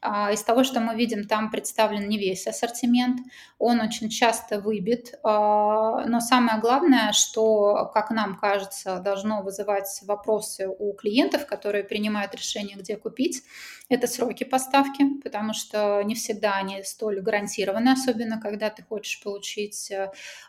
А, 0.00 0.32
из 0.32 0.42
того, 0.42 0.64
что 0.64 0.80
мы 0.80 0.94
видим, 0.94 1.26
там 1.26 1.50
представлен 1.50 2.08
не 2.08 2.18
весь 2.18 2.46
ассортимент, 2.46 3.20
он 3.58 3.80
очень 3.80 4.08
часто 4.08 4.60
выбит, 4.60 5.18
а, 5.22 6.06
но 6.06 6.20
самое 6.20 6.60
главное, 6.60 7.12
что, 7.12 7.90
как 7.92 8.10
нам 8.10 8.36
кажется, 8.36 8.98
должно 8.98 9.42
вызывать 9.42 10.00
вопросы 10.02 10.68
у 10.68 10.92
клиентов, 10.92 11.46
которые 11.46 11.84
принимают 11.84 12.34
решение, 12.34 12.76
где 12.76 12.96
купить, 12.96 13.42
это 13.88 14.06
сроки 14.06 14.44
поставки, 14.44 15.20
потому 15.22 15.54
что 15.54 16.02
не 16.02 16.14
всегда 16.14 16.54
они 16.54 16.82
столь 16.82 17.20
гарантированы, 17.20 17.90
особенно 17.90 18.40
когда 18.40 18.70
ты 18.70 18.82
хочешь 18.82 19.22
получить 19.22 19.92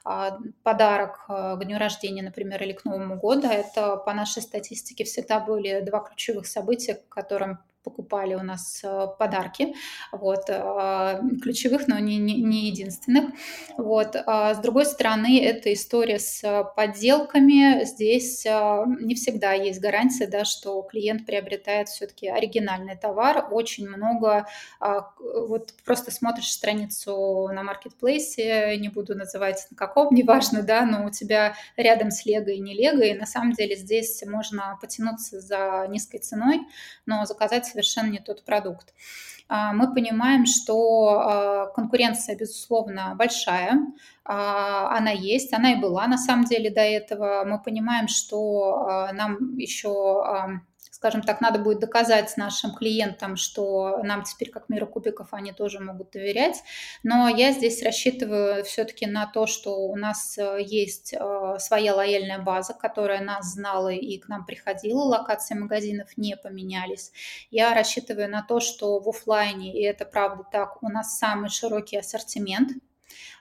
а, 0.03 0.37
подарок 0.63 1.25
к 1.27 1.59
дню 1.63 1.77
рождения, 1.77 2.23
например, 2.23 2.61
или 2.63 2.73
к 2.73 2.85
Новому 2.85 3.17
году. 3.19 3.47
Это 3.47 3.97
по 3.97 4.13
нашей 4.13 4.41
статистике 4.41 5.03
всегда 5.03 5.39
были 5.39 5.81
два 5.81 5.99
ключевых 5.99 6.47
события, 6.47 6.95
к 6.95 7.09
которым 7.09 7.59
покупали 7.87 8.35
у 8.35 8.43
нас 8.43 8.81
э, 8.83 9.07
подарки, 9.17 9.73
вот, 10.11 10.49
э, 10.49 11.21
ключевых, 11.41 11.87
но 11.87 11.97
не, 11.99 12.17
не, 12.17 12.41
не 12.41 12.67
единственных. 12.67 13.29
Вот. 13.77 14.17
А 14.25 14.53
с 14.53 14.59
другой 14.59 14.85
стороны, 14.85 15.41
эта 15.41 15.71
история 15.71 16.19
с 16.19 16.43
подделками, 16.75 17.85
здесь 17.85 18.45
э, 18.45 18.83
не 18.99 19.15
всегда 19.15 19.53
есть 19.53 19.79
гарантия, 19.79 20.27
да, 20.27 20.43
что 20.43 20.81
клиент 20.81 21.25
приобретает 21.25 21.87
все-таки 21.87 22.27
оригинальный 22.27 22.97
товар, 22.97 23.47
очень 23.51 23.87
много, 23.87 24.47
а, 24.79 25.11
вот 25.19 25.73
просто 25.85 26.11
смотришь 26.11 26.51
страницу 26.51 27.47
на 27.53 27.63
маркетплейсе, 27.63 28.75
не 28.77 28.89
буду 28.89 29.15
называть 29.15 29.65
на 29.71 29.77
каком, 29.77 30.13
неважно, 30.13 30.61
да, 30.61 30.85
но 30.85 31.05
у 31.05 31.09
тебя 31.09 31.55
рядом 31.77 32.11
с 32.11 32.25
Лего 32.25 32.49
и 32.49 32.59
не 32.59 32.73
Лего, 32.73 33.01
и 33.01 33.13
на 33.13 33.25
самом 33.25 33.53
деле 33.53 33.75
здесь 33.77 34.21
можно 34.25 34.77
потянуться 34.81 35.39
за 35.39 35.85
низкой 35.89 36.17
ценой, 36.17 36.61
но 37.05 37.25
заказать 37.25 37.71
совершенно 37.77 38.09
не 38.09 38.19
тот 38.19 38.43
продукт. 38.43 38.93
А, 39.49 39.71
мы 39.71 39.93
понимаем, 39.93 40.45
что 40.45 41.09
а, 41.09 41.65
конкуренция, 41.67 42.35
безусловно, 42.35 43.13
большая, 43.15 43.79
а, 44.25 44.97
она 44.97 45.11
есть, 45.11 45.53
она 45.53 45.73
и 45.73 45.79
была 45.79 46.07
на 46.07 46.17
самом 46.17 46.45
деле 46.45 46.69
до 46.69 46.81
этого. 46.81 47.43
Мы 47.45 47.61
понимаем, 47.61 48.07
что 48.07 49.09
нам 49.13 49.57
еще 49.57 50.61
скажем 50.97 51.21
так, 51.21 51.41
надо 51.41 51.59
будет 51.59 51.77
доказать 51.77 52.35
нашим 52.37 52.73
клиентам, 52.73 53.35
что 53.35 53.99
нам 54.01 54.23
теперь 54.23 54.49
как 54.49 54.67
миру 54.67 54.87
кубиков 54.87 55.27
они 55.31 55.51
тоже 55.51 55.79
могут 55.79 56.09
доверять. 56.09 56.63
Но 57.03 57.29
я 57.29 57.51
здесь 57.51 57.83
рассчитываю 57.83 58.65
все-таки 58.65 59.05
на 59.05 59.27
то, 59.27 59.45
что 59.45 59.77
у 59.77 59.95
нас 59.95 60.39
э, 60.39 60.57
есть 60.59 61.13
э, 61.13 61.57
своя 61.59 61.93
лояльная 61.93 62.39
база, 62.39 62.73
которая 62.73 63.21
нас 63.21 63.53
знала 63.53 63.89
и 63.89 64.17
к 64.17 64.27
нам 64.27 64.43
приходила, 64.43 65.03
локации 65.03 65.53
магазинов 65.53 66.17
не 66.17 66.35
поменялись. 66.35 67.11
Я 67.51 67.75
рассчитываю 67.75 68.27
на 68.27 68.41
то, 68.41 68.59
что 68.59 68.99
в 68.99 69.07
офлайне, 69.07 69.79
и 69.79 69.83
это 69.83 70.03
правда 70.03 70.45
так, 70.51 70.81
у 70.81 70.89
нас 70.89 71.19
самый 71.19 71.49
широкий 71.49 71.97
ассортимент, 71.97 72.71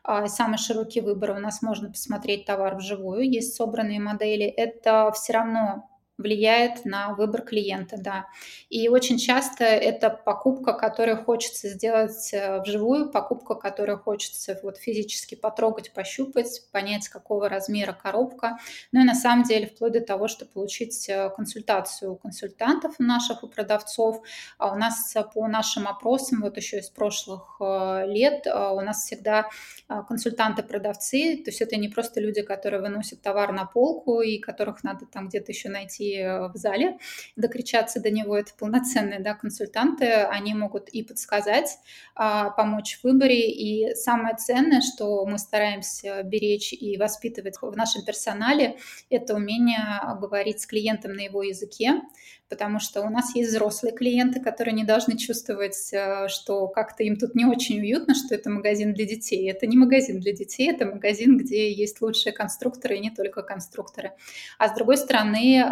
а, 0.05 0.27
самый 0.27 0.59
широкий 0.59 1.01
выбор. 1.01 1.31
У 1.31 1.39
нас 1.39 1.63
можно 1.63 1.89
посмотреть 1.89 2.45
товар 2.45 2.77
вживую, 2.77 3.27
есть 3.27 3.55
собранные 3.55 3.99
модели. 3.99 4.45
Это 4.45 5.11
все 5.15 5.33
равно 5.33 5.89
влияет 6.19 6.85
на 6.85 7.15
выбор 7.15 7.43
клиента, 7.43 7.97
да. 7.99 8.27
И 8.71 8.89
очень 8.89 9.19
часто 9.19 9.65
это 9.65 10.09
покупка, 10.11 10.73
которую 10.73 11.23
хочется 11.23 11.69
сделать 11.69 12.33
э, 12.33 12.61
вживую, 12.63 13.11
покупка, 13.11 13.55
которую 13.55 13.99
хочется 13.99 14.59
вот 14.63 14.79
физически 14.79 15.35
потрогать, 15.35 15.93
пощупать, 15.93 16.63
понять, 16.73 17.09
какого 17.09 17.49
размера 17.49 17.93
коробка. 17.93 18.59
Ну 18.93 19.01
и 19.03 19.05
на 19.05 19.15
самом 19.15 19.45
деле 19.45 19.67
вплоть 19.67 19.93
до 19.93 20.01
того, 20.01 20.27
чтобы 20.29 20.53
получить 20.53 21.09
э, 21.09 21.31
консультацию 21.37 22.13
у 22.13 22.17
консультантов 22.17 22.99
наших, 22.99 23.45
у 23.45 23.49
продавцов. 23.49 24.23
А 24.59 24.73
у 24.73 24.77
нас 24.77 25.15
по 25.35 25.47
нашим 25.49 25.87
опросам, 25.87 26.41
вот 26.41 26.57
еще 26.57 26.79
из 26.79 26.89
прошлых 26.89 27.57
э, 27.61 28.07
лет, 28.07 28.47
у 28.47 28.81
нас 28.81 29.05
всегда 29.05 29.49
консультанты-продавцы, 29.89 31.43
то 31.45 31.51
есть 31.51 31.61
это 31.61 31.77
не 31.77 31.89
просто 31.89 32.21
люди, 32.21 32.43
которые 32.43 32.81
выносят 32.81 33.23
товар 33.23 33.53
на 33.53 33.67
полку 33.67 34.21
и 34.21 34.39
которых 34.39 34.83
надо 34.83 35.07
там 35.07 35.29
где-то 35.29 35.53
еще 35.53 35.69
найти 35.69 36.06
Э, 36.15 36.49
в 36.49 36.57
зале, 36.57 36.99
докричаться 37.37 38.01
до 38.01 38.11
него, 38.11 38.37
это 38.37 38.53
полноценные 38.59 39.21
да, 39.21 39.35
консультанты, 39.35 40.07
они 40.07 40.55
могут 40.55 40.89
и 40.89 41.03
подсказать, 41.03 41.79
а, 42.15 42.51
помочь 42.51 42.99
в 42.99 43.05
выборе, 43.05 43.51
и 43.51 43.95
самое 43.95 44.37
ценное, 44.37 44.81
что 44.81 45.25
мы 45.27 45.39
стараемся 45.39 46.23
беречь 46.23 46.73
и 46.73 46.97
воспитывать 46.97 47.57
в 47.61 47.77
нашем 47.77 48.05
персонале, 48.05 48.77
это 49.11 49.35
умение 49.35 49.79
говорить 50.21 50.61
с 50.61 50.67
клиентом 50.67 51.15
на 51.15 51.21
его 51.21 51.43
языке, 51.43 52.01
потому 52.49 52.79
что 52.79 53.03
у 53.03 53.11
нас 53.11 53.35
есть 53.35 53.51
взрослые 53.51 53.95
клиенты, 53.95 54.41
которые 54.41 54.75
не 54.75 54.85
должны 54.85 55.17
чувствовать, 55.17 55.93
э, 55.93 56.29
что 56.29 56.69
как-то 56.69 57.03
им 57.03 57.17
тут 57.17 57.35
не 57.35 57.45
очень 57.45 57.81
уютно, 57.81 58.15
что 58.15 58.35
это 58.35 58.51
магазин 58.51 58.95
для 58.95 59.05
детей. 59.05 59.51
Это 59.51 59.67
не 59.67 59.77
магазин 59.77 60.21
для 60.21 60.33
детей, 60.33 60.71
это 60.71 60.87
магазин, 60.87 61.39
где 61.39 61.73
есть 61.73 62.01
лучшие 62.01 62.33
конструкторы 62.33 62.97
и 62.97 63.01
не 63.01 63.11
только 63.11 63.43
конструкторы. 63.43 64.13
А 64.59 64.69
с 64.69 64.75
другой 64.75 64.97
стороны, 64.97 65.65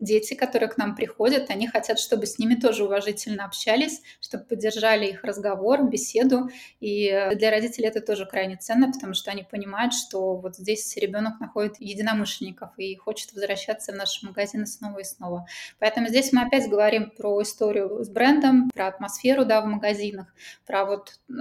дети, 0.00 0.34
которые 0.34 0.68
к 0.68 0.76
нам 0.76 0.94
приходят, 0.94 1.50
они 1.50 1.66
хотят, 1.66 1.98
чтобы 1.98 2.26
с 2.26 2.38
ними 2.38 2.54
тоже 2.54 2.84
уважительно 2.84 3.44
общались, 3.44 4.02
чтобы 4.20 4.44
поддержали 4.44 5.06
их 5.06 5.24
разговор, 5.24 5.88
беседу. 5.88 6.50
И 6.80 7.08
для 7.34 7.50
родителей 7.50 7.88
это 7.88 8.00
тоже 8.00 8.26
крайне 8.26 8.56
ценно, 8.56 8.92
потому 8.92 9.14
что 9.14 9.30
они 9.30 9.42
понимают, 9.42 9.94
что 9.94 10.36
вот 10.36 10.56
здесь 10.56 10.96
ребенок 10.96 11.40
находит 11.40 11.80
единомышленников 11.80 12.70
и 12.76 12.94
хочет 12.96 13.32
возвращаться 13.32 13.92
в 13.92 13.96
наши 13.96 14.26
магазины 14.26 14.66
снова 14.66 14.98
и 14.98 15.04
снова. 15.04 15.46
Поэтому 15.78 16.08
здесь 16.08 16.32
мы 16.32 16.42
опять 16.42 16.68
говорим 16.68 17.10
про 17.10 17.42
историю 17.42 18.04
с 18.04 18.08
брендом, 18.08 18.70
про 18.70 18.88
атмосферу 18.88 19.44
да, 19.44 19.60
в 19.60 19.66
магазинах, 19.66 20.26
про 20.66 20.84
вот 20.84 21.18
э, 21.28 21.34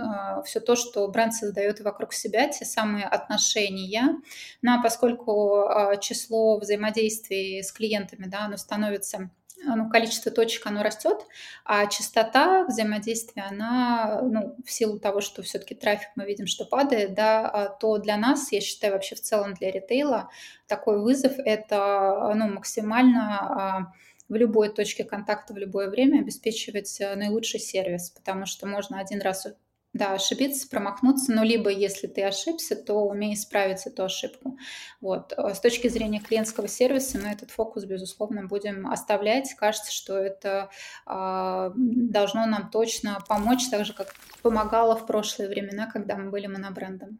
все 0.45 0.59
то, 0.59 0.75
что 0.75 1.07
бренд 1.07 1.33
создает 1.33 1.81
вокруг 1.81 2.13
себя, 2.13 2.47
те 2.47 2.65
самые 2.65 3.05
отношения. 3.05 4.21
Ну 4.61 4.71
а 4.71 4.81
поскольку 4.81 5.65
э, 5.65 5.99
число 5.99 6.57
взаимодействий 6.59 7.61
с 7.61 7.71
клиентами, 7.71 7.92
да, 8.27 8.45
оно 8.45 8.57
становится 8.57 9.29
ну, 9.63 9.89
количество 9.89 10.31
точек, 10.31 10.65
оно 10.65 10.83
растет, 10.83 11.25
а 11.63 11.85
частота 11.87 12.65
взаимодействия, 12.65 13.43
она, 13.43 14.21
ну, 14.21 14.55
в 14.65 14.71
силу 14.71 14.99
того, 14.99 15.21
что 15.21 15.41
все-таки 15.41 15.75
трафик 15.75 16.09
мы 16.15 16.25
видим, 16.25 16.47
что 16.47 16.65
падает, 16.65 17.13
да, 17.13 17.49
а, 17.49 17.69
то 17.69 17.97
для 17.97 18.17
нас, 18.17 18.51
я 18.51 18.61
считаю, 18.61 18.93
вообще 18.93 19.15
в 19.15 19.21
целом 19.21 19.53
для 19.53 19.71
ритейла 19.71 20.29
такой 20.67 20.99
вызов– 21.01 21.33
это, 21.37 22.33
ну, 22.35 22.49
максимально 22.49 23.39
а, 23.39 23.93
в 24.29 24.35
любой 24.35 24.69
точке 24.69 25.03
контакта 25.03 25.53
в 25.53 25.57
любое 25.57 25.89
время 25.89 26.19
обеспечивать 26.19 26.99
э, 26.99 27.15
наилучший 27.15 27.59
сервис, 27.59 28.09
потому 28.09 28.45
что 28.45 28.65
можно 28.67 28.99
один 28.99 29.21
раз 29.21 29.45
да, 29.93 30.13
ошибиться, 30.13 30.67
промахнуться, 30.67 31.31
но 31.31 31.43
либо 31.43 31.69
если 31.69 32.07
ты 32.07 32.23
ошибся, 32.23 32.75
то 32.75 32.95
умей 33.05 33.35
исправить 33.35 33.85
эту 33.85 34.03
ошибку. 34.03 34.57
Вот. 35.01 35.33
Э, 35.37 35.53
с 35.53 35.59
точки 35.59 35.87
зрения 35.87 36.19
клиентского 36.19 36.67
сервиса 36.67 37.19
мы 37.19 37.29
этот 37.29 37.51
фокус, 37.51 37.85
безусловно, 37.85 38.47
будем 38.47 38.87
оставлять. 38.87 39.53
Кажется, 39.53 39.91
что 39.91 40.17
это 40.17 40.69
э, 41.05 41.71
должно 41.75 42.45
нам 42.47 42.71
точно 42.71 43.23
помочь, 43.27 43.69
так 43.69 43.85
же, 43.85 43.93
как 43.93 44.13
помогало 44.41 44.95
в 44.95 45.05
прошлые 45.05 45.47
времена, 45.47 45.85
когда 45.85 46.17
мы 46.17 46.31
были 46.31 46.47
монобрендом. 46.47 47.19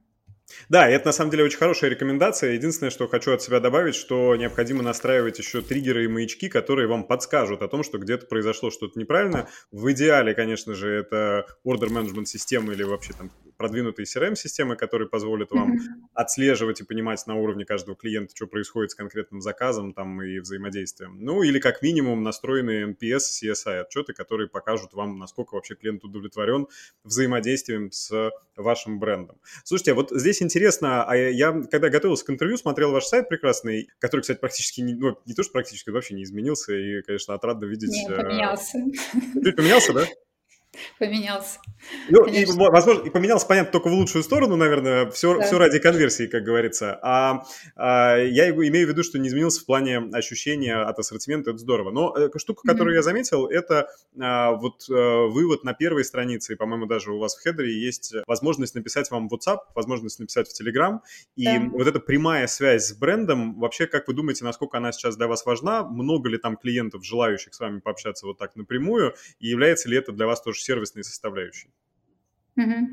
Да, 0.69 0.87
это 0.89 1.07
на 1.07 1.11
самом 1.13 1.31
деле 1.31 1.43
очень 1.43 1.57
хорошая 1.57 1.89
рекомендация. 1.89 2.53
Единственное, 2.53 2.91
что 2.91 3.07
хочу 3.07 3.33
от 3.33 3.41
себя 3.41 3.59
добавить, 3.59 3.95
что 3.95 4.35
необходимо 4.35 4.83
настраивать 4.83 5.39
еще 5.39 5.61
триггеры 5.61 6.05
и 6.05 6.07
маячки, 6.07 6.49
которые 6.49 6.87
вам 6.87 7.05
подскажут 7.05 7.61
о 7.61 7.67
том, 7.67 7.83
что 7.83 7.97
где-то 7.97 8.25
произошло 8.27 8.71
что-то 8.71 8.99
неправильно. 8.99 9.47
В 9.71 9.91
идеале, 9.91 10.33
конечно 10.33 10.73
же, 10.73 10.89
это 10.89 11.45
order 11.65 11.89
management 11.89 12.25
система 12.25 12.73
или 12.73 12.83
вообще 12.83 13.13
там 13.13 13.31
продвинутые 13.63 14.05
CRM-системы, 14.05 14.75
которые 14.75 15.07
позволят 15.07 15.51
вам 15.51 15.71
mm-hmm. 15.71 16.09
отслеживать 16.13 16.81
и 16.81 16.83
понимать 16.83 17.25
на 17.27 17.35
уровне 17.35 17.63
каждого 17.63 17.95
клиента, 17.95 18.35
что 18.35 18.45
происходит 18.45 18.91
с 18.91 18.95
конкретным 18.95 19.39
заказом 19.39 19.93
там 19.93 20.21
и 20.21 20.39
взаимодействием. 20.39 21.15
Ну, 21.21 21.43
или 21.43 21.59
как 21.59 21.81
минимум 21.81 22.23
настроенные 22.23 22.87
NPS, 22.87 23.19
CSI 23.41 23.79
отчеты, 23.79 24.11
которые 24.11 24.49
покажут 24.49 24.91
вам, 24.91 25.17
насколько 25.17 25.55
вообще 25.55 25.75
клиент 25.75 26.03
удовлетворен 26.03 26.67
взаимодействием 27.05 27.89
с 27.89 28.31
вашим 28.57 28.99
брендом. 28.99 29.37
Слушайте, 29.63 29.93
а 29.93 29.95
вот 29.95 30.11
здесь 30.11 30.41
интересно, 30.41 31.05
а 31.05 31.15
я, 31.15 31.53
когда 31.71 31.87
готовился 31.87 32.25
к 32.25 32.31
интервью, 32.31 32.57
смотрел 32.57 32.91
ваш 32.91 33.05
сайт 33.05 33.29
прекрасный, 33.29 33.87
который, 33.99 34.21
кстати, 34.21 34.39
практически, 34.39 34.81
не, 34.81 34.93
ну, 34.93 35.17
не 35.25 35.33
то, 35.35 35.43
что 35.43 35.53
практически, 35.53 35.89
вообще 35.89 36.15
не 36.15 36.23
изменился, 36.23 36.73
и, 36.73 37.01
конечно, 37.01 37.33
отрадно 37.33 37.63
видеть... 37.63 37.91
Не, 37.91 38.09
поменялся. 38.09 38.77
Чуть 39.41 39.55
поменялся, 39.55 39.93
да? 39.93 40.05
поменялся. 40.99 41.59
Ну, 42.09 42.25
и, 42.25 42.45
возможно, 42.45 43.03
и 43.03 43.09
поменялся, 43.09 43.45
понятно, 43.45 43.71
только 43.71 43.89
в 43.89 43.93
лучшую 43.93 44.23
сторону, 44.23 44.55
наверное, 44.55 45.09
все, 45.11 45.37
да. 45.37 45.45
все 45.45 45.57
ради 45.57 45.79
конверсии, 45.79 46.27
как 46.27 46.43
говорится. 46.43 46.99
А, 47.01 47.43
а 47.75 48.17
я 48.17 48.49
имею 48.49 48.87
в 48.87 48.89
виду, 48.89 49.03
что 49.03 49.19
не 49.19 49.29
изменился 49.29 49.61
в 49.61 49.65
плане 49.65 49.99
ощущения 50.13 50.75
от 50.75 50.99
ассортимента, 50.99 51.51
это 51.51 51.59
здорово. 51.59 51.91
Но 51.91 52.15
э, 52.15 52.29
штука, 52.37 52.61
которую 52.65 52.93
mm-hmm. 52.93 52.97
я 52.97 53.03
заметил, 53.03 53.47
это 53.47 53.89
а, 54.19 54.51
вот 54.53 54.85
а, 54.89 55.27
вывод 55.27 55.63
на 55.63 55.73
первой 55.73 56.03
странице, 56.05 56.53
и, 56.53 56.55
по-моему, 56.55 56.85
даже 56.85 57.11
у 57.11 57.19
вас 57.19 57.35
в 57.35 57.41
хедере 57.41 57.73
есть 57.73 58.13
возможность 58.27 58.75
написать 58.75 59.11
вам 59.11 59.27
в 59.29 59.33
WhatsApp, 59.33 59.59
возможность 59.75 60.19
написать 60.19 60.47
в 60.47 60.61
Telegram, 60.61 60.99
и 61.35 61.45
да. 61.45 61.61
вот 61.71 61.87
эта 61.87 61.99
прямая 61.99 62.47
связь 62.47 62.87
с 62.87 62.93
брендом, 62.93 63.59
вообще, 63.59 63.87
как 63.87 64.07
вы 64.07 64.13
думаете, 64.13 64.43
насколько 64.43 64.77
она 64.77 64.91
сейчас 64.91 65.17
для 65.17 65.27
вас 65.27 65.45
важна? 65.45 65.83
Много 65.83 66.29
ли 66.29 66.37
там 66.37 66.57
клиентов, 66.57 67.05
желающих 67.05 67.53
с 67.53 67.59
вами 67.59 67.79
пообщаться 67.79 68.25
вот 68.25 68.37
так 68.37 68.55
напрямую, 68.55 69.13
и 69.39 69.47
является 69.47 69.89
ли 69.89 69.97
это 69.97 70.11
для 70.11 70.25
вас 70.27 70.41
тоже 70.41 70.62
сервисной 70.63 71.03
составляющей? 71.03 71.71
Угу. 72.55 72.87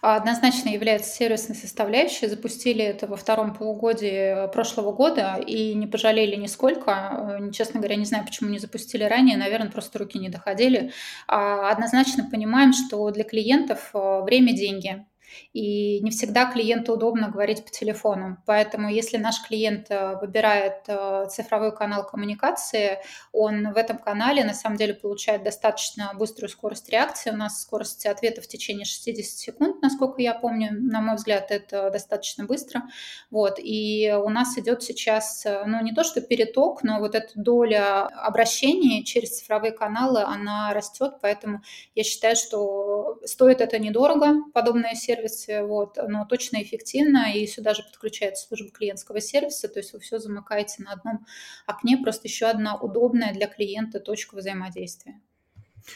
Однозначно 0.00 0.70
является 0.70 1.10
сервисной 1.10 1.56
составляющей. 1.56 2.26
Запустили 2.26 2.84
это 2.84 3.06
во 3.06 3.16
втором 3.16 3.54
полугодии 3.54 4.50
прошлого 4.52 4.92
года 4.92 5.36
и 5.36 5.74
не 5.74 5.86
пожалели 5.86 6.34
нисколько. 6.34 7.38
Э, 7.40 7.52
честно 7.52 7.78
говоря, 7.78 7.94
не 7.94 8.06
знаю, 8.06 8.24
почему 8.24 8.50
не 8.50 8.58
запустили 8.58 9.04
ранее. 9.04 9.36
Наверное, 9.36 9.70
просто 9.70 10.00
руки 10.00 10.18
не 10.18 10.30
доходили. 10.30 10.90
А 11.28 11.70
однозначно 11.70 12.28
понимаем, 12.28 12.72
что 12.72 13.08
для 13.10 13.24
клиентов 13.24 13.90
э, 13.94 14.22
время– 14.22 14.52
деньги. 14.56 15.06
И 15.52 16.00
не 16.00 16.10
всегда 16.10 16.50
клиенту 16.50 16.94
удобно 16.94 17.28
говорить 17.28 17.64
по 17.64 17.70
телефону. 17.70 18.38
Поэтому 18.46 18.88
если 18.88 19.16
наш 19.16 19.42
клиент 19.46 19.86
э, 19.90 20.16
выбирает 20.20 20.84
э, 20.86 21.26
цифровой 21.30 21.74
канал 21.74 22.06
коммуникации, 22.06 22.98
он 23.32 23.72
в 23.72 23.76
этом 23.76 23.98
канале 23.98 24.44
на 24.44 24.54
самом 24.54 24.76
деле 24.76 24.94
получает 24.94 25.42
достаточно 25.42 26.12
быструю 26.14 26.48
скорость 26.48 26.88
реакции. 26.90 27.30
У 27.30 27.36
нас 27.36 27.62
скорость 27.62 28.06
ответа 28.06 28.40
в 28.40 28.46
течение 28.46 28.84
60 28.84 29.24
секунд, 29.26 29.82
насколько 29.82 30.20
я 30.22 30.34
помню. 30.34 30.70
На 30.72 31.00
мой 31.00 31.16
взгляд, 31.16 31.50
это 31.50 31.90
достаточно 31.90 32.44
быстро. 32.44 32.82
Вот. 33.30 33.58
И 33.58 34.12
у 34.12 34.28
нас 34.28 34.56
идет 34.58 34.82
сейчас, 34.82 35.44
э, 35.46 35.64
ну, 35.66 35.82
не 35.82 35.92
то 35.92 36.04
что 36.04 36.20
переток, 36.20 36.82
но 36.82 37.00
вот 37.00 37.14
эта 37.14 37.30
доля 37.34 38.06
обращений 38.06 39.04
через 39.04 39.38
цифровые 39.38 39.72
каналы, 39.72 40.22
она 40.22 40.72
растет. 40.72 41.14
Поэтому 41.20 41.62
я 41.94 42.04
считаю, 42.04 42.36
что 42.36 43.18
стоит 43.24 43.60
это 43.60 43.78
недорого, 43.78 44.44
подобные 44.52 44.94
сервисы, 44.94 45.23
сервисе, 45.28 45.62
вот, 45.62 45.96
но 46.08 46.26
точно 46.26 46.62
эффективно, 46.62 47.32
и 47.34 47.46
сюда 47.46 47.74
же 47.74 47.82
подключается 47.82 48.46
служба 48.46 48.70
клиентского 48.70 49.20
сервиса, 49.20 49.68
то 49.68 49.80
есть 49.80 49.92
вы 49.92 50.00
все 50.00 50.18
замыкаете 50.18 50.82
на 50.82 50.92
одном 50.92 51.26
окне, 51.66 51.98
просто 52.02 52.28
еще 52.28 52.46
одна 52.46 52.76
удобная 52.76 53.32
для 53.32 53.46
клиента 53.46 54.00
точка 54.00 54.36
взаимодействия. 54.36 55.20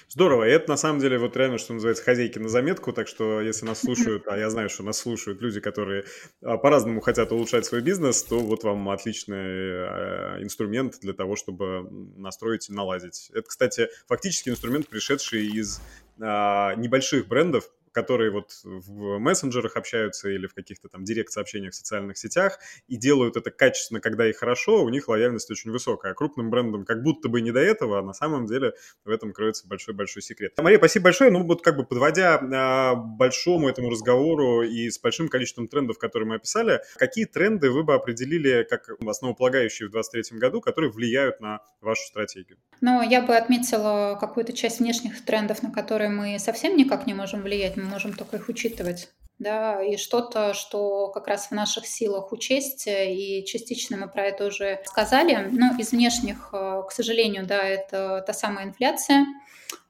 Здорово. 0.08 0.46
И 0.46 0.50
это 0.50 0.68
на 0.68 0.76
самом 0.76 1.00
деле 1.00 1.18
вот 1.18 1.34
реально, 1.34 1.56
что 1.56 1.72
называется, 1.72 2.04
хозяйки 2.04 2.38
на 2.38 2.50
заметку. 2.50 2.92
Так 2.92 3.08
что 3.08 3.40
если 3.40 3.64
нас 3.64 3.80
слушают, 3.80 4.24
а 4.26 4.36
я 4.36 4.50
знаю, 4.50 4.68
что 4.68 4.82
нас 4.82 4.98
слушают 4.98 5.40
люди, 5.40 5.60
которые 5.60 6.04
а, 6.42 6.58
по-разному 6.58 7.00
хотят 7.00 7.32
улучшать 7.32 7.64
свой 7.64 7.80
бизнес, 7.80 8.22
то 8.22 8.38
вот 8.38 8.64
вам 8.64 8.88
отличный 8.90 9.38
э, 9.38 10.42
инструмент 10.42 11.00
для 11.00 11.14
того, 11.14 11.36
чтобы 11.36 11.88
настроить 12.16 12.68
и 12.68 12.72
наладить. 12.74 13.30
Это, 13.32 13.48
кстати, 13.48 13.88
фактически 14.06 14.50
инструмент, 14.50 14.88
пришедший 14.88 15.46
из 15.46 15.80
а, 16.20 16.74
небольших 16.74 17.26
брендов, 17.26 17.70
которые 17.98 18.30
вот 18.30 18.52
в 18.62 19.18
мессенджерах 19.18 19.76
общаются 19.76 20.28
или 20.28 20.46
в 20.46 20.54
каких-то 20.54 20.88
там 20.88 21.02
директ-сообщениях 21.02 21.72
в 21.72 21.76
социальных 21.76 22.16
сетях 22.16 22.60
и 22.86 22.96
делают 22.96 23.36
это 23.36 23.50
качественно, 23.50 24.00
когда 24.00 24.28
и 24.28 24.32
хорошо, 24.32 24.84
у 24.84 24.88
них 24.88 25.08
лояльность 25.08 25.50
очень 25.50 25.72
высокая. 25.72 26.12
А 26.12 26.14
крупным 26.14 26.48
брендам 26.48 26.84
как 26.84 27.02
будто 27.02 27.28
бы 27.28 27.40
не 27.40 27.50
до 27.50 27.58
этого, 27.58 27.98
а 27.98 28.02
на 28.02 28.12
самом 28.12 28.46
деле 28.46 28.74
в 29.04 29.10
этом 29.10 29.32
кроется 29.32 29.66
большой-большой 29.66 30.22
секрет. 30.22 30.52
Мария, 30.58 30.78
спасибо 30.78 31.04
большое. 31.04 31.32
Ну 31.32 31.42
вот 31.42 31.62
как 31.62 31.76
бы 31.76 31.84
подводя 31.84 32.38
а, 32.40 32.94
большому 32.94 33.68
этому 33.68 33.90
разговору 33.90 34.62
и 34.62 34.88
с 34.88 35.00
большим 35.00 35.28
количеством 35.28 35.66
трендов, 35.66 35.98
которые 35.98 36.28
мы 36.28 36.36
описали, 36.36 36.80
какие 36.98 37.24
тренды 37.24 37.72
вы 37.72 37.82
бы 37.82 37.94
определили 37.94 38.64
как 38.70 38.88
основополагающие 39.04 39.88
в 39.88 39.90
2023 39.90 40.38
году, 40.38 40.60
которые 40.60 40.92
влияют 40.92 41.40
на 41.40 41.62
вашу 41.80 42.06
стратегию? 42.06 42.58
Ну, 42.80 43.02
я 43.02 43.22
бы 43.22 43.36
отметила 43.36 44.16
какую-то 44.20 44.52
часть 44.52 44.78
внешних 44.78 45.24
трендов, 45.24 45.64
на 45.64 45.72
которые 45.72 46.10
мы 46.10 46.38
совсем 46.38 46.76
никак 46.76 47.08
не 47.08 47.14
можем 47.14 47.42
влиять. 47.42 47.76
Мы 47.76 47.87
можем 47.88 48.12
только 48.12 48.36
их 48.36 48.48
учитывать. 48.48 49.08
Да, 49.38 49.80
и 49.82 49.96
что-то, 49.96 50.52
что 50.52 51.08
как 51.08 51.28
раз 51.28 51.46
в 51.46 51.52
наших 51.52 51.86
силах 51.86 52.32
учесть, 52.32 52.88
и 52.88 53.44
частично 53.46 53.96
мы 53.96 54.08
про 54.08 54.24
это 54.24 54.46
уже 54.46 54.80
сказали. 54.84 55.48
Но 55.52 55.76
из 55.78 55.92
внешних, 55.92 56.50
э, 56.52 56.82
к 56.88 56.90
сожалению, 56.90 57.46
да, 57.46 57.62
это 57.62 58.24
та 58.26 58.32
самая 58.32 58.66
инфляция, 58.66 59.26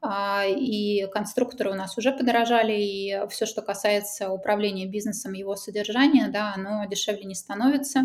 а, 0.00 0.44
и 0.46 1.06
конструкторы 1.06 1.70
у 1.70 1.74
нас 1.74 1.96
уже 1.96 2.12
подорожали, 2.12 2.74
и 2.74 3.26
все, 3.30 3.46
что 3.46 3.62
касается 3.62 4.30
управления 4.30 4.86
бизнесом, 4.86 5.32
его 5.32 5.56
содержания, 5.56 6.28
да, 6.28 6.52
оно 6.54 6.84
дешевле 6.84 7.24
не 7.24 7.34
становится. 7.34 8.02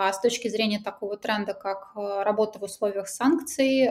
А 0.00 0.12
с 0.12 0.20
точки 0.20 0.46
зрения 0.46 0.78
такого 0.78 1.16
тренда, 1.16 1.54
как 1.54 1.90
э, 1.96 2.22
работа 2.22 2.60
в 2.60 2.62
условиях 2.62 3.08
санкций, 3.08 3.80
э, 3.80 3.90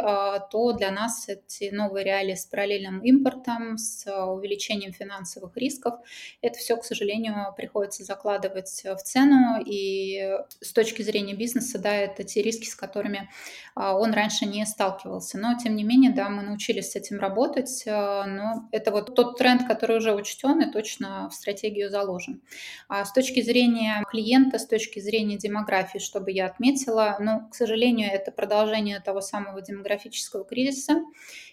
то 0.49 0.71
для 0.71 0.89
нас 0.89 1.27
эти 1.27 1.69
новые 1.69 2.05
реалии 2.05 2.33
с 2.33 2.45
параллельным 2.45 3.01
импортом, 3.01 3.77
с 3.77 4.07
э, 4.07 4.23
увеличением 4.23 4.93
финансовых 4.93 5.57
рисков, 5.57 5.95
это 6.41 6.57
все, 6.59 6.77
к 6.77 6.85
сожалению, 6.85 7.53
приходится 7.57 8.05
закладывать 8.05 8.83
в 8.85 9.03
цену. 9.03 9.61
И 9.65 10.33
с 10.61 10.71
точки 10.71 11.01
зрения 11.01 11.33
бизнеса, 11.33 11.77
да, 11.77 11.93
это 11.93 12.23
те 12.23 12.41
риски, 12.41 12.67
с 12.67 12.75
которыми 12.75 13.29
он 13.75 14.13
раньше 14.13 14.45
не 14.45 14.65
сталкивался. 14.65 15.37
Но, 15.37 15.57
тем 15.61 15.75
не 15.75 15.83
менее, 15.83 16.11
да, 16.11 16.29
мы 16.29 16.41
научились 16.41 16.91
с 16.91 16.95
этим 16.95 17.19
работать, 17.19 17.83
но 17.85 18.67
это 18.71 18.91
вот 18.91 19.13
тот 19.13 19.37
тренд, 19.37 19.67
который 19.67 19.97
уже 19.97 20.15
учтен 20.15 20.61
и 20.61 20.71
точно 20.71 21.29
в 21.29 21.33
стратегию 21.33 21.89
заложен. 21.89 22.41
А 22.87 23.05
с 23.05 23.11
точки 23.13 23.41
зрения 23.41 24.03
клиента, 24.09 24.57
с 24.57 24.65
точки 24.65 24.99
зрения 24.99 25.37
демографии, 25.37 25.96
демографии, 25.97 25.99
чтобы 25.99 26.31
я 26.31 26.45
отметила. 26.47 27.17
Но, 27.19 27.47
к 27.49 27.55
сожалению, 27.55 28.09
это 28.11 28.31
продолжение 28.31 28.99
того 28.99 29.21
самого 29.21 29.61
демографического 29.61 30.43
кризиса. 30.43 31.03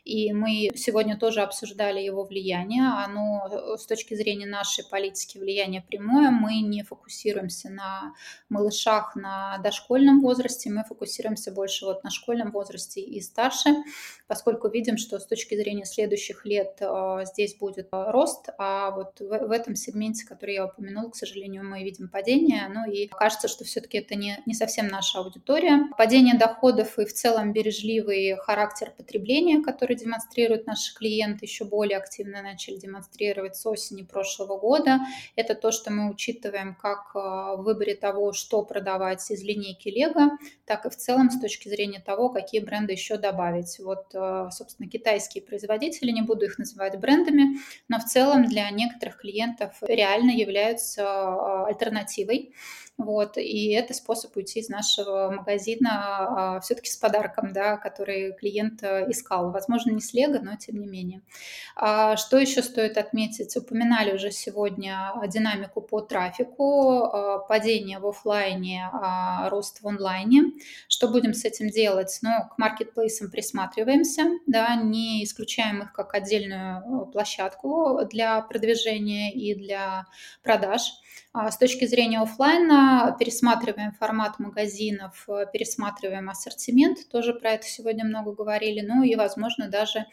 И 0.05 0.32
мы 0.32 0.70
сегодня 0.74 1.16
тоже 1.18 1.40
обсуждали 1.40 2.01
его 2.01 2.24
влияние. 2.24 2.82
Оно 2.82 3.49
э, 3.51 3.76
с 3.78 3.86
точки 3.86 4.14
зрения 4.14 4.47
нашей 4.47 4.84
политики 4.90 5.38
влияние 5.38 5.82
прямое. 5.82 6.30
Мы 6.30 6.61
не 6.61 6.82
фокусируемся 6.82 7.70
на 7.70 8.14
малышах 8.49 9.16
на 9.16 9.59
дошкольном 9.59 10.20
возрасте, 10.20 10.70
мы 10.70 10.84
фокусируемся 10.84 11.53
больше 11.53 11.86
вот 11.86 12.05
на 12.05 12.11
школьном 12.11 12.51
возрасте 12.51 13.01
и 13.01 13.20
старше, 13.20 13.70
поскольку 14.27 14.68
видим, 14.68 14.97
что 14.97 15.18
с 15.18 15.27
точки 15.27 15.55
зрения 15.55 15.85
следующих 15.85 16.45
лет 16.47 16.79
э, 16.81 17.25
здесь 17.25 17.57
будет 17.57 17.89
э, 17.93 18.11
рост, 18.11 18.49
а 18.59 18.91
вот 18.91 19.20
в, 19.20 19.27
в 19.27 19.51
этом 19.51 19.77
сегменте, 19.77 20.27
который 20.27 20.55
я 20.55 20.66
упомянула, 20.66 21.11
к 21.11 21.16
сожалению, 21.16 21.64
мы 21.64 21.83
видим 21.83 22.09
падение. 22.09 22.68
Ну 22.68 22.91
и 22.91 23.09
кажется, 23.09 23.49
что 23.49 23.64
все-таки 23.64 23.99
это 23.99 24.14
не, 24.14 24.41
не 24.47 24.55
совсем 24.55 24.89
наша 24.89 25.18
аудитория. 25.18 25.89
Падение 25.99 26.37
доходов 26.39 26.99
и 26.99 27.05
в 27.05 27.12
целом 27.12 27.53
бережливый 27.53 28.37
характер 28.37 28.93
потребления, 28.97 29.62
который 29.62 29.97
демонстрируют 29.97 30.66
наши 30.66 30.95
клиенты, 30.95 31.45
еще 31.45 31.64
более 31.64 31.99
активно 31.99 32.43
начали 32.43 32.77
демонстрировать 32.77 33.57
с 33.57 33.66
осени 33.66 34.03
прошлого 34.03 34.59
года. 34.59 35.01
Это 35.37 35.55
то, 35.55 35.70
что 35.70 35.93
мы 35.93 36.11
учитываем 36.11 36.75
как 36.75 37.12
э, 37.14 37.18
в 37.18 37.62
выборе 37.62 37.95
того, 37.95 38.33
что 38.33 38.62
продавать 38.62 39.31
из 39.31 39.43
линейки 39.43 39.89
Лего, 39.89 40.39
так 40.64 40.87
и 40.87 40.91
в 40.91 40.97
целом 40.97 41.31
с 41.31 41.41
точки 41.41 41.68
зрения 41.68 42.01
того, 42.01 42.31
какие 42.31 42.61
бренды 42.61 42.93
еще 42.93 43.18
добавить. 43.18 43.79
Вот, 43.79 44.14
собственно, 44.51 44.89
китайские 44.89 45.43
производители, 45.43 46.11
не 46.11 46.23
буду 46.23 46.45
их 46.45 46.59
называть 46.59 46.99
брендами, 46.99 47.59
но 47.89 47.99
в 47.99 48.05
целом 48.05 48.47
для 48.47 48.71
некоторых 48.71 49.19
клиентов 49.19 49.77
реально 49.83 50.31
являются 50.31 51.03
э, 51.03 51.65
альтернативой. 51.69 52.55
Вот, 52.97 53.36
и 53.38 53.72
это 53.72 53.92
способ 53.92 54.36
уйти 54.36 54.61
из 54.61 54.68
нашего 54.68 55.28
магазина 55.28 56.57
а, 56.57 56.61
все-таки 56.61 56.88
с 56.88 56.97
подарком, 56.97 57.53
да, 57.53 57.76
который 57.76 58.32
клиент 58.34 58.84
э, 58.84 59.11
искал. 59.11 59.51
Возможно, 59.51 59.90
не 59.90 60.01
с 60.01 60.14
Лего, 60.14 60.38
но 60.38 60.55
тем 60.55 60.78
не 60.78 60.86
менее. 60.86 61.22
А 61.74 62.16
что 62.16 62.38
еще 62.38 62.62
стоит 62.62 62.97
отметить? 62.97 63.57
Упоминали 63.57 64.14
уже 64.14 64.30
сегодня 64.30 65.12
динамику 65.26 65.80
по 65.80 66.03
трафику, 66.03 67.03
а, 67.03 67.38
падение 67.40 67.99
в 67.99 68.07
офлайне, 68.07 68.88
а, 68.92 69.49
рост 69.51 69.82
в 69.82 69.88
онлайне. 69.88 70.53
Что 70.86 71.09
будем 71.09 71.34
с 71.34 71.45
этим 71.45 71.70
делать? 71.70 72.16
Ну, 72.22 72.30
к 72.49 72.59
маркетплейсам 72.59 73.28
присматриваемся, 73.28 74.22
да, 74.47 74.76
не 74.76 75.24
исключаем 75.24 75.82
их 75.82 75.92
как 75.92 76.14
отдельную 76.14 76.78
э, 76.78 77.11
площадку 77.11 77.99
для 78.09 78.40
продвижения 78.42 79.32
и 79.32 79.57
для 79.57 80.07
продаж. 80.45 80.92
А 81.33 81.51
с 81.51 81.59
точки 81.59 81.85
зрения 81.87 82.21
офлайна 82.21 83.17
пересматриваем 83.19 83.93
формат 83.93 84.39
магазинов, 84.39 85.27
пересматриваем 85.53 86.31
ассортимент, 86.31 87.09
тоже 87.09 87.35
про 87.35 87.51
это 87.53 87.67
сегодня 87.67 88.05
много 88.05 88.33
говорили, 88.33 88.81
ну 88.81 89.03
и, 89.03 89.15
возможно, 89.17 89.69
даже 89.69 90.07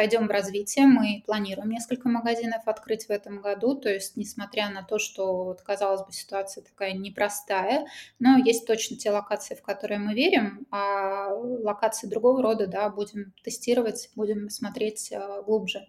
пойдем 0.00 0.28
в 0.28 0.30
развитие. 0.30 0.86
Мы 0.86 1.22
планируем 1.26 1.68
несколько 1.68 2.08
магазинов 2.08 2.62
открыть 2.64 3.04
в 3.04 3.10
этом 3.10 3.42
году. 3.42 3.74
То 3.74 3.92
есть, 3.92 4.16
несмотря 4.16 4.70
на 4.70 4.82
то, 4.82 4.98
что, 4.98 5.44
вот, 5.44 5.60
казалось 5.60 6.06
бы, 6.06 6.10
ситуация 6.10 6.64
такая 6.64 6.94
непростая, 6.94 7.86
но 8.18 8.38
есть 8.38 8.66
точно 8.66 8.96
те 8.96 9.10
локации, 9.10 9.54
в 9.54 9.60
которые 9.60 9.98
мы 9.98 10.14
верим, 10.14 10.66
а 10.70 11.34
локации 11.34 12.06
другого 12.06 12.42
рода, 12.42 12.66
да, 12.66 12.88
будем 12.88 13.34
тестировать, 13.44 14.08
будем 14.16 14.48
смотреть 14.48 15.12
э, 15.12 15.42
глубже. 15.42 15.86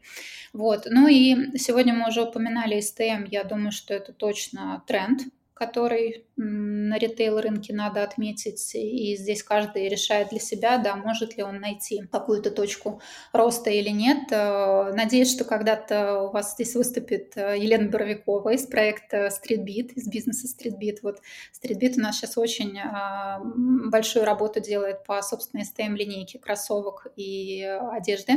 Вот. 0.52 0.88
Ну 0.90 1.08
и 1.08 1.58
сегодня 1.58 1.94
мы 1.94 2.10
уже 2.10 2.24
упоминали 2.24 2.80
STM. 2.80 3.30
Я 3.30 3.46
думаю, 3.46 3.72
что 3.72 3.94
это 3.94 4.12
точно 4.12 4.84
тренд, 4.88 5.22
который 5.62 6.26
на 6.38 6.98
ритейл-рынке 6.98 7.72
надо 7.72 8.02
отметить, 8.02 8.74
и 8.74 9.16
здесь 9.16 9.44
каждый 9.44 9.90
решает 9.90 10.30
для 10.30 10.40
себя, 10.40 10.80
да, 10.80 10.96
может 10.96 11.38
ли 11.38 11.44
он 11.44 11.60
найти 11.60 12.02
какую-то 12.12 12.50
точку 12.50 13.00
роста 13.32 13.70
или 13.70 13.90
нет. 13.90 14.32
Э, 14.32 14.92
надеюсь, 14.92 15.32
что 15.32 15.44
когда-то 15.44 16.24
у 16.24 16.32
вас 16.32 16.54
здесь 16.54 16.74
выступит 16.74 17.34
э, 17.38 17.60
Елена 17.60 17.88
Боровикова 17.92 18.50
из 18.54 18.66
проекта 18.66 19.28
StreetBeat, 19.28 19.94
из 19.94 20.08
бизнеса 20.08 20.48
StreetBeat. 20.48 20.98
Вот 21.04 21.20
StreetBeat 21.54 21.98
у 21.98 22.02
нас 22.02 22.18
сейчас 22.18 22.40
очень 22.40 22.80
а, 22.80 23.40
большую 23.44 24.26
работу 24.26 24.62
делает 24.62 25.04
по 25.04 25.22
собственной 25.22 25.64
STM-линейке 25.64 26.40
кроссовок 26.40 27.06
и 27.16 27.62
одежды. 27.92 28.34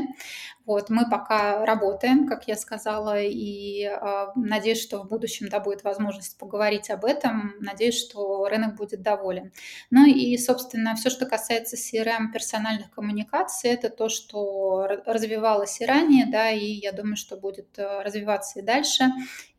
Вот, 0.66 0.90
мы 0.90 1.08
пока 1.08 1.64
работаем, 1.64 2.26
как 2.26 2.48
я 2.48 2.56
сказала, 2.56 3.18
и 3.18 3.84
э, 3.84 4.26
надеюсь, 4.36 4.82
что 4.82 4.98
в 4.98 5.08
будущем 5.08 5.48
да, 5.48 5.60
будет 5.60 5.84
возможность 5.84 6.36
поговорить 6.36 6.90
об 6.90 7.06
этом. 7.06 7.13
Надеюсь, 7.60 7.98
что 7.98 8.46
рынок 8.48 8.76
будет 8.76 9.02
доволен. 9.02 9.52
Ну 9.90 10.06
и, 10.06 10.36
собственно, 10.38 10.94
все, 10.94 11.10
что 11.10 11.26
касается 11.26 11.76
CRM 11.76 12.32
персональных 12.32 12.90
коммуникаций, 12.90 13.70
это 13.70 13.88
то, 13.88 14.08
что 14.08 14.86
развивалось 15.06 15.80
и 15.80 15.86
ранее, 15.86 16.26
да, 16.26 16.50
и 16.50 16.64
я 16.64 16.92
думаю, 16.92 17.16
что 17.16 17.36
будет 17.36 17.78
э, 17.78 18.02
развиваться 18.02 18.60
и 18.60 18.62
дальше. 18.62 19.04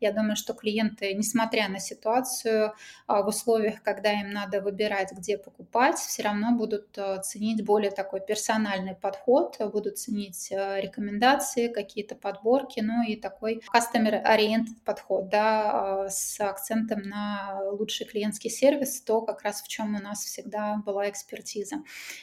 Я 0.00 0.12
думаю, 0.12 0.36
что 0.36 0.54
клиенты, 0.54 1.14
несмотря 1.14 1.68
на 1.68 1.78
ситуацию, 1.78 2.66
э, 2.66 2.72
в 3.06 3.26
условиях, 3.26 3.82
когда 3.82 4.12
им 4.12 4.30
надо 4.30 4.60
выбирать, 4.60 5.12
где 5.12 5.38
покупать, 5.38 5.96
все 5.96 6.22
равно 6.22 6.52
будут 6.52 6.96
э, 6.98 7.20
ценить 7.22 7.64
более 7.64 7.90
такой 7.90 8.20
персональный 8.20 8.94
подход, 8.94 9.56
будут 9.72 9.98
ценить 9.98 10.50
рекомендации 10.50 11.06
рекомендации, 11.16 11.68
какие-то 11.68 12.14
подборки, 12.14 12.80
ну 12.80 13.02
и 13.02 13.16
такой 13.16 13.62
customer-oriented 13.74 14.82
подход, 14.84 15.28
да, 15.28 16.04
а, 16.04 16.08
с 16.08 16.40
акцентом 16.40 17.02
на 17.02 17.45
лучший 17.72 18.06
клиентский 18.06 18.50
сервис, 18.50 19.00
то 19.00 19.22
как 19.22 19.42
раз 19.42 19.62
в 19.62 19.68
чем 19.68 19.94
у 19.94 20.00
нас 20.00 20.24
всегда 20.24 20.82
была 20.84 21.08
экспертиза. 21.08 21.76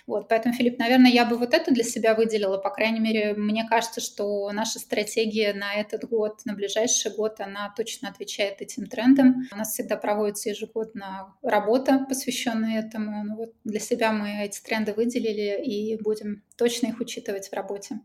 Вот, 0.07 0.27
поэтому, 0.27 0.53
Филипп, 0.53 0.79
наверное, 0.79 1.11
я 1.11 1.25
бы 1.25 1.37
вот 1.37 1.53
это 1.53 1.73
для 1.73 1.83
себя 1.83 2.15
выделила, 2.15 2.57
по 2.57 2.69
крайней 2.69 2.99
мере, 2.99 3.33
мне 3.33 3.65
кажется, 3.67 4.01
что 4.01 4.51
наша 4.51 4.79
стратегия 4.79 5.53
на 5.53 5.73
этот 5.75 6.07
год, 6.07 6.41
на 6.45 6.53
ближайший 6.53 7.15
год, 7.15 7.39
она 7.39 7.73
точно 7.75 8.09
отвечает 8.09 8.61
этим 8.61 8.87
трендам. 8.87 9.47
У 9.51 9.55
нас 9.55 9.73
всегда 9.73 9.97
проводится 9.97 10.49
ежегодно 10.49 11.35
работа, 11.41 12.05
посвященная 12.07 12.79
этому. 12.79 13.23
Ну, 13.23 13.35
вот 13.35 13.53
для 13.63 13.79
себя 13.79 14.11
мы 14.11 14.43
эти 14.43 14.61
тренды 14.61 14.93
выделили 14.93 15.63
и 15.63 16.01
будем 16.01 16.43
точно 16.57 16.87
их 16.87 16.99
учитывать 16.99 17.49
в 17.49 17.53
работе. 17.53 17.99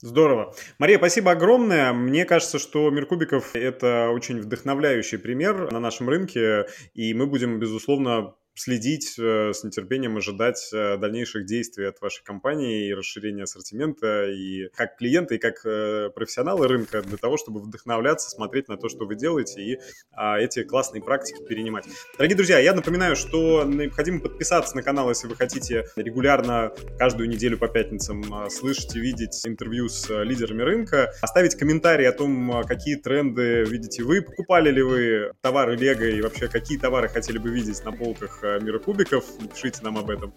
Здорово. 0.00 0.54
Мария, 0.78 0.96
спасибо 0.98 1.32
огромное. 1.32 1.92
Мне 1.92 2.24
кажется, 2.24 2.60
что 2.60 2.88
мир 2.90 3.06
кубиков– 3.06 3.50
это 3.56 4.10
очень 4.10 4.40
вдохновляющий 4.40 5.18
пример 5.18 5.72
на 5.72 5.80
нашем 5.80 6.08
рынке, 6.08 6.68
и 6.94 7.12
мы 7.14 7.26
будем, 7.26 7.58
безусловно, 7.58 8.34
следить, 8.58 9.14
э, 9.18 9.52
с 9.52 9.64
нетерпением 9.64 10.16
ожидать 10.16 10.68
э, 10.72 10.96
дальнейших 10.96 11.46
действий 11.46 11.86
от 11.86 12.00
вашей 12.00 12.24
компании 12.24 12.88
и 12.88 12.94
расширения 12.94 13.44
ассортимента, 13.44 14.28
и 14.28 14.68
как 14.74 14.96
клиенты, 14.96 15.36
и 15.36 15.38
как 15.38 15.64
э, 15.64 16.10
профессионалы 16.14 16.66
рынка 16.66 17.02
для 17.02 17.16
того, 17.16 17.36
чтобы 17.36 17.60
вдохновляться, 17.60 18.30
смотреть 18.30 18.68
на 18.68 18.76
то, 18.76 18.88
что 18.88 19.06
вы 19.06 19.14
делаете, 19.14 19.62
и 19.62 19.78
а, 20.12 20.38
эти 20.38 20.64
классные 20.64 21.02
практики 21.02 21.42
перенимать. 21.48 21.86
Дорогие 22.16 22.36
друзья, 22.36 22.58
я 22.58 22.74
напоминаю, 22.74 23.16
что 23.16 23.64
необходимо 23.64 24.20
подписаться 24.20 24.74
на 24.76 24.82
канал, 24.82 25.08
если 25.08 25.28
вы 25.28 25.36
хотите 25.36 25.84
регулярно 25.96 26.72
каждую 26.98 27.28
неделю 27.28 27.58
по 27.58 27.68
пятницам 27.68 28.50
слышать 28.50 28.94
и 28.96 29.00
видеть 29.00 29.46
интервью 29.46 29.88
с 29.88 30.08
лидерами 30.22 30.62
рынка, 30.62 31.12
оставить 31.20 31.54
комментарии 31.54 32.06
о 32.06 32.12
том, 32.12 32.64
какие 32.66 32.96
тренды 32.96 33.64
видите 33.64 34.02
вы, 34.02 34.22
покупали 34.22 34.70
ли 34.70 34.82
вы 34.82 35.32
товары 35.40 35.76
Лего 35.76 36.04
и 36.04 36.20
вообще 36.20 36.48
какие 36.48 36.78
товары 36.78 37.08
хотели 37.08 37.38
бы 37.38 37.50
видеть 37.50 37.84
на 37.84 37.92
полках 37.92 38.42
мира 38.60 38.78
кубиков. 38.78 39.24
Напишите 39.40 39.80
нам 39.82 39.98
об 39.98 40.10
этом. 40.10 40.32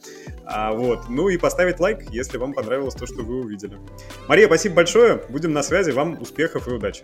А, 0.46 0.74
вот. 0.74 1.10
Ну 1.10 1.30
и 1.30 1.38
поставить 1.38 1.80
лайк, 1.80 2.04
если 2.12 2.38
вам 2.38 2.54
понравилось 2.54 2.96
то, 2.96 3.06
что 3.06 3.24
вы 3.24 3.40
увидели. 3.42 3.78
Мария, 4.28 4.48
спасибо 4.48 4.76
большое. 4.76 5.24
Будем 5.30 5.54
на 5.54 5.64
связи. 5.64 5.92
Вам 5.92 6.22
успехов 6.22 6.68
и 6.68 6.72
удачи. 6.72 7.04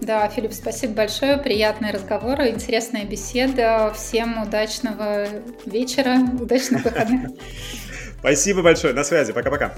Да, 0.00 0.28
Филипп, 0.28 0.52
спасибо 0.52 0.94
большое. 0.94 1.38
Приятный 1.38 1.90
разговор, 1.90 2.40
интересная 2.42 3.04
беседа. 3.04 3.92
Всем 3.94 4.42
удачного 4.42 5.26
вечера, 5.66 6.18
удачных 6.40 6.84
выходных. 6.84 7.30
Спасибо 8.18 8.62
большое. 8.62 8.94
На 8.94 9.04
связи. 9.04 9.32
Пока-пока. 9.34 9.74